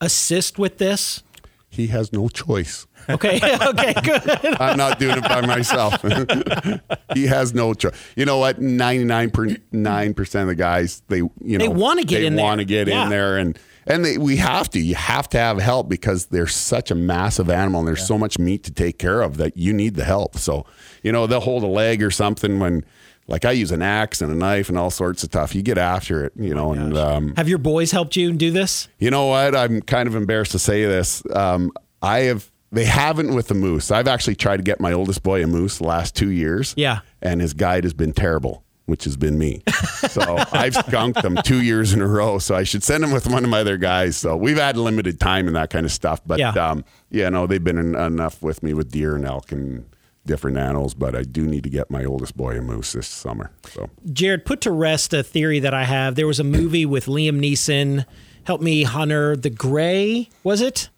assist 0.00 0.58
with 0.58 0.78
this? 0.78 1.22
He 1.68 1.88
has 1.88 2.12
no 2.12 2.28
choice. 2.28 2.86
Okay, 3.08 3.36
okay, 3.66 3.92
good. 4.02 4.44
I'm 4.60 4.78
not 4.78 4.98
doing 4.98 5.18
it 5.18 5.22
by 5.24 5.44
myself. 5.46 6.02
he 7.14 7.26
has 7.26 7.52
no 7.54 7.74
choice. 7.74 7.92
You 8.16 8.24
know 8.24 8.38
what? 8.38 8.58
99.9% 8.60 10.40
of 10.42 10.46
the 10.48 10.54
guys, 10.54 11.02
they, 11.08 11.18
you 11.18 11.30
know, 11.42 11.58
They 11.58 11.68
wanna 11.68 12.04
get 12.04 12.22
in 12.22 12.36
there. 12.36 12.44
want 12.44 12.60
to 12.60 12.64
get 12.64 12.88
Yeah. 12.88 13.04
in 13.04 13.10
there. 13.10 13.36
And, 13.36 13.58
and 13.86 14.04
they, 14.04 14.18
we 14.18 14.36
have 14.36 14.70
to. 14.70 14.80
You 14.80 14.94
have 14.94 15.28
to 15.30 15.38
have 15.38 15.58
help 15.58 15.88
because 15.88 16.26
they're 16.26 16.46
such 16.46 16.90
a 16.90 16.94
massive 16.94 17.50
animal 17.50 17.80
and 17.80 17.88
there's 17.88 18.06
so 18.06 18.18
much 18.18 18.38
meat 18.38 18.64
to 18.64 18.72
take 18.72 18.98
care 18.98 19.20
of 19.22 19.36
that 19.36 19.56
you 19.56 19.72
need 19.72 19.94
the 19.94 20.04
help. 20.04 20.36
So, 20.38 20.64
you 21.02 21.12
know, 21.12 21.26
they'll 21.26 21.40
hold 21.40 21.62
a 21.62 21.66
leg 21.68 22.02
or 22.02 22.10
something 22.10 22.58
when, 22.58 22.84
like, 23.28 23.44
I 23.44 23.50
use 23.52 23.72
an 23.72 23.82
axe 23.82 24.20
and 24.20 24.30
a 24.30 24.34
knife 24.34 24.68
and 24.68 24.78
all 24.78 24.90
sorts 24.90 25.22
of 25.22 25.28
stuff. 25.30 25.54
You 25.54 25.62
get 25.62 25.78
after 25.78 26.24
it, 26.24 26.32
you 26.36 26.54
know, 26.54 26.72
and, 26.72 26.96
um, 26.96 27.34
Have 27.36 27.48
your 27.48 27.58
boys 27.58 27.90
helped 27.90 28.16
you 28.16 28.32
do 28.32 28.50
this? 28.50 28.88
you 28.98 29.10
know 29.10 29.26
what? 29.26 29.54
I'm 29.56 29.80
kind 29.82 30.06
of 30.08 30.14
embarrassed 30.14 30.52
to 30.52 30.58
say 30.58 30.84
this. 30.84 31.22
Um, 31.34 31.70
I 32.02 32.20
have. 32.20 32.50
They 32.72 32.84
haven't 32.84 33.32
with 33.34 33.46
the 33.48 33.54
moose. 33.54 33.90
I've 33.92 34.08
actually 34.08 34.34
tried 34.34 34.56
to 34.58 34.62
get 34.64 34.80
my 34.80 34.92
oldest 34.92 35.22
boy 35.22 35.42
a 35.42 35.46
moose 35.46 35.78
the 35.78 35.84
last 35.86 36.14
two 36.16 36.30
years. 36.30 36.74
Yeah. 36.76 37.00
and 37.22 37.40
his 37.40 37.54
guide 37.54 37.84
has 37.84 37.94
been 37.94 38.12
terrible, 38.12 38.64
which 38.86 39.04
has 39.04 39.16
been 39.16 39.38
me. 39.38 39.62
So 40.10 40.20
I've 40.52 40.74
skunked 40.74 41.22
them 41.22 41.36
two 41.44 41.62
years 41.62 41.92
in 41.94 42.02
a 42.02 42.06
row. 42.06 42.38
So 42.38 42.54
I 42.56 42.64
should 42.64 42.82
send 42.82 43.04
him 43.04 43.12
with 43.12 43.28
one 43.28 43.44
of 43.44 43.50
my 43.50 43.60
other 43.60 43.76
guys. 43.78 44.16
So 44.16 44.36
we've 44.36 44.58
had 44.58 44.76
limited 44.76 45.20
time 45.20 45.46
and 45.46 45.54
that 45.56 45.70
kind 45.70 45.86
of 45.86 45.92
stuff. 45.92 46.20
But 46.26 46.40
Yeah. 46.40 46.50
um, 46.50 46.84
yeah, 47.08 47.28
no, 47.28 47.46
they've 47.46 47.62
been 47.62 47.78
en- 47.78 47.94
enough 47.94 48.42
with 48.42 48.62
me 48.64 48.74
with 48.74 48.90
deer 48.90 49.14
and 49.14 49.24
elk 49.24 49.52
and 49.52 49.86
different 50.26 50.56
animals, 50.58 50.94
but 50.94 51.14
I 51.14 51.22
do 51.22 51.46
need 51.46 51.62
to 51.64 51.70
get 51.70 51.90
my 51.90 52.04
oldest 52.04 52.36
boy 52.36 52.58
a 52.58 52.62
moose 52.62 52.92
this 52.92 53.06
summer. 53.06 53.50
So 53.68 53.90
Jarrett, 54.12 54.44
put 54.44 54.60
to 54.62 54.70
rest 54.70 55.14
a 55.14 55.22
theory 55.22 55.60
that 55.60 55.72
I 55.74 55.84
have. 55.84 56.14
There 56.14 56.26
was 56.26 56.40
a 56.40 56.44
movie 56.44 56.84
with 56.86 57.06
Liam 57.06 57.40
Neeson. 57.40 58.04
Help 58.44 58.60
me, 58.60 58.82
Hunter. 58.84 59.36
The 59.36 59.50
Grey, 59.50 60.28
was 60.44 60.60
it? 60.60 60.88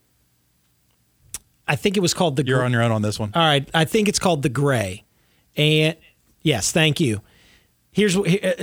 I 1.67 1.77
think 1.77 1.97
it 1.97 2.01
was 2.01 2.15
called 2.15 2.37
The 2.37 2.45
You're 2.47 2.59
Grey. 2.59 2.67
on 2.67 2.73
your 2.73 2.83
own 2.83 2.93
on 2.93 3.03
this 3.03 3.19
one. 3.19 3.31
All 3.35 3.43
right, 3.43 3.69
I 3.75 3.85
think 3.85 4.09
it's 4.09 4.19
called 4.19 4.43
The 4.43 4.49
Grey. 4.49 5.05
And 5.57 5.97
yes, 6.43 6.73
thank 6.73 6.99
you. 7.01 7.21
Here's 7.91 8.17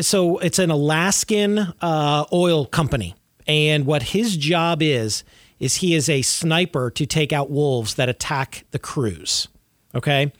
so 0.07 0.37
it's 0.39 0.59
an 0.59 0.71
Alaskan 0.71 1.59
uh, 1.81 2.25
oil 2.31 2.65
company, 2.65 3.15
and 3.47 3.85
what 3.85 4.01
his 4.03 4.37
job 4.37 4.81
is 4.81 5.23
is 5.59 5.75
he 5.75 5.93
is 5.95 6.09
a 6.09 6.21
sniper 6.21 6.89
to 6.91 7.05
take 7.05 7.31
out 7.33 7.49
wolves 7.49 7.95
that 7.95 8.09
attack 8.09 8.65
the 8.71 8.79
crews. 8.79 9.47
Okay. 9.93 10.31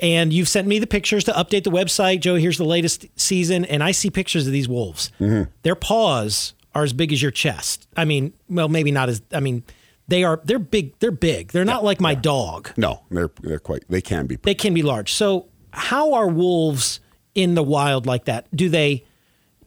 And 0.00 0.32
you've 0.32 0.48
sent 0.48 0.68
me 0.68 0.78
the 0.78 0.86
pictures 0.86 1.24
to 1.24 1.32
update 1.32 1.64
the 1.64 1.70
website. 1.70 2.20
Joe, 2.20 2.36
here's 2.36 2.58
the 2.58 2.64
latest 2.64 3.06
season, 3.16 3.64
and 3.64 3.82
I 3.82 3.90
see 3.90 4.10
pictures 4.10 4.46
of 4.46 4.52
these 4.52 4.68
wolves. 4.68 5.10
Mm-hmm. 5.20 5.50
Their 5.62 5.74
paws 5.74 6.54
are 6.74 6.84
as 6.84 6.92
big 6.92 7.12
as 7.12 7.20
your 7.20 7.32
chest. 7.32 7.88
I 7.96 8.04
mean, 8.04 8.32
well, 8.48 8.68
maybe 8.68 8.92
not 8.92 9.08
as. 9.08 9.22
I 9.32 9.40
mean, 9.40 9.64
they 10.06 10.22
are. 10.22 10.40
They're 10.44 10.60
big. 10.60 10.98
They're 11.00 11.10
big. 11.10 11.50
They're 11.50 11.64
not 11.64 11.82
like 11.82 12.00
my 12.00 12.14
dog 12.14 12.70
no, 12.76 13.02
they're 13.10 13.30
they're 13.42 13.58
quite 13.58 13.84
they 13.88 14.00
can 14.00 14.26
be. 14.26 14.36
they 14.36 14.54
can 14.54 14.72
be 14.72 14.82
large. 14.82 15.12
So, 15.12 15.48
how 15.72 16.14
are 16.14 16.28
wolves 16.28 17.00
in 17.34 17.54
the 17.54 17.62
wild 17.62 18.06
like 18.06 18.24
that? 18.26 18.46
Do 18.54 18.68
they, 18.68 19.04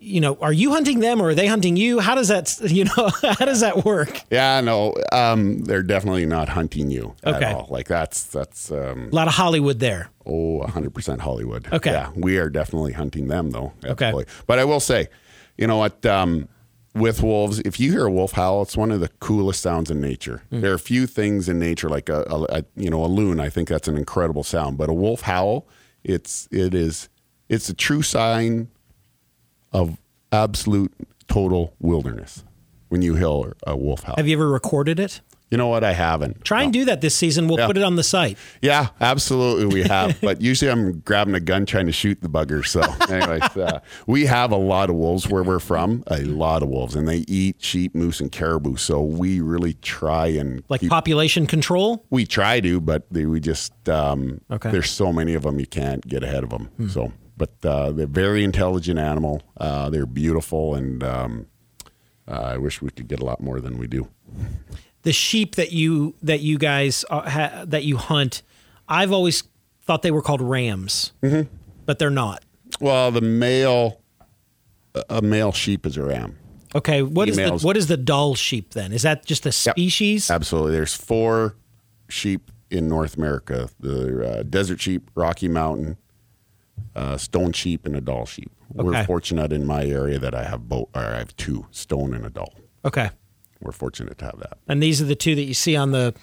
you 0.03 0.19
know, 0.19 0.35
are 0.41 0.51
you 0.51 0.71
hunting 0.71 0.99
them 0.99 1.21
or 1.21 1.27
are 1.29 1.35
they 1.35 1.45
hunting 1.45 1.77
you? 1.77 1.99
How 1.99 2.15
does 2.15 2.27
that, 2.29 2.59
you 2.71 2.85
know, 2.85 3.09
how 3.21 3.45
does 3.45 3.59
that 3.59 3.85
work? 3.85 4.21
Yeah, 4.31 4.59
no, 4.61 4.95
um, 5.11 5.59
they're 5.63 5.83
definitely 5.83 6.25
not 6.25 6.49
hunting 6.49 6.89
you 6.89 7.13
Okay. 7.23 7.45
at 7.45 7.55
all. 7.55 7.67
Like 7.69 7.87
that's 7.87 8.23
that's 8.23 8.71
um, 8.71 9.09
A 9.11 9.15
lot 9.15 9.27
of 9.27 9.35
Hollywood 9.35 9.79
there. 9.79 10.09
oh, 10.25 10.63
100% 10.67 11.19
Hollywood. 11.19 11.67
Okay. 11.71 11.91
Yeah, 11.91 12.09
we 12.15 12.37
are 12.39 12.49
definitely 12.49 12.93
hunting 12.93 13.27
them 13.27 13.51
though. 13.51 13.73
Okay. 13.85 14.11
But 14.47 14.57
I 14.57 14.65
will 14.65 14.79
say, 14.79 15.07
you 15.57 15.67
know 15.67 15.77
what? 15.77 16.03
Um, 16.05 16.47
with 16.95 17.21
wolves, 17.23 17.59
if 17.59 17.79
you 17.79 17.91
hear 17.91 18.05
a 18.07 18.11
wolf 18.11 18.31
howl, 18.33 18.63
it's 18.63 18.75
one 18.75 18.91
of 18.91 18.99
the 18.99 19.07
coolest 19.19 19.61
sounds 19.61 19.89
in 19.91 20.01
nature. 20.01 20.41
Hmm. 20.49 20.61
There 20.61 20.71
are 20.71 20.75
a 20.75 20.79
few 20.79 21.07
things 21.07 21.47
in 21.47 21.57
nature, 21.59 21.87
like 21.87 22.09
a, 22.09 22.23
a, 22.29 22.43
a 22.59 22.65
you 22.75 22.89
know 22.89 23.05
a 23.05 23.07
loon. 23.07 23.39
I 23.39 23.49
think 23.49 23.69
that's 23.69 23.87
an 23.87 23.97
incredible 23.97 24.43
sound. 24.43 24.77
But 24.77 24.89
a 24.89 24.93
wolf 24.93 25.21
howl, 25.21 25.67
it's 26.03 26.47
it 26.51 26.73
is 26.73 27.07
it's 27.47 27.69
a 27.69 27.73
true 27.73 28.01
sign 28.01 28.67
of 29.71 29.97
absolute 30.31 30.93
total 31.27 31.73
wilderness 31.79 32.43
when 32.89 33.01
you 33.01 33.15
hear 33.15 33.53
a 33.65 33.75
wolf 33.77 34.03
howl. 34.03 34.15
Have 34.17 34.27
you 34.27 34.35
ever 34.35 34.49
recorded 34.49 34.99
it? 34.99 35.21
You 35.49 35.57
know 35.57 35.67
what? 35.67 35.83
I 35.83 35.91
haven't. 35.91 36.45
Try 36.45 36.63
and 36.63 36.71
do 36.71 36.85
that 36.85 37.01
this 37.01 37.13
season. 37.13 37.49
We'll 37.49 37.59
Yeah. 37.59 37.67
put 37.67 37.75
it 37.75 37.83
on 37.83 37.97
the 37.97 38.03
site. 38.03 38.37
Yeah, 38.61 38.87
absolutely, 39.01 39.65
we 39.65 39.83
have. 39.83 40.17
but 40.21 40.39
usually, 40.39 40.71
I'm 40.71 40.99
grabbing 40.99 41.35
a 41.35 41.41
gun 41.41 41.65
trying 41.65 41.87
to 41.87 41.91
shoot 41.91 42.21
the 42.21 42.29
buggers. 42.29 42.67
So, 42.67 42.79
anyways, 43.13 43.57
uh, 43.57 43.81
we 44.07 44.25
have 44.27 44.53
a 44.53 44.57
lot 44.57 44.89
of 44.89 44.95
wolves 44.95 45.27
where 45.27 45.43
we're 45.43 45.59
from. 45.59 46.05
A 46.07 46.19
lot 46.21 46.63
of 46.63 46.69
wolves, 46.69 46.95
and 46.95 47.05
they 47.05 47.25
eat 47.27 47.57
sheep, 47.59 47.93
moose, 47.93 48.21
and 48.21 48.31
caribou. 48.31 48.77
So 48.77 49.01
we 49.01 49.41
really 49.41 49.73
try 49.73 50.27
and 50.27 50.63
Like 50.69 50.79
keep- 50.79 50.89
population 50.89 51.45
control. 51.47 52.05
we 52.09 52.25
try 52.25 52.61
to, 52.61 52.79
but 52.79 53.03
they, 53.11 53.25
we 53.25 53.41
just 53.41 53.73
um, 53.89 54.39
Okay. 54.49 54.69
Hmm. 54.69 54.73
there's 54.73 54.89
so 54.89 55.11
many 55.11 55.33
of 55.33 55.43
them 55.43 55.59
you 55.59 55.67
can't 55.67 56.07
get 56.07 56.23
ahead 56.23 56.45
of 56.45 56.49
them. 56.51 56.69
So, 56.89 57.11
but 57.41 57.65
uh, 57.67 57.91
they're 57.91 58.05
very 58.05 58.43
intelligent 58.43 58.99
animal. 58.99 59.41
Uh, 59.57 59.89
they're 59.89 60.05
beautiful, 60.05 60.75
and 60.75 61.03
um, 61.03 61.47
uh, 62.27 62.33
I 62.53 62.57
wish 62.57 62.81
we 62.83 62.91
could 62.91 63.07
get 63.07 63.19
a 63.19 63.25
lot 63.25 63.41
more 63.41 63.59
than 63.59 63.79
we 63.79 63.87
do. 63.87 64.07
The 65.01 65.11
sheep 65.11 65.55
that 65.55 65.71
you 65.71 66.13
that 66.21 66.41
you 66.41 66.59
guys 66.59 67.03
uh, 67.09 67.27
ha, 67.27 67.63
that 67.65 67.83
you 67.83 67.97
hunt, 67.97 68.43
I've 68.87 69.11
always 69.11 69.43
thought 69.81 70.03
they 70.03 70.11
were 70.11 70.21
called 70.21 70.41
rams, 70.41 71.13
Mm-hmm. 71.23 71.49
but 71.87 71.97
they're 71.97 72.11
not. 72.11 72.43
Well, 72.79 73.09
the 73.11 73.21
male, 73.21 74.01
a 75.09 75.21
male 75.23 75.51
sheep 75.51 75.87
is 75.87 75.97
a 75.97 76.03
ram. 76.03 76.37
Okay, 76.75 77.01
what 77.01 77.27
is 77.27 77.37
the 77.37 77.57
what 77.63 77.75
is 77.75 77.87
the 77.87 77.97
Dall 77.97 78.35
sheep 78.35 78.73
then? 78.73 78.93
Is 78.93 79.01
that 79.01 79.25
just 79.25 79.47
a 79.47 79.51
species? 79.51 80.29
Absolutely. 80.29 80.73
There's 80.73 80.93
four 80.93 81.55
sheep 82.07 82.51
in 82.69 82.87
North 82.87 83.17
America: 83.17 83.67
the 83.79 83.97
uh, 84.29 84.43
desert 84.43 84.79
sheep, 84.79 85.09
Rocky 85.15 85.47
Mountain, 85.47 85.97
uh, 86.95 87.17
stone 87.17 87.53
sheep, 87.53 87.85
and 87.85 87.95
a 87.95 88.01
Dall 88.01 88.25
sheep. 88.25 88.51
Okay. 88.77 88.83
We're 88.87 89.03
fortunate 89.03 89.51
in 89.51 89.65
my 89.65 89.85
area 89.85 90.17
that 90.19 90.33
I 90.33 90.43
have 90.43 90.67
both. 90.69 90.89
Or 90.95 91.01
I 91.01 91.17
have 91.17 91.35
two, 91.35 91.65
stone 91.71 92.13
and 92.13 92.25
a 92.25 92.29
Dall. 92.29 92.53
Okay. 92.85 93.09
We're 93.59 93.71
fortunate 93.71 94.17
to 94.19 94.25
have 94.25 94.39
that. 94.39 94.57
And 94.67 94.81
these 94.81 95.01
are 95.01 95.05
the 95.05 95.15
two 95.15 95.35
that 95.35 95.43
you 95.43 95.53
see 95.53 95.75
on 95.75 95.91
the 95.91 96.13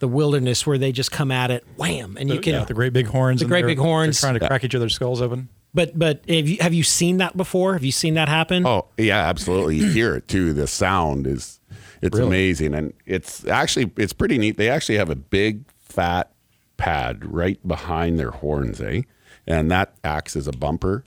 the 0.00 0.08
wilderness 0.08 0.66
where 0.66 0.78
they 0.78 0.90
just 0.90 1.12
come 1.12 1.30
at 1.30 1.52
it, 1.52 1.64
wham, 1.76 2.16
and 2.18 2.28
you 2.28 2.40
can. 2.40 2.54
yeah, 2.54 2.64
the 2.64 2.74
great 2.74 2.92
big 2.92 3.06
horns. 3.06 3.40
The 3.40 3.46
great 3.46 3.64
big 3.66 3.78
horns. 3.78 4.20
They're 4.20 4.30
trying 4.30 4.40
to 4.40 4.46
crack 4.48 4.64
each 4.64 4.74
other's 4.74 4.94
skulls 4.94 5.22
open. 5.22 5.48
But 5.74 5.96
but 5.98 6.28
have 6.28 6.48
you 6.48 6.56
have 6.60 6.74
you 6.74 6.82
seen 6.82 7.18
that 7.18 7.36
before? 7.36 7.74
Have 7.74 7.84
you 7.84 7.92
seen 7.92 8.14
that 8.14 8.28
happen? 8.28 8.66
Oh 8.66 8.88
yeah, 8.98 9.20
absolutely. 9.20 9.76
You 9.76 9.90
hear 9.90 10.16
it 10.16 10.26
too. 10.28 10.52
The 10.54 10.66
sound 10.66 11.26
is 11.26 11.60
it's 12.02 12.16
Really? 12.16 12.26
amazing, 12.26 12.74
and 12.74 12.92
it's 13.06 13.46
actually 13.46 13.92
it's 13.96 14.12
pretty 14.12 14.38
neat. 14.38 14.56
They 14.56 14.68
actually 14.68 14.98
have 14.98 15.08
a 15.08 15.14
big 15.14 15.64
fat 15.78 16.32
pad 16.76 17.24
right 17.24 17.64
behind 17.66 18.18
their 18.18 18.32
horns, 18.32 18.80
eh? 18.80 19.02
And 19.46 19.70
that 19.70 19.94
acts 20.04 20.36
as 20.36 20.46
a 20.46 20.52
bumper 20.52 21.04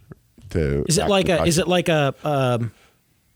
to. 0.49 0.85
is 0.87 0.97
it 0.97 1.07
like 1.07 1.29
a 1.29 1.43
is 1.45 1.57
it 1.57 1.67
like 1.67 1.89
a 1.89 2.13
um, 2.23 2.71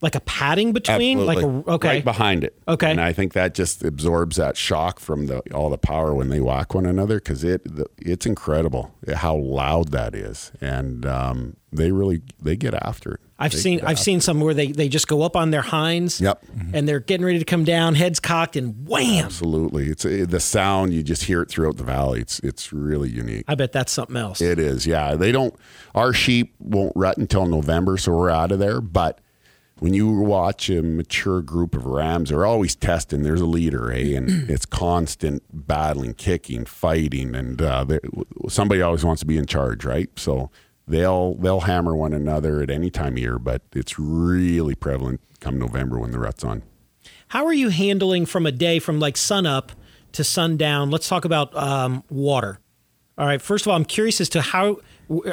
like 0.01 0.15
a 0.15 0.19
padding 0.21 0.71
between 0.71 1.19
Absolutely. 1.19 1.43
like 1.59 1.65
a 1.67 1.71
okay 1.71 1.87
right 1.95 2.03
behind 2.05 2.43
it. 2.43 2.57
Okay. 2.67 2.91
and 2.91 3.01
I 3.01 3.11
think 3.13 3.33
that 3.33 3.53
just 3.53 3.83
absorbs 3.83 4.37
that 4.37 4.55
shock 4.57 4.99
from 4.99 5.27
the 5.27 5.39
all 5.53 5.69
the 5.69 5.77
power 5.77 6.13
when 6.13 6.29
they 6.29 6.39
whack 6.39 6.73
one 6.73 6.85
another 6.85 7.15
because 7.19 7.43
it 7.43 7.63
the, 7.63 7.85
it's 7.97 8.25
incredible 8.25 8.93
how 9.13 9.35
loud 9.35 9.91
that 9.91 10.15
is, 10.15 10.51
and 10.61 11.05
um, 11.05 11.57
they 11.71 11.91
really 11.91 12.21
they 12.41 12.55
get 12.55 12.73
after 12.73 13.15
it. 13.15 13.19
I've 13.41 13.51
They 13.53 13.57
seen 13.57 13.79
i've 13.81 13.91
after 13.91 14.03
seen 14.03 14.21
some 14.21 14.41
where 14.41 14.53
they 14.53 14.71
they 14.71 14.89
just 14.89 15.07
go 15.07 15.21
up 15.21 15.35
on 15.35 15.51
their 15.51 15.61
hinds. 15.61 16.19
Yep. 16.19 16.45
And 16.73 16.87
they're 16.87 16.99
getting 16.99 17.25
ready 17.25 17.39
to 17.39 17.45
come 17.45 17.63
down, 17.63 17.95
heads 17.95 18.19
cocked, 18.19 18.55
and 18.55 18.87
wham! 18.87 19.25
Absolutely, 19.25 19.87
it's 19.87 20.05
uh, 20.05 20.25
the 20.27 20.39
sound 20.39 20.93
you 20.93 21.03
just 21.03 21.23
hear 21.23 21.41
it 21.41 21.49
throughout 21.49 21.77
the 21.77 21.83
valley. 21.83 22.21
It's 22.21 22.39
it's 22.39 22.71
really 22.73 23.09
unique. 23.09 23.45
I 23.47 23.55
bet 23.55 23.71
that's 23.71 23.91
something 23.91 24.17
else. 24.17 24.41
It 24.41 24.59
is, 24.59 24.85
yeah. 24.85 25.15
They 25.15 25.31
don't. 25.31 25.53
Our 25.95 26.13
sheep 26.13 26.53
won't 26.59 26.93
rut 26.95 27.17
until 27.17 27.45
November, 27.45 27.97
so 27.97 28.13
we're 28.13 28.29
out 28.29 28.51
of 28.51 28.59
there. 28.59 28.81
But 28.81 29.19
when 29.79 29.93
you 29.93 30.09
watch 30.11 30.69
a 30.69 30.81
mature 30.81 31.41
group 31.41 31.75
of 31.75 31.85
rams, 31.85 32.29
they're 32.29 32.45
always 32.45 32.75
testing. 32.75 33.23
There's 33.23 33.41
a 33.41 33.45
leader, 33.45 33.91
eh? 33.91 34.15
And 34.15 34.49
it's 34.49 34.65
constant 34.65 35.43
battling, 35.53 36.13
kicking, 36.15 36.65
fighting, 36.65 37.33
and 37.35 37.61
uh, 37.61 37.85
somebody 38.47 38.81
always 38.81 39.03
wants 39.03 39.21
to 39.21 39.25
be 39.25 39.37
in 39.37 39.45
charge, 39.45 39.85
right? 39.85 40.09
So 40.17 40.51
they'll 40.87 41.35
they'll 41.35 41.61
hammer 41.61 41.95
one 41.95 42.13
another 42.13 42.61
at 42.61 42.69
any 42.69 42.89
time 42.89 43.13
of 43.13 43.19
year, 43.19 43.39
but 43.39 43.61
it's 43.73 43.97
really 43.97 44.75
prevalent 44.75 45.21
come 45.39 45.57
November 45.57 45.97
when 45.97 46.11
the 46.11 46.19
rut's 46.19 46.43
on. 46.43 46.63
How 47.29 47.45
are 47.45 47.53
you 47.53 47.69
handling 47.69 48.25
from 48.25 48.45
a 48.45 48.51
day 48.51 48.79
from 48.79 48.99
like 48.99 49.15
sun 49.15 49.45
up 49.45 49.71
to 50.13 50.23
sundown? 50.23 50.89
Let's 50.89 51.07
talk 51.07 51.25
about 51.25 51.55
um, 51.55 52.03
water. 52.09 52.59
All 53.19 53.25
right. 53.27 53.41
First 53.41 53.65
of 53.65 53.69
all, 53.69 53.75
I'm 53.75 53.85
curious 53.85 54.19
as 54.21 54.29
to 54.29 54.41
how 54.41 54.77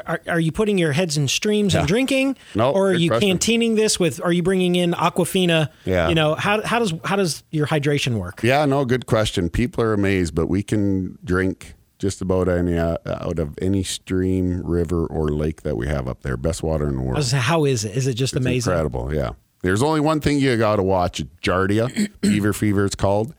are, 0.07 0.21
are 0.27 0.41
you 0.41 0.51
putting 0.53 0.77
your 0.77 0.93
heads 0.93 1.17
in 1.17 1.29
streams 1.29 1.75
and 1.75 1.87
drinking, 1.87 2.37
No, 2.55 2.73
or 2.73 2.91
are 2.91 2.95
you 2.95 3.11
question. 3.11 3.39
canteening 3.39 3.77
this 3.77 4.01
with? 4.01 4.21
Are 4.23 4.33
you 4.33 4.43
bringing 4.43 4.75
in 4.75 4.93
Aquafina? 4.93 5.71
Yeah. 5.85 6.09
You 6.09 6.15
know 6.17 6.35
how 6.35 6.63
how 6.63 6.79
does 6.81 6.93
how 7.05 7.17
does 7.17 7.45
your 7.51 7.67
hydration 7.69 8.19
work? 8.19 8.43
Yeah, 8.43 8.65
no, 8.67 8.85
good 8.85 9.07
question. 9.07 9.49
People 9.51 9.85
are 9.85 9.93
amazed, 9.93 10.35
but 10.35 10.49
we 10.49 10.63
can 10.63 11.19
drink 11.25 11.75
just 11.99 12.21
about 12.21 12.49
any 12.49 12.77
uh, 12.77 12.97
out 13.07 13.39
of 13.39 13.57
any 13.63 13.83
stream, 13.83 14.63
river, 14.67 15.07
or 15.07 15.29
lake 15.29 15.63
that 15.63 15.77
we 15.77 15.87
have 15.87 16.09
up 16.09 16.23
there. 16.23 16.37
Best 16.37 16.63
water 16.63 16.89
in 16.89 16.97
the 16.97 17.03
world. 17.03 17.17
was 17.17 17.31
gonna 17.33 17.41
say, 17.43 17.47
How 17.47 17.65
is 17.67 17.85
it? 17.85 17.97
Is 17.97 18.07
it 18.07 18.15
just 18.15 18.33
It's 18.35 18.45
amazing? 18.45 18.73
incredible. 18.73 19.15
Yeah. 19.15 19.31
There's 19.63 19.83
only 19.83 20.01
one 20.01 20.21
thing 20.21 20.39
you 20.39 20.57
got 20.57 20.77
to 20.77 20.83
watch: 20.83 21.23
Giardia, 21.43 22.11
beaver 22.21 22.53
fever. 22.55 22.85
It's 22.85 22.95
called 22.95 23.35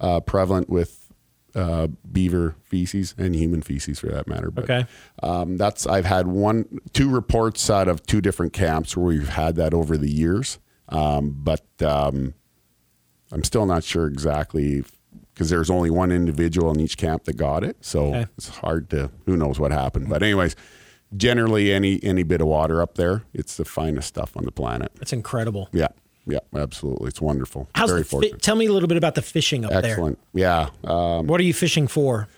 uh, 0.00 0.20
prevalent 0.20 0.68
with 0.70 1.03
uh, 1.54 1.88
beaver 2.10 2.56
feces 2.62 3.14
and 3.18 3.34
human 3.34 3.62
feces, 3.62 4.00
for 4.00 4.08
that 4.08 4.26
matter. 4.26 4.50
But, 4.50 4.64
Okay. 4.64 4.86
Um, 5.22 5.56
that's 5.56 5.86
I've 5.86 6.04
had 6.06 6.26
one, 6.26 6.80
two 6.92 7.08
reports 7.10 7.68
out 7.70 7.88
of 7.88 8.04
two 8.06 8.20
different 8.20 8.52
camps 8.52 8.96
where 8.96 9.06
we've 9.06 9.28
had 9.28 9.56
that 9.56 9.72
over 9.74 9.96
the 9.96 10.10
years. 10.10 10.58
Um, 10.88 11.30
but 11.38 11.64
um, 11.82 12.34
I'm 13.32 13.44
still 13.44 13.66
not 13.66 13.84
sure 13.84 14.06
exactly 14.06 14.84
because 15.32 15.48
there's 15.50 15.70
only 15.70 15.90
one 15.90 16.12
individual 16.12 16.70
in 16.72 16.78
each 16.80 16.96
camp 16.96 17.24
that 17.24 17.36
got 17.36 17.64
it, 17.64 17.76
so 17.80 18.06
Okay. 18.08 18.26
it's 18.36 18.48
hard 18.48 18.90
to. 18.90 19.10
Who 19.26 19.36
knows 19.36 19.58
what 19.58 19.72
happened? 19.72 20.08
But 20.08 20.22
anyways, 20.22 20.54
generally 21.16 21.72
any 21.72 22.02
any 22.04 22.22
bit 22.22 22.40
of 22.40 22.46
water 22.48 22.82
up 22.82 22.94
there, 22.96 23.22
it's 23.32 23.56
the 23.56 23.64
finest 23.64 24.08
stuff 24.08 24.36
on 24.36 24.44
the 24.44 24.52
planet. 24.52 24.92
It's 25.00 25.12
incredible. 25.12 25.68
Yeah, 25.72 25.88
yeah, 26.26 26.38
absolutely, 26.54 27.08
it's 27.08 27.20
wonderful. 27.20 27.68
How's 27.74 27.90
Very 27.90 28.02
the 28.02 28.08
fi- 28.08 28.30
tell 28.38 28.56
me 28.56 28.66
a 28.66 28.72
little 28.72 28.88
bit 28.88 28.96
about 28.96 29.14
the 29.14 29.22
fishing 29.22 29.64
up 29.64 29.70
there. 29.70 29.84
Excellent. 29.84 30.18
Yeah. 30.32 30.70
There. 30.82 31.22
What 31.22 31.40
are 31.40 31.44
you 31.44 31.54
fishing 31.54 31.86
for? 31.86 32.28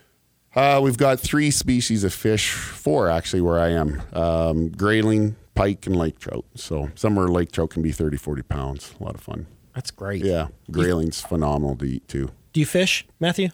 uh, 0.55 0.81
we've 0.83 0.97
got 0.97 1.21
three 1.21 1.51
species 1.51 2.03
of 2.03 2.15
fish, 2.15 2.51
four 2.51 3.09
actually, 3.11 3.43
where 3.43 3.59
I 3.59 3.69
am 3.69 4.03
um, 4.15 4.69
grayling, 4.71 5.37
pike, 5.55 5.87
and 5.87 5.95
lake 5.95 6.19
trout. 6.19 6.45
So 6.55 6.91
somewhere 6.95 7.29
lake 7.29 7.53
trout 7.53 7.71
can 7.71 7.83
be 7.83 7.93
30, 7.93 8.17
40 8.17 8.43
pounds. 8.43 8.95
A 8.99 9.05
lot 9.05 9.15
of 9.15 9.21
fun. 9.21 9.47
That's 9.75 9.91
great. 9.91 10.25
Yeah. 10.25 10.49
Grayling's 10.71 11.21
phenomenal 11.21 11.77
to 11.77 11.85
eat 11.85 12.09
too. 12.09 12.31
Do 12.55 12.61
you 12.61 12.67
fish, 12.67 13.07
Matthew? 13.21 13.51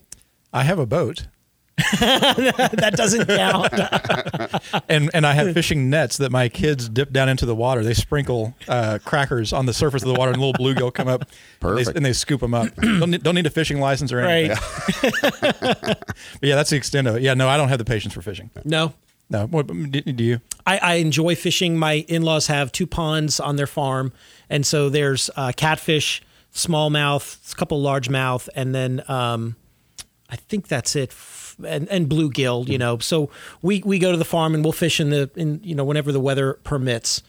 I 0.53 0.63
have 0.63 0.79
a 0.79 0.87
boat. 0.87 1.27
that 2.01 2.93
doesn't 2.95 3.27
count. 3.27 3.73
and 4.89 5.11
and 5.15 5.27
I 5.27 5.33
have 5.33 5.55
fishing 5.55 5.89
nets 5.89 6.19
that 6.19 6.31
my 6.31 6.49
kids 6.49 6.89
dip 6.89 7.13
down 7.13 7.29
into 7.29 7.47
the 7.47 7.55
water. 7.55 7.83
They 7.83 7.95
sprinkle 7.95 8.55
uh, 8.69 8.99
crackers 9.05 9.53
on 9.53 9.67
the 9.67 9.73
surface 9.73 10.03
of 10.03 10.09
the 10.09 10.15
water, 10.15 10.33
and 10.33 10.41
little 10.41 10.53
bluegill 10.53 10.93
come 10.93 11.09
up, 11.09 11.25
and 11.63 11.79
they, 11.79 11.93
and 11.95 12.05
they 12.05 12.13
scoop 12.13 12.41
them 12.41 12.55
up. 12.55 12.75
don't, 12.77 13.11
need, 13.11 13.23
don't 13.23 13.35
need 13.35 13.47
a 13.47 13.51
fishing 13.51 13.81
license 13.81 14.13
or 14.13 14.21
anything. 14.21 14.57
right. 14.57 15.99
But 16.41 16.49
yeah, 16.49 16.55
that's 16.57 16.71
the 16.71 16.77
extent 16.77 17.07
of 17.09 17.17
it. 17.17 17.23
Yeah, 17.23 17.35
no, 17.35 17.49
I 17.49 17.57
don't 17.57 17.69
have 17.69 17.79
the 17.79 17.85
patience 17.85 18.15
for 18.15 18.23
fishing. 18.23 18.51
No. 18.65 18.95
No, 19.31 19.47
what, 19.47 19.67
do, 19.67 20.01
do 20.03 20.25
you? 20.25 20.41
I, 20.67 20.79
I 20.79 20.95
enjoy 20.95 21.35
fishing. 21.37 21.77
My 21.77 21.95
in 22.09 22.23
laws 22.23 22.49
have 22.49 22.71
two 22.71 22.87
ponds 22.87 23.41
on 23.41 23.57
their 23.57 23.67
farm. 23.67 24.13
And 24.51 24.67
so 24.67 24.91
there's 24.91 25.31
uh, 25.37 25.53
catfish, 25.57 26.23
smallmouth, 26.53 27.53
a 27.53 27.57
couple 27.57 27.87
of 27.87 28.03
largemouth, 28.03 28.51
and 28.55 28.75
then 28.75 29.03
um, 29.09 29.57
I 30.29 30.37
think 30.37 30.69
that's 30.69 30.95
it. 30.95 31.13
And, 31.65 31.89
and 31.89 32.09
bluegill, 32.09 32.69
you 32.69 32.79
know. 32.79 32.99
So 32.99 33.31
we, 33.63 33.83
we 33.85 33.99
go 33.99 34.11
to 34.13 34.19
the 34.19 34.25
farm 34.25 34.55
and 34.55 34.63
we'll 34.65 34.73
fish 34.73 35.01
in 35.01 35.11
the 35.11 35.31
in 35.37 35.61
you 35.63 35.75
know 35.75 35.85
whenever 35.85 36.13
the 36.13 36.21
weather 36.21 36.55
permits. 36.65 37.23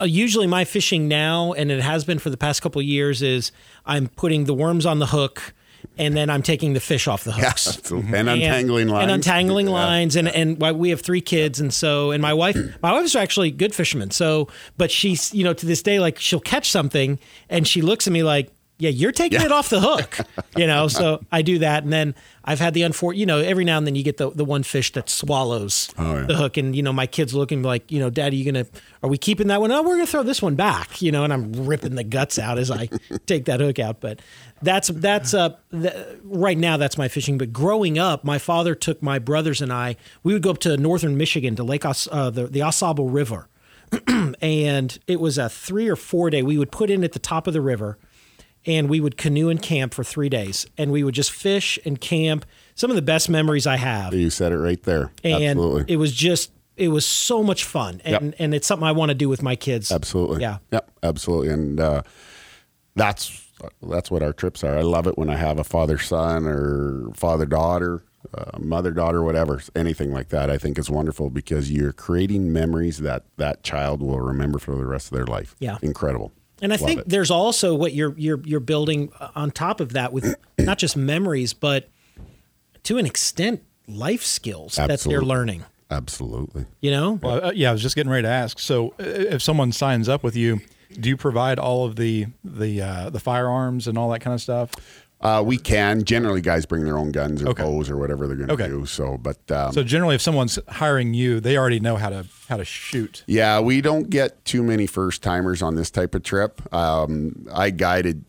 Uh, 0.00 0.04
usually 0.06 0.46
my 0.46 0.64
fishing 0.64 1.06
now, 1.08 1.52
and 1.52 1.70
it 1.70 1.80
has 1.80 2.04
been 2.04 2.18
for 2.18 2.30
the 2.30 2.36
past 2.36 2.62
couple 2.62 2.80
of 2.80 2.86
years, 2.86 3.22
is 3.22 3.52
I'm 3.86 4.08
putting 4.08 4.44
the 4.44 4.54
worms 4.54 4.84
on 4.84 4.98
the 4.98 5.06
hook, 5.06 5.54
and 5.96 6.16
then 6.16 6.30
I'm 6.30 6.42
taking 6.42 6.72
the 6.72 6.80
fish 6.80 7.06
off 7.06 7.22
the 7.22 7.30
hooks. 7.30 7.78
Absolutely. 7.78 8.18
And 8.18 8.28
untangling 8.28 8.88
lines. 8.88 9.02
and 9.04 9.10
untangling 9.12 9.66
Yeah. 9.66 9.72
lines 9.72 10.16
and 10.16 10.26
and 10.28 10.60
we 10.78 10.90
have 10.90 11.00
three 11.00 11.20
kids 11.20 11.60
and 11.60 11.72
so 11.72 12.10
and 12.10 12.20
my 12.20 12.34
wife 12.34 12.56
my 12.82 12.92
wife's 12.92 13.14
actually 13.14 13.52
good 13.52 13.72
fisherman 13.74 14.10
so 14.10 14.48
but 14.76 14.90
she's 14.90 15.32
you 15.32 15.44
know 15.44 15.52
to 15.54 15.66
this 15.66 15.82
day 15.82 16.00
like 16.00 16.18
she'll 16.18 16.40
catch 16.40 16.70
something 16.70 17.18
and 17.48 17.66
she 17.68 17.80
looks 17.80 18.06
at 18.08 18.12
me 18.12 18.22
like 18.24 18.50
yeah 18.78 18.90
you're 18.90 19.12
taking 19.12 19.40
it 19.40 19.50
off 19.52 19.68
the 19.70 19.80
hook 19.80 20.18
you 20.56 20.66
know 20.66 20.88
so 20.88 21.20
I 21.32 21.42
do 21.42 21.58
that. 21.60 21.82
And 21.84 21.92
then 21.92 22.14
I've 22.44 22.60
had 22.60 22.74
the 22.74 22.82
unfortunate 22.82 23.18
you 23.20 23.26
know 23.26 23.38
every 23.38 23.64
now 23.64 23.76
and 23.78 23.86
then 23.86 23.94
you 23.94 24.02
get 24.02 24.16
the 24.16 24.30
the 24.30 24.44
one 24.44 24.62
fish 24.62 24.92
that 24.92 25.08
swallows 25.10 25.90
Oh, 25.98 26.16
yeah. 26.18 26.26
the 26.26 26.34
hook. 26.36 26.56
And 26.56 26.74
you 26.76 26.82
know 26.82 26.92
my 26.92 27.06
kids 27.06 27.34
looking 27.34 27.62
like 27.62 27.90
you 27.92 27.98
know 27.98 28.10
daddy 28.10 28.36
you 28.36 28.44
gonna 28.50 28.66
are 29.02 29.10
we 29.10 29.18
keeping 29.18 29.48
that 29.48 29.60
one? 29.60 29.70
Oh 29.72 29.82
we're 29.82 29.94
gonna 29.96 30.06
throw 30.06 30.22
this 30.22 30.40
one 30.40 30.54
back 30.54 31.02
you 31.02 31.12
know 31.12 31.24
and 31.24 31.32
I'm 31.32 31.52
ripping 31.66 31.94
the 31.96 32.04
guts 32.04 32.38
out 32.38 32.58
as 32.58 32.70
I 32.70 32.88
take 33.26 33.44
that 33.46 33.60
hook 33.60 33.78
out. 33.78 34.00
But 34.00 34.20
that's 34.62 34.88
that's 34.88 35.34
uh 35.34 35.56
right 36.24 36.58
now 36.58 36.76
that's 36.76 36.96
my 36.98 37.08
fishing. 37.08 37.36
But 37.38 37.52
growing 37.52 37.98
up 37.98 38.24
my 38.24 38.38
father 38.38 38.74
took 38.74 39.02
my 39.02 39.18
brothers 39.18 39.60
and 39.60 39.72
I 39.72 39.96
we 40.22 40.32
would 40.32 40.42
go 40.42 40.50
up 40.50 40.58
to 40.58 40.76
northern 40.76 41.16
Michigan 41.16 41.56
to 41.56 41.62
Lake 41.64 41.84
Os, 41.84 42.08
uh, 42.10 42.30
the 42.30 42.46
the 42.46 42.62
Au 42.62 42.70
Sable 42.70 43.10
River. 43.10 43.48
And 44.40 44.98
it 45.06 45.20
was 45.20 45.38
a 45.38 45.48
3 45.48 45.88
or 45.88 45.96
4 45.96 46.30
day 46.30 46.42
we 46.42 46.58
would 46.58 46.70
put 46.70 46.90
in 46.90 47.02
at 47.04 47.12
the 47.12 47.18
top 47.18 47.46
of 47.46 47.54
the 47.54 47.60
river 47.60 47.98
and 48.68 48.88
we 48.88 49.00
would 49.00 49.16
canoe 49.16 49.48
and 49.48 49.60
camp 49.60 49.92
for 49.94 50.04
3 50.04 50.28
days 50.28 50.66
and 50.78 50.92
we 50.92 51.02
would 51.02 51.14
just 51.14 51.32
fish 51.32 51.76
and 51.84 52.00
camp 52.00 52.44
some 52.76 52.90
of 52.90 52.94
the 52.96 53.02
best 53.02 53.28
memories 53.28 53.66
I 53.66 53.76
have 53.78 54.14
You 54.14 54.30
said 54.30 54.52
it 54.52 54.58
right 54.58 54.80
there. 54.84 55.10
and 55.24 55.42
Absolutely. 55.42 55.92
it 55.92 55.96
was 55.96 56.12
just 56.12 56.52
it 56.76 56.88
was 56.88 57.04
so 57.04 57.42
much 57.42 57.64
fun 57.64 58.00
and 58.04 58.12
Yep. 58.26 58.34
and 58.38 58.54
it's 58.54 58.66
something 58.68 58.86
I 58.86 58.92
want 58.92 59.08
to 59.08 59.14
do 59.14 59.28
with 59.28 59.42
my 59.42 59.56
kids 59.56 59.90
Absolutely. 59.90 60.42
yeah 60.42 60.58
Yep. 60.70 60.90
Absolutely. 61.02 61.48
And 61.52 61.80
uh, 61.80 62.02
that's 62.94 63.44
that's 63.82 64.10
what 64.10 64.22
our 64.22 64.32
trips 64.32 64.62
are. 64.62 64.76
I 64.78 64.82
love 64.82 65.06
it 65.06 65.18
when 65.18 65.30
I 65.30 65.36
have 65.36 65.58
a 65.58 65.64
father 65.64 65.98
son 65.98 66.46
or 66.46 67.10
father 67.14 67.46
daughter, 67.46 68.02
uh, 68.34 68.56
mother 68.58 68.92
daughter, 68.92 69.22
whatever, 69.22 69.60
anything 69.74 70.12
like 70.12 70.28
that. 70.28 70.48
I 70.50 70.58
think 70.58 70.78
is 70.78 70.88
wonderful 70.90 71.30
because 71.30 71.70
you're 71.72 71.92
creating 71.92 72.52
memories 72.52 72.98
that 72.98 73.24
that 73.36 73.62
child 73.64 74.00
will 74.02 74.20
remember 74.20 74.58
for 74.58 74.74
the 74.76 74.86
rest 74.86 75.10
of 75.10 75.16
their 75.16 75.26
life. 75.26 75.56
Yeah. 75.58 75.78
Incredible. 75.82 76.32
And 76.60 76.72
I 76.72 76.76
Love 76.76 76.86
think 76.88 77.00
it. 77.00 77.08
there's 77.08 77.30
also 77.30 77.74
what 77.74 77.92
you're 77.94 78.14
you're 78.18 78.40
you're 78.44 78.60
building 78.60 79.12
on 79.36 79.50
top 79.50 79.80
of 79.80 79.92
that 79.92 80.12
with 80.12 80.34
not 80.58 80.78
just 80.78 80.96
memories, 80.96 81.52
but 81.54 81.88
to 82.84 82.98
an 82.98 83.06
extent, 83.06 83.62
life 83.86 84.22
skills 84.24 84.74
that 84.76 85.00
they're 85.00 85.22
learning. 85.22 85.64
absolutely. 85.90 86.66
You 86.80 86.90
know, 86.90 87.12
Well, 87.22 87.46
uh, 87.46 87.52
yeah, 87.54 87.70
I 87.70 87.72
was 87.72 87.82
just 87.82 87.94
getting 87.96 88.10
ready 88.10 88.22
to 88.24 88.28
ask. 88.28 88.58
So, 88.58 88.88
uh, 89.00 89.04
if 89.04 89.42
someone 89.42 89.72
signs 89.72 90.08
up 90.08 90.22
with 90.22 90.36
you, 90.36 90.60
do 90.98 91.08
you 91.08 91.16
provide 91.16 91.58
all 91.58 91.84
of 91.86 91.96
the 91.96 92.26
the 92.44 92.82
uh, 92.82 93.10
the 93.10 93.20
firearms 93.20 93.86
and 93.86 93.96
all 93.96 94.10
that 94.10 94.20
kind 94.20 94.34
of 94.34 94.40
stuff? 94.40 94.70
Uh, 95.20 95.42
we 95.44 95.58
can 95.58 96.04
generally 96.04 96.40
guys 96.40 96.64
bring 96.64 96.84
their 96.84 96.96
own 96.96 97.10
guns 97.10 97.42
or 97.42 97.48
Okay. 97.48 97.62
bows 97.64 97.90
or 97.90 97.96
whatever 97.96 98.28
they're 98.28 98.36
going 98.36 98.48
to 98.48 98.54
Okay. 98.54 98.68
do. 98.68 98.86
So, 98.86 99.18
but 99.18 99.50
um, 99.50 99.72
So, 99.72 99.82
generally, 99.82 100.14
if 100.14 100.22
someone's 100.22 100.58
hiring 100.68 101.12
you, 101.12 101.40
they 101.40 101.56
already 101.58 101.80
know 101.80 101.96
how 101.96 102.08
to 102.10 102.26
how 102.48 102.56
to 102.56 102.64
shoot. 102.64 103.24
Yeah, 103.26 103.58
we 103.60 103.80
don't 103.80 104.10
get 104.10 104.44
too 104.44 104.62
many 104.62 104.86
first 104.86 105.22
timers 105.22 105.60
on 105.60 105.74
this 105.74 105.90
type 105.90 106.14
of 106.14 106.22
trip. 106.22 106.72
Um, 106.72 107.46
I 107.52 107.70
guided 107.70 108.24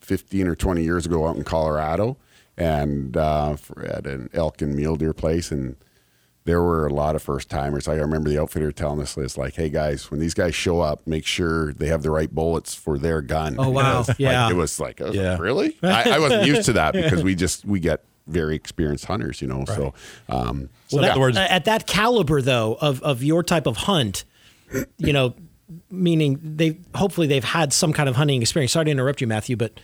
15 0.00 0.46
or 0.46 0.54
20 0.54 0.82
years 0.82 1.06
ago 1.06 1.26
out 1.26 1.36
in 1.36 1.44
Colorado 1.44 2.18
and 2.58 3.16
uh, 3.16 3.56
for, 3.56 3.82
at 3.86 4.06
an 4.06 4.28
elk 4.34 4.60
and 4.60 4.76
mule 4.76 4.96
deer 4.96 5.14
place. 5.14 5.50
And 5.50 5.76
there 6.44 6.62
were 6.62 6.86
a 6.86 6.92
lot 6.92 7.16
of 7.16 7.22
first 7.22 7.48
timers. 7.48 7.88
I 7.88 7.94
remember 7.94 8.28
the 8.28 8.38
outfitter 8.40 8.70
telling 8.70 9.00
us 9.00 9.14
this 9.14 9.38
like, 9.38 9.54
hey 9.54 9.70
guys, 9.70 10.10
when 10.10 10.20
these 10.20 10.34
guys 10.34 10.54
show 10.54 10.80
up, 10.80 11.06
make 11.06 11.24
sure 11.24 11.72
they 11.72 11.86
have 11.88 12.02
the 12.02 12.10
right 12.10 12.32
bullets 12.32 12.74
for 12.74 12.98
their 12.98 13.22
gun. 13.22 13.56
Oh, 13.58 13.70
wow. 13.70 14.04
Like, 14.08 14.18
Yeah. 14.18 14.50
it 14.50 14.54
was 14.54 14.78
like, 14.78 15.00
I 15.00 15.04
was 15.04 15.16
Yeah. 15.16 15.32
like, 15.32 15.40
really? 15.40 15.76
I, 15.82 16.10
I 16.10 16.18
wasn't 16.18 16.46
used 16.46 16.64
to 16.66 16.74
that 16.74 16.92
because 16.92 17.22
we 17.22 17.34
just, 17.34 17.64
we 17.64 17.80
get 17.80 18.04
very 18.26 18.54
experienced 18.56 19.06
hunters, 19.06 19.40
you 19.40 19.48
know? 19.48 19.64
So, 19.66 19.94
um, 20.28 20.68
So, 20.88 20.96
Well, 20.98 21.04
in 21.04 21.08
that- 21.08 21.10
other 21.12 21.20
words, 21.20 21.36
at 21.38 21.64
that 21.64 21.86
caliber 21.86 22.42
though 22.42 22.76
of 22.80 23.00
of 23.02 23.22
your 23.22 23.42
type 23.42 23.66
of 23.66 23.76
hunt, 23.78 24.24
you 24.98 25.12
know, 25.14 25.34
meaning 25.90 26.38
they 26.42 26.76
hopefully 26.94 27.26
they've 27.26 27.42
had 27.44 27.72
some 27.72 27.92
kind 27.94 28.08
of 28.08 28.16
hunting 28.16 28.42
experience. 28.42 28.72
Sorry 28.72 28.84
to 28.84 28.90
interrupt 28.90 29.20
you, 29.22 29.26
Matthew, 29.26 29.56
but 29.56 29.80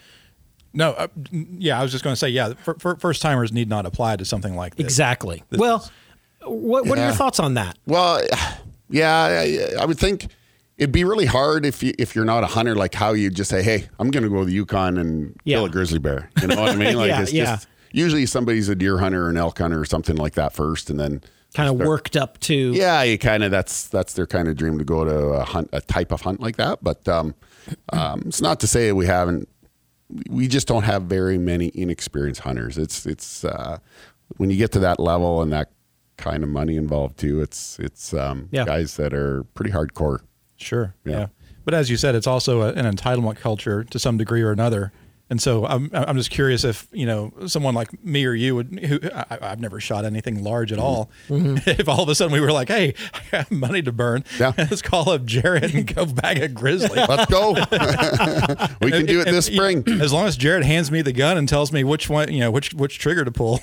no, 0.72 0.90
uh, 0.92 1.08
yeah, 1.32 1.80
I 1.80 1.82
was 1.82 1.90
just 1.90 2.04
going 2.04 2.12
to 2.12 2.18
say, 2.18 2.28
yeah, 2.28 2.52
for, 2.54 2.74
for 2.78 2.96
first 2.96 3.22
timers 3.22 3.50
need 3.50 3.68
not 3.68 3.86
apply 3.86 4.16
to 4.16 4.24
something 4.24 4.54
like 4.54 4.76
this. 4.76 4.84
exactly. 4.84 5.42
This 5.48 5.58
well, 5.58 5.76
is- 5.78 5.90
what 6.46 6.86
what 6.86 6.98
are 6.98 7.04
your 7.04 7.12
thoughts 7.14 7.40
on 7.40 7.54
that? 7.54 7.78
Well, 7.86 8.22
yeah, 8.88 9.12
I, 9.14 9.80
I 9.80 9.84
would 9.84 9.98
think 9.98 10.26
it'd 10.78 10.92
be 10.92 11.04
really 11.04 11.26
hard 11.26 11.64
if 11.66 11.82
you 11.82 11.92
if 11.98 12.14
you're 12.14 12.24
not 12.24 12.42
a 12.42 12.46
hunter, 12.46 12.74
like 12.74 12.94
how 12.94 13.12
you 13.12 13.30
just 13.30 13.50
say, 13.50 13.62
"Hey, 13.62 13.88
I'm 13.98 14.10
going 14.10 14.24
to 14.24 14.30
go 14.30 14.40
to 14.40 14.44
the 14.46 14.52
Yukon 14.52 14.98
and 14.98 15.36
Yeah. 15.44 15.56
kill 15.58 15.66
a 15.66 15.70
grizzly 15.70 15.98
bear." 15.98 16.30
You 16.40 16.48
know 16.48 16.60
what 16.60 16.70
I 16.70 16.76
mean? 16.76 16.96
Like 16.96 17.08
Yeah, 17.08 17.22
it's 17.22 17.32
yeah. 17.32 17.44
just 17.44 17.68
usually 17.92 18.26
somebody's 18.26 18.68
a 18.68 18.74
deer 18.74 18.98
hunter 18.98 19.26
or 19.26 19.30
an 19.30 19.36
elk 19.36 19.58
hunter 19.58 19.80
or 19.80 19.84
something 19.84 20.16
like 20.16 20.34
that 20.34 20.52
first, 20.52 20.90
and 20.90 20.98
then 20.98 21.22
Kind 21.52 21.68
of 21.68 21.84
worked 21.84 22.16
up 22.16 22.38
to 22.40 22.54
Yeah, 22.54 23.02
you 23.02 23.18
kind 23.18 23.42
of 23.42 23.50
that's 23.50 23.88
that's 23.88 24.12
their 24.14 24.26
kind 24.26 24.46
of 24.46 24.56
dream 24.56 24.78
to 24.78 24.84
go 24.84 25.04
to 25.04 25.14
a 25.30 25.44
hunt, 25.44 25.68
a 25.72 25.80
type 25.80 26.12
of 26.12 26.20
hunt 26.20 26.40
like 26.40 26.56
that. 26.56 26.78
But 26.82 27.06
um, 27.08 27.34
um, 27.92 28.22
it's 28.26 28.40
not 28.40 28.60
to 28.60 28.66
say 28.68 28.92
we 28.92 29.06
haven't. 29.06 29.48
We 30.28 30.46
just 30.48 30.66
don't 30.68 30.84
have 30.84 31.02
very 31.04 31.38
many 31.38 31.70
inexperienced 31.74 32.40
hunters. 32.42 32.78
It's 32.78 33.04
it's 33.04 33.44
uh, 33.44 33.78
when 34.36 34.48
you 34.50 34.56
get 34.56 34.70
to 34.72 34.78
that 34.80 35.00
level 35.00 35.42
and 35.42 35.52
that 35.52 35.70
kind 36.20 36.42
of 36.44 36.48
money 36.50 36.76
involved 36.76 37.18
too. 37.18 37.40
It's 37.40 37.78
it's 37.78 38.14
um, 38.14 38.48
Yeah. 38.52 38.64
guys 38.64 38.96
that 38.96 39.12
are 39.14 39.44
pretty 39.54 39.70
hardcore. 39.72 40.20
Sure. 40.56 40.94
Yeah. 41.04 41.12
Yeah. 41.12 41.26
But 41.64 41.74
as 41.74 41.90
you 41.90 41.96
said, 41.96 42.14
it's 42.14 42.26
also 42.26 42.62
a, 42.62 42.72
an 42.72 42.84
entitlement 42.90 43.36
culture 43.36 43.84
to 43.84 43.98
some 43.98 44.16
degree 44.16 44.42
or 44.42 44.50
another. 44.52 44.92
And 45.30 45.40
so 45.40 45.64
I'm, 45.64 45.90
I'm 45.92 46.16
just 46.16 46.30
curious 46.30 46.64
if, 46.64 46.88
you 46.90 47.06
know, 47.06 47.32
someone 47.46 47.72
like 47.72 48.04
me 48.04 48.26
or 48.26 48.34
you 48.34 48.56
would, 48.56 48.80
who 48.80 48.98
I, 49.14 49.38
I've 49.40 49.60
never 49.60 49.78
shot 49.80 50.04
anything 50.04 50.42
large 50.42 50.72
at 50.72 50.78
mm-hmm. 50.78 50.86
all. 50.86 51.10
Mm-hmm. 51.28 51.70
If 51.80 51.88
all 51.88 52.02
of 52.02 52.08
a 52.08 52.14
sudden 52.14 52.32
we 52.32 52.40
were 52.40 52.50
like, 52.52 52.68
hey, 52.68 52.94
I 53.14 53.36
have 53.36 53.50
money 53.50 53.80
to 53.82 53.92
burn. 53.92 54.24
Yeah. 54.38 54.52
Let's 54.58 54.82
call 54.82 55.08
up 55.10 55.24
Jarrett 55.24 55.72
and 55.72 55.94
go 55.94 56.04
bag 56.04 56.42
a 56.42 56.48
grizzly. 56.48 56.98
Let's 57.08 57.30
go. 57.30 57.52
we 58.80 58.90
can 58.90 59.06
do 59.06 59.20
it 59.20 59.26
this 59.26 59.46
spring. 59.46 59.84
As 60.00 60.12
long 60.12 60.26
as 60.26 60.36
Jarrett 60.36 60.64
hands 60.64 60.90
me 60.90 61.00
the 61.00 61.12
gun 61.12 61.38
and 61.38 61.48
tells 61.48 61.72
me 61.72 61.84
which 61.84 62.10
one, 62.10 62.32
you 62.32 62.40
know, 62.40 62.50
which 62.50 62.74
which 62.74 62.98
trigger 62.98 63.24
to 63.24 63.30
pull, 63.30 63.60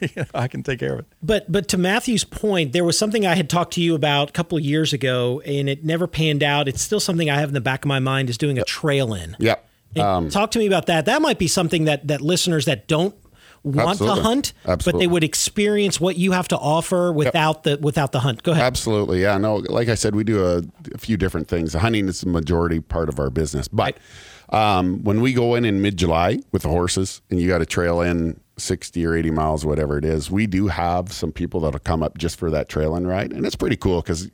you 0.00 0.08
know, 0.16 0.24
I 0.34 0.46
can 0.46 0.62
take 0.62 0.78
care 0.78 0.94
of 0.94 0.98
it. 1.00 1.06
But 1.20 1.50
but 1.50 1.68
to 1.68 1.78
Matthew's 1.78 2.24
point, 2.24 2.72
there 2.72 2.84
was 2.84 2.96
something 2.96 3.26
I 3.26 3.34
had 3.34 3.50
talked 3.50 3.74
to 3.74 3.82
you 3.82 3.94
about 3.94 4.30
a 4.30 4.32
couple 4.32 4.56
of 4.56 4.64
years 4.64 4.92
ago, 4.92 5.40
and 5.44 5.68
it 5.68 5.84
never 5.84 6.06
panned 6.06 6.42
out. 6.42 6.68
It's 6.68 6.80
still 6.80 7.00
something 7.00 7.28
I 7.28 7.40
have 7.40 7.50
in 7.50 7.54
the 7.54 7.60
back 7.60 7.84
of 7.84 7.88
my 7.88 7.98
mind 7.98 8.30
is 8.30 8.38
doing 8.38 8.58
a 8.58 8.64
trail 8.64 9.14
in. 9.14 9.36
Yep. 9.40 9.67
And 10.00 10.30
talk 10.30 10.50
to 10.52 10.58
me 10.58 10.66
about 10.66 10.86
that. 10.86 11.06
That 11.06 11.22
might 11.22 11.38
be 11.38 11.48
something 11.48 11.84
that 11.84 12.08
that 12.08 12.20
listeners 12.20 12.64
that 12.66 12.88
don't 12.88 13.14
want 13.64 13.90
Absolutely. 13.90 14.16
to 14.16 14.22
hunt, 14.22 14.52
but 14.64 14.98
they 14.98 15.06
would 15.06 15.24
experience 15.24 16.00
what 16.00 16.16
you 16.16 16.32
have 16.32 16.48
to 16.48 16.56
offer 16.56 17.12
without 17.12 17.64
the 17.64 17.78
without 17.78 18.12
the 18.12 18.20
hunt. 18.20 18.42
Go 18.42 18.52
ahead. 18.52 18.64
Absolutely, 18.64 19.22
yeah. 19.22 19.36
No, 19.38 19.56
like 19.56 19.88
I 19.88 19.94
said, 19.94 20.14
we 20.14 20.24
do 20.24 20.44
a, 20.44 20.62
a 20.94 20.98
few 20.98 21.16
different 21.16 21.48
things. 21.48 21.74
Hunting 21.74 22.08
is 22.08 22.20
the 22.20 22.28
majority 22.28 22.80
part 22.80 23.08
of 23.08 23.18
our 23.18 23.30
business, 23.30 23.68
but 23.68 23.98
um, 24.50 25.02
when 25.04 25.20
we 25.20 25.32
go 25.32 25.54
in 25.54 25.64
in 25.64 25.82
mid 25.82 25.96
July 25.96 26.38
with 26.52 26.62
the 26.62 26.68
horses, 26.68 27.20
and 27.30 27.40
you 27.40 27.48
got 27.48 27.58
to 27.58 27.66
trail 27.66 28.00
in 28.00 28.40
sixty 28.56 29.04
or 29.04 29.14
eighty 29.14 29.30
miles, 29.30 29.66
whatever 29.66 29.98
it 29.98 30.04
is, 30.04 30.30
we 30.30 30.46
do 30.46 30.68
have 30.68 31.12
some 31.12 31.32
people 31.32 31.60
that'll 31.60 31.80
come 31.80 32.02
up 32.02 32.16
just 32.18 32.38
for 32.38 32.50
that 32.50 32.68
trail 32.68 32.96
in 32.96 33.06
ride, 33.06 33.32
and 33.32 33.44
it's 33.44 33.56
pretty 33.56 33.76
cool 33.76 34.00
because 34.00 34.30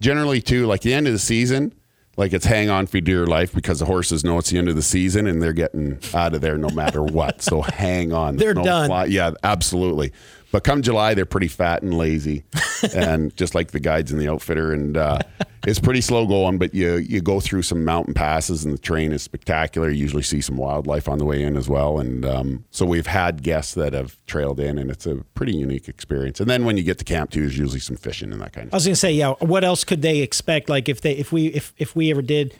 generally 0.00 0.40
too, 0.40 0.66
like 0.66 0.82
the 0.82 0.94
end 0.94 1.06
of 1.06 1.12
the 1.12 1.18
season. 1.18 1.74
Like 2.16 2.32
it's 2.32 2.46
hang 2.46 2.70
on 2.70 2.86
for 2.86 3.00
dear 3.00 3.26
life 3.26 3.52
because 3.54 3.78
the 3.80 3.84
horses 3.84 4.24
know 4.24 4.38
it's 4.38 4.48
the 4.50 4.56
end 4.58 4.68
of 4.68 4.74
the 4.76 4.82
season 4.82 5.26
and 5.26 5.42
they're 5.42 5.52
getting 5.52 5.98
out 6.14 6.34
of 6.34 6.40
there 6.40 6.56
no 6.56 6.70
matter 6.70 7.02
what. 7.02 7.42
So 7.42 7.60
hang 7.62 8.12
on. 8.12 8.36
They're 8.36 8.54
There's 8.54 8.64
done. 8.64 8.88
fly- 8.88 9.04
yeah, 9.06 9.32
absolutely. 9.42 10.12
But 10.52 10.64
come 10.64 10.82
July, 10.82 11.14
they're 11.14 11.26
pretty 11.26 11.48
fat 11.48 11.82
and 11.82 11.96
lazy, 11.96 12.44
and 12.94 13.36
just 13.36 13.54
like 13.54 13.72
the 13.72 13.80
guides 13.80 14.12
and 14.12 14.20
the 14.20 14.28
outfitter. 14.28 14.72
And 14.72 14.96
uh, 14.96 15.18
it's 15.66 15.80
pretty 15.80 16.00
slow 16.00 16.26
going, 16.26 16.58
but 16.58 16.74
you 16.74 16.94
you 16.96 17.20
go 17.20 17.40
through 17.40 17.62
some 17.62 17.84
mountain 17.84 18.14
passes, 18.14 18.64
and 18.64 18.72
the 18.72 18.78
terrain 18.78 19.12
is 19.12 19.22
spectacular. 19.22 19.90
You 19.90 19.96
usually 19.96 20.22
see 20.22 20.40
some 20.40 20.56
wildlife 20.56 21.08
on 21.08 21.18
the 21.18 21.24
way 21.24 21.42
in 21.42 21.56
as 21.56 21.68
well, 21.68 21.98
and 21.98 22.24
um, 22.24 22.64
so 22.70 22.86
we've 22.86 23.08
had 23.08 23.42
guests 23.42 23.74
that 23.74 23.92
have 23.92 24.16
trailed 24.26 24.60
in, 24.60 24.78
and 24.78 24.90
it's 24.90 25.06
a 25.06 25.16
pretty 25.34 25.56
unique 25.56 25.88
experience. 25.88 26.40
And 26.40 26.48
then 26.48 26.64
when 26.64 26.76
you 26.76 26.84
get 26.84 26.98
to 26.98 27.04
camp 27.04 27.30
too, 27.30 27.40
there's 27.40 27.58
usually 27.58 27.80
some 27.80 27.96
fishing 27.96 28.32
and 28.32 28.40
that 28.40 28.52
kind 28.52 28.68
of. 28.68 28.74
I 28.74 28.76
was 28.76 28.86
gonna 28.86 28.96
say, 28.96 29.12
yeah. 29.12 29.34
What 29.40 29.64
else 29.64 29.84
could 29.84 30.02
they 30.02 30.18
expect? 30.20 30.68
Like 30.68 30.88
if 30.88 31.00
they, 31.00 31.12
if 31.12 31.32
we, 31.32 31.46
if 31.48 31.72
if 31.76 31.96
we 31.96 32.10
ever 32.10 32.22
did, 32.22 32.54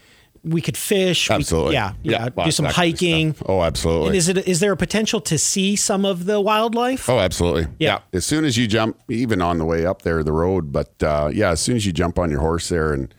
we 0.47 0.61
could 0.61 0.77
fish. 0.77 1.29
we 1.29 1.35
could- 1.35 1.41
Absolutely. 1.41 1.73
yeah, 1.75 1.93
yeah. 2.03 2.29
do 2.29 2.51
some 2.51 2.67
of 2.67 2.73
that 2.73 2.77
kind 2.77 2.93
of 2.93 2.99
hiking. 3.01 3.35
oh, 3.47 3.63
absolutely. 3.63 4.09
and 4.09 4.17
is 4.17 4.29
it 4.29 4.39
is 4.49 4.61
there 4.61 4.73
a 4.73 4.77
potential 4.77 5.21
to 5.23 5.37
see 5.39 5.75
some 5.77 6.05
of 6.05 6.25
the 6.25 6.41
wildlife? 6.41 7.09
Oh, 7.11 7.19
absolutely. 7.19 7.67
Yeah. 7.79 7.99
As 8.13 8.25
soon 8.25 8.45
as 8.45 8.57
you 8.57 8.67
jump, 8.67 8.99
even 9.09 9.43
on 9.43 9.59
the 9.59 9.65
way 9.65 9.85
up 9.85 10.03
there, 10.03 10.23
the 10.23 10.33
road, 10.33 10.73
but 10.73 11.03
uh, 11.03 11.31
yeah, 11.33 11.51
as 11.51 11.61
soon 11.61 11.77
as 11.77 11.85
you 11.85 11.93
jump 11.93 12.19
on 12.19 12.31
your 12.31 12.41
horse 12.41 12.69
there 12.69 12.93
and 12.93 13.13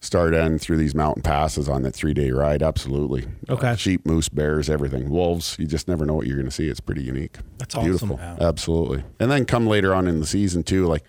start 0.00 0.34
in 0.34 0.58
through 0.58 0.76
these 0.78 0.94
mountain 0.96 1.22
passes 1.22 1.68
on 1.68 1.82
that 1.82 1.92
three 1.94 2.14
day 2.14 2.30
ride, 2.30 2.62
absolutely. 2.62 3.26
Okay. 3.48 3.68
Uh, 3.68 3.76
sheep, 3.76 4.04
moose, 4.06 4.28
bears, 4.28 4.68
everything. 4.70 5.10
Wolves, 5.10 5.54
you 5.58 5.66
just 5.66 5.86
never 5.86 6.04
know 6.04 6.14
what 6.14 6.26
you're 6.26 6.36
going 6.36 6.48
to 6.48 6.50
see. 6.50 6.68
It's 6.68 6.80
pretty 6.80 7.02
unique. 7.02 7.38
That's 7.58 7.74
awesome. 7.74 7.88
Beautiful. 8.08 8.20
Absolutely. 8.40 9.04
And 9.20 9.30
then 9.30 9.44
come 9.44 9.66
later 9.66 9.94
on 9.94 10.08
in 10.08 10.18
the 10.18 10.26
season 10.26 10.62
too, 10.64 10.86
like 10.86 11.04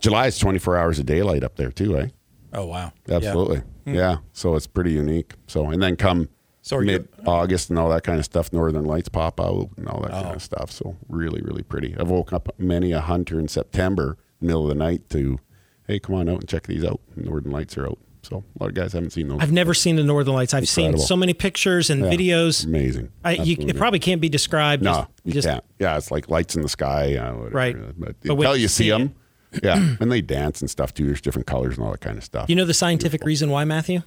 July 0.00 0.26
is 0.26 0.38
24 0.38 0.76
hours 0.76 0.98
of 0.98 1.06
daylight 1.06 1.44
up 1.44 1.56
there 1.56 1.70
too, 1.70 1.96
eh? 1.98 2.08
Oh 2.56 2.66
wow. 2.66 2.92
Yeah. 3.06 3.16
Absolutely. 3.16 3.62
Yeah. 3.84 4.16
So 4.32 4.54
it's 4.56 4.66
pretty 4.66 4.92
unique. 4.92 5.34
So, 5.46 5.70
and 5.70 5.80
then 5.82 5.94
come 5.96 6.28
So 6.62 6.80
mid 6.80 7.08
August 7.26 7.70
and 7.70 7.78
all 7.78 7.88
that 7.90 8.02
kind 8.02 8.18
of 8.18 8.24
stuff, 8.24 8.52
northern 8.52 8.84
lights 8.84 9.08
pop 9.08 9.40
out 9.40 9.68
and 9.76 9.86
all 9.88 10.00
that 10.02 10.10
kind 10.10 10.26
Oh. 10.26 10.32
of 10.32 10.42
stuff. 10.42 10.70
So 10.72 10.96
really, 11.08 11.40
really 11.42 11.62
pretty. 11.62 11.94
I've 11.98 12.08
woke 12.10 12.32
up 12.32 12.48
many 12.58 12.90
a 12.92 13.00
hunter 13.00 13.38
in 13.38 13.46
September, 13.48 14.16
middle 14.40 14.62
of 14.64 14.68
the 14.70 14.74
night 14.74 15.08
to, 15.10 15.38
hey, 15.86 15.98
come 16.00 16.16
on 16.16 16.28
out 16.28 16.40
and 16.40 16.48
check 16.48 16.66
these 16.66 16.84
out. 16.84 17.00
Northern 17.14 17.52
lights 17.52 17.76
are 17.78 17.86
out. 17.86 17.98
So 18.22 18.42
a 18.58 18.64
lot 18.64 18.68
of 18.70 18.74
guys 18.74 18.92
haven't 18.92 19.10
seen 19.10 19.28
those. 19.28 19.38
I've 19.40 19.52
never 19.52 19.72
seen 19.72 19.94
the 19.94 20.02
Northern 20.02 20.34
Lights. 20.34 20.52
I've 20.52 20.64
Incredible. 20.64 20.98
seen 20.98 21.06
so 21.06 21.14
many 21.14 21.32
pictures 21.32 21.90
and 21.90 22.00
Yeah. 22.02 22.10
videos. 22.10 22.64
Amazing. 22.66 23.10
I, 23.24 23.34
you, 23.34 23.54
it 23.60 23.76
probably 23.76 24.00
can't 24.00 24.20
be 24.20 24.28
described. 24.28 24.82
no, 24.82 24.92
just, 24.94 25.08
you 25.22 25.32
just- 25.34 25.46
can't. 25.46 25.64
Yeah, 25.78 25.96
it's 25.96 26.10
like 26.10 26.28
lights 26.28 26.56
in 26.56 26.62
the 26.62 26.68
sky. 26.68 27.14
Uh, 27.14 27.34
whatever. 27.36 27.56
Right. 27.56 27.76
But, 28.00 28.16
But 28.22 28.32
until 28.32 28.56
you 28.56 28.62
you 28.62 28.68
see 28.68 28.84
see 28.84 28.90
them, 28.90 29.14
yeah, 29.62 29.96
and 30.00 30.10
they 30.10 30.20
dance 30.20 30.60
and 30.60 30.70
stuff 30.70 30.94
too. 30.94 31.06
There's 31.06 31.20
different 31.20 31.46
colors 31.46 31.76
and 31.76 31.84
all 31.86 31.92
that 31.92 32.00
kind 32.00 32.18
of 32.18 32.24
stuff. 32.24 32.48
You 32.48 32.56
know 32.56 32.64
the 32.64 32.74
scientific 32.74 33.24
reason 33.24 33.50
why, 33.50 33.64
Matthew? 33.64 34.02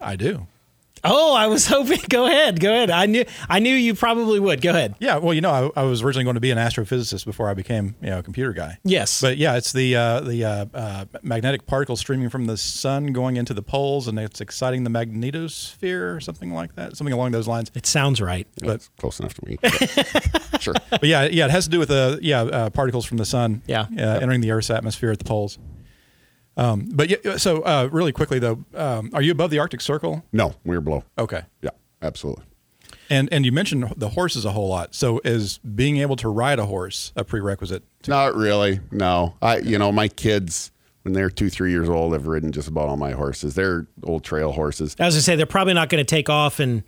I 0.00 0.16
do. 0.16 0.46
Oh, 1.04 1.34
I 1.34 1.46
was 1.46 1.66
hoping. 1.68 2.00
Go 2.08 2.26
ahead. 2.26 2.60
Go 2.60 2.70
ahead. 2.72 2.90
I 2.90 3.06
knew. 3.06 3.24
I 3.48 3.58
knew 3.58 3.74
you 3.74 3.94
probably 3.94 4.40
would. 4.40 4.60
Go 4.60 4.70
ahead. 4.70 4.94
Yeah, 5.00 5.18
well, 5.18 5.32
you 5.34 5.40
know, 5.40 5.72
I, 5.76 5.80
I 5.80 5.84
was 5.84 6.02
originally 6.02 6.24
going 6.24 6.34
to 6.34 6.40
be 6.40 6.50
an 6.50 6.58
astrophysicist 6.58 7.24
before 7.24 7.48
I 7.48 7.54
became, 7.54 7.94
you 8.02 8.10
know, 8.10 8.18
a 8.18 8.22
computer 8.22 8.52
guy. 8.52 8.78
Yes. 8.84 9.20
But 9.20 9.36
yeah, 9.36 9.56
it's 9.56 9.72
the 9.72 9.96
uh, 9.96 10.20
the 10.20 10.44
uh, 10.44 10.66
uh, 10.74 11.04
magnetic 11.22 11.66
particles 11.66 12.00
streaming 12.00 12.28
from 12.28 12.46
the 12.46 12.56
sun 12.56 13.12
going 13.12 13.36
into 13.36 13.54
the 13.54 13.62
poles, 13.62 14.08
and 14.08 14.18
it's 14.18 14.40
exciting 14.40 14.84
the 14.84 14.90
magnetosphere 14.90 16.16
or 16.16 16.20
something 16.20 16.52
like 16.52 16.74
that, 16.76 16.96
something 16.96 17.12
along 17.14 17.32
those 17.32 17.48
lines. 17.48 17.70
It 17.74 17.86
sounds 17.86 18.20
right. 18.20 18.46
That's 18.56 18.88
close 18.98 19.20
enough 19.20 19.34
to 19.34 19.46
me. 19.46 19.58
but- 19.60 20.42
sure. 20.60 20.74
But 20.90 21.04
yeah, 21.04 21.24
yeah, 21.24 21.44
it 21.44 21.50
has 21.50 21.64
to 21.64 21.70
do 21.70 21.78
with 21.78 21.88
the 21.88 22.18
yeah 22.22 22.42
uh, 22.42 22.70
particles 22.70 23.04
from 23.04 23.18
the 23.18 23.24
sun, 23.26 23.62
Yeah. 23.66 23.82
uh, 23.96 24.18
entering 24.20 24.40
the 24.40 24.50
Earth's 24.50 24.70
atmosphere 24.70 25.10
at 25.12 25.18
the 25.18 25.24
poles. 25.24 25.58
Um, 26.58 26.88
but 26.92 27.08
yeah, 27.08 27.36
so 27.36 27.62
uh, 27.62 27.88
really 27.90 28.12
quickly 28.12 28.38
though, 28.38 28.64
um, 28.74 29.10
are 29.14 29.22
you 29.22 29.32
above 29.32 29.50
the 29.50 29.60
Arctic 29.60 29.80
Circle? 29.80 30.24
No, 30.32 30.54
we're 30.64 30.80
below. 30.80 31.04
Okay. 31.16 31.42
Yeah, 31.62 31.70
absolutely. 32.02 32.44
And 33.08 33.32
and 33.32 33.46
you 33.46 33.52
mentioned 33.52 33.94
the 33.96 34.10
horses 34.10 34.44
a 34.44 34.50
whole 34.50 34.68
lot. 34.68 34.94
So 34.94 35.20
is 35.24 35.58
being 35.58 35.98
able 35.98 36.16
to 36.16 36.28
ride 36.28 36.58
a 36.58 36.66
horse 36.66 37.12
a 37.16 37.24
prerequisite? 37.24 37.84
Not 38.06 38.34
really. 38.34 38.80
No. 38.90 39.36
I 39.40 39.58
you 39.58 39.78
know, 39.78 39.92
my 39.92 40.08
kids 40.08 40.72
when 41.02 41.14
they're 41.14 41.30
two, 41.30 41.48
three 41.48 41.70
years 41.70 41.88
old 41.88 42.12
have 42.12 42.26
ridden 42.26 42.52
just 42.52 42.68
about 42.68 42.88
all 42.88 42.96
my 42.96 43.12
horses. 43.12 43.54
They're 43.54 43.86
old 44.02 44.24
trail 44.24 44.52
horses. 44.52 44.94
As 44.98 45.16
I 45.16 45.20
say 45.20 45.36
they're 45.36 45.46
probably 45.46 45.74
not 45.74 45.88
going 45.88 46.04
to 46.04 46.08
take 46.08 46.28
off 46.28 46.60
and 46.60 46.82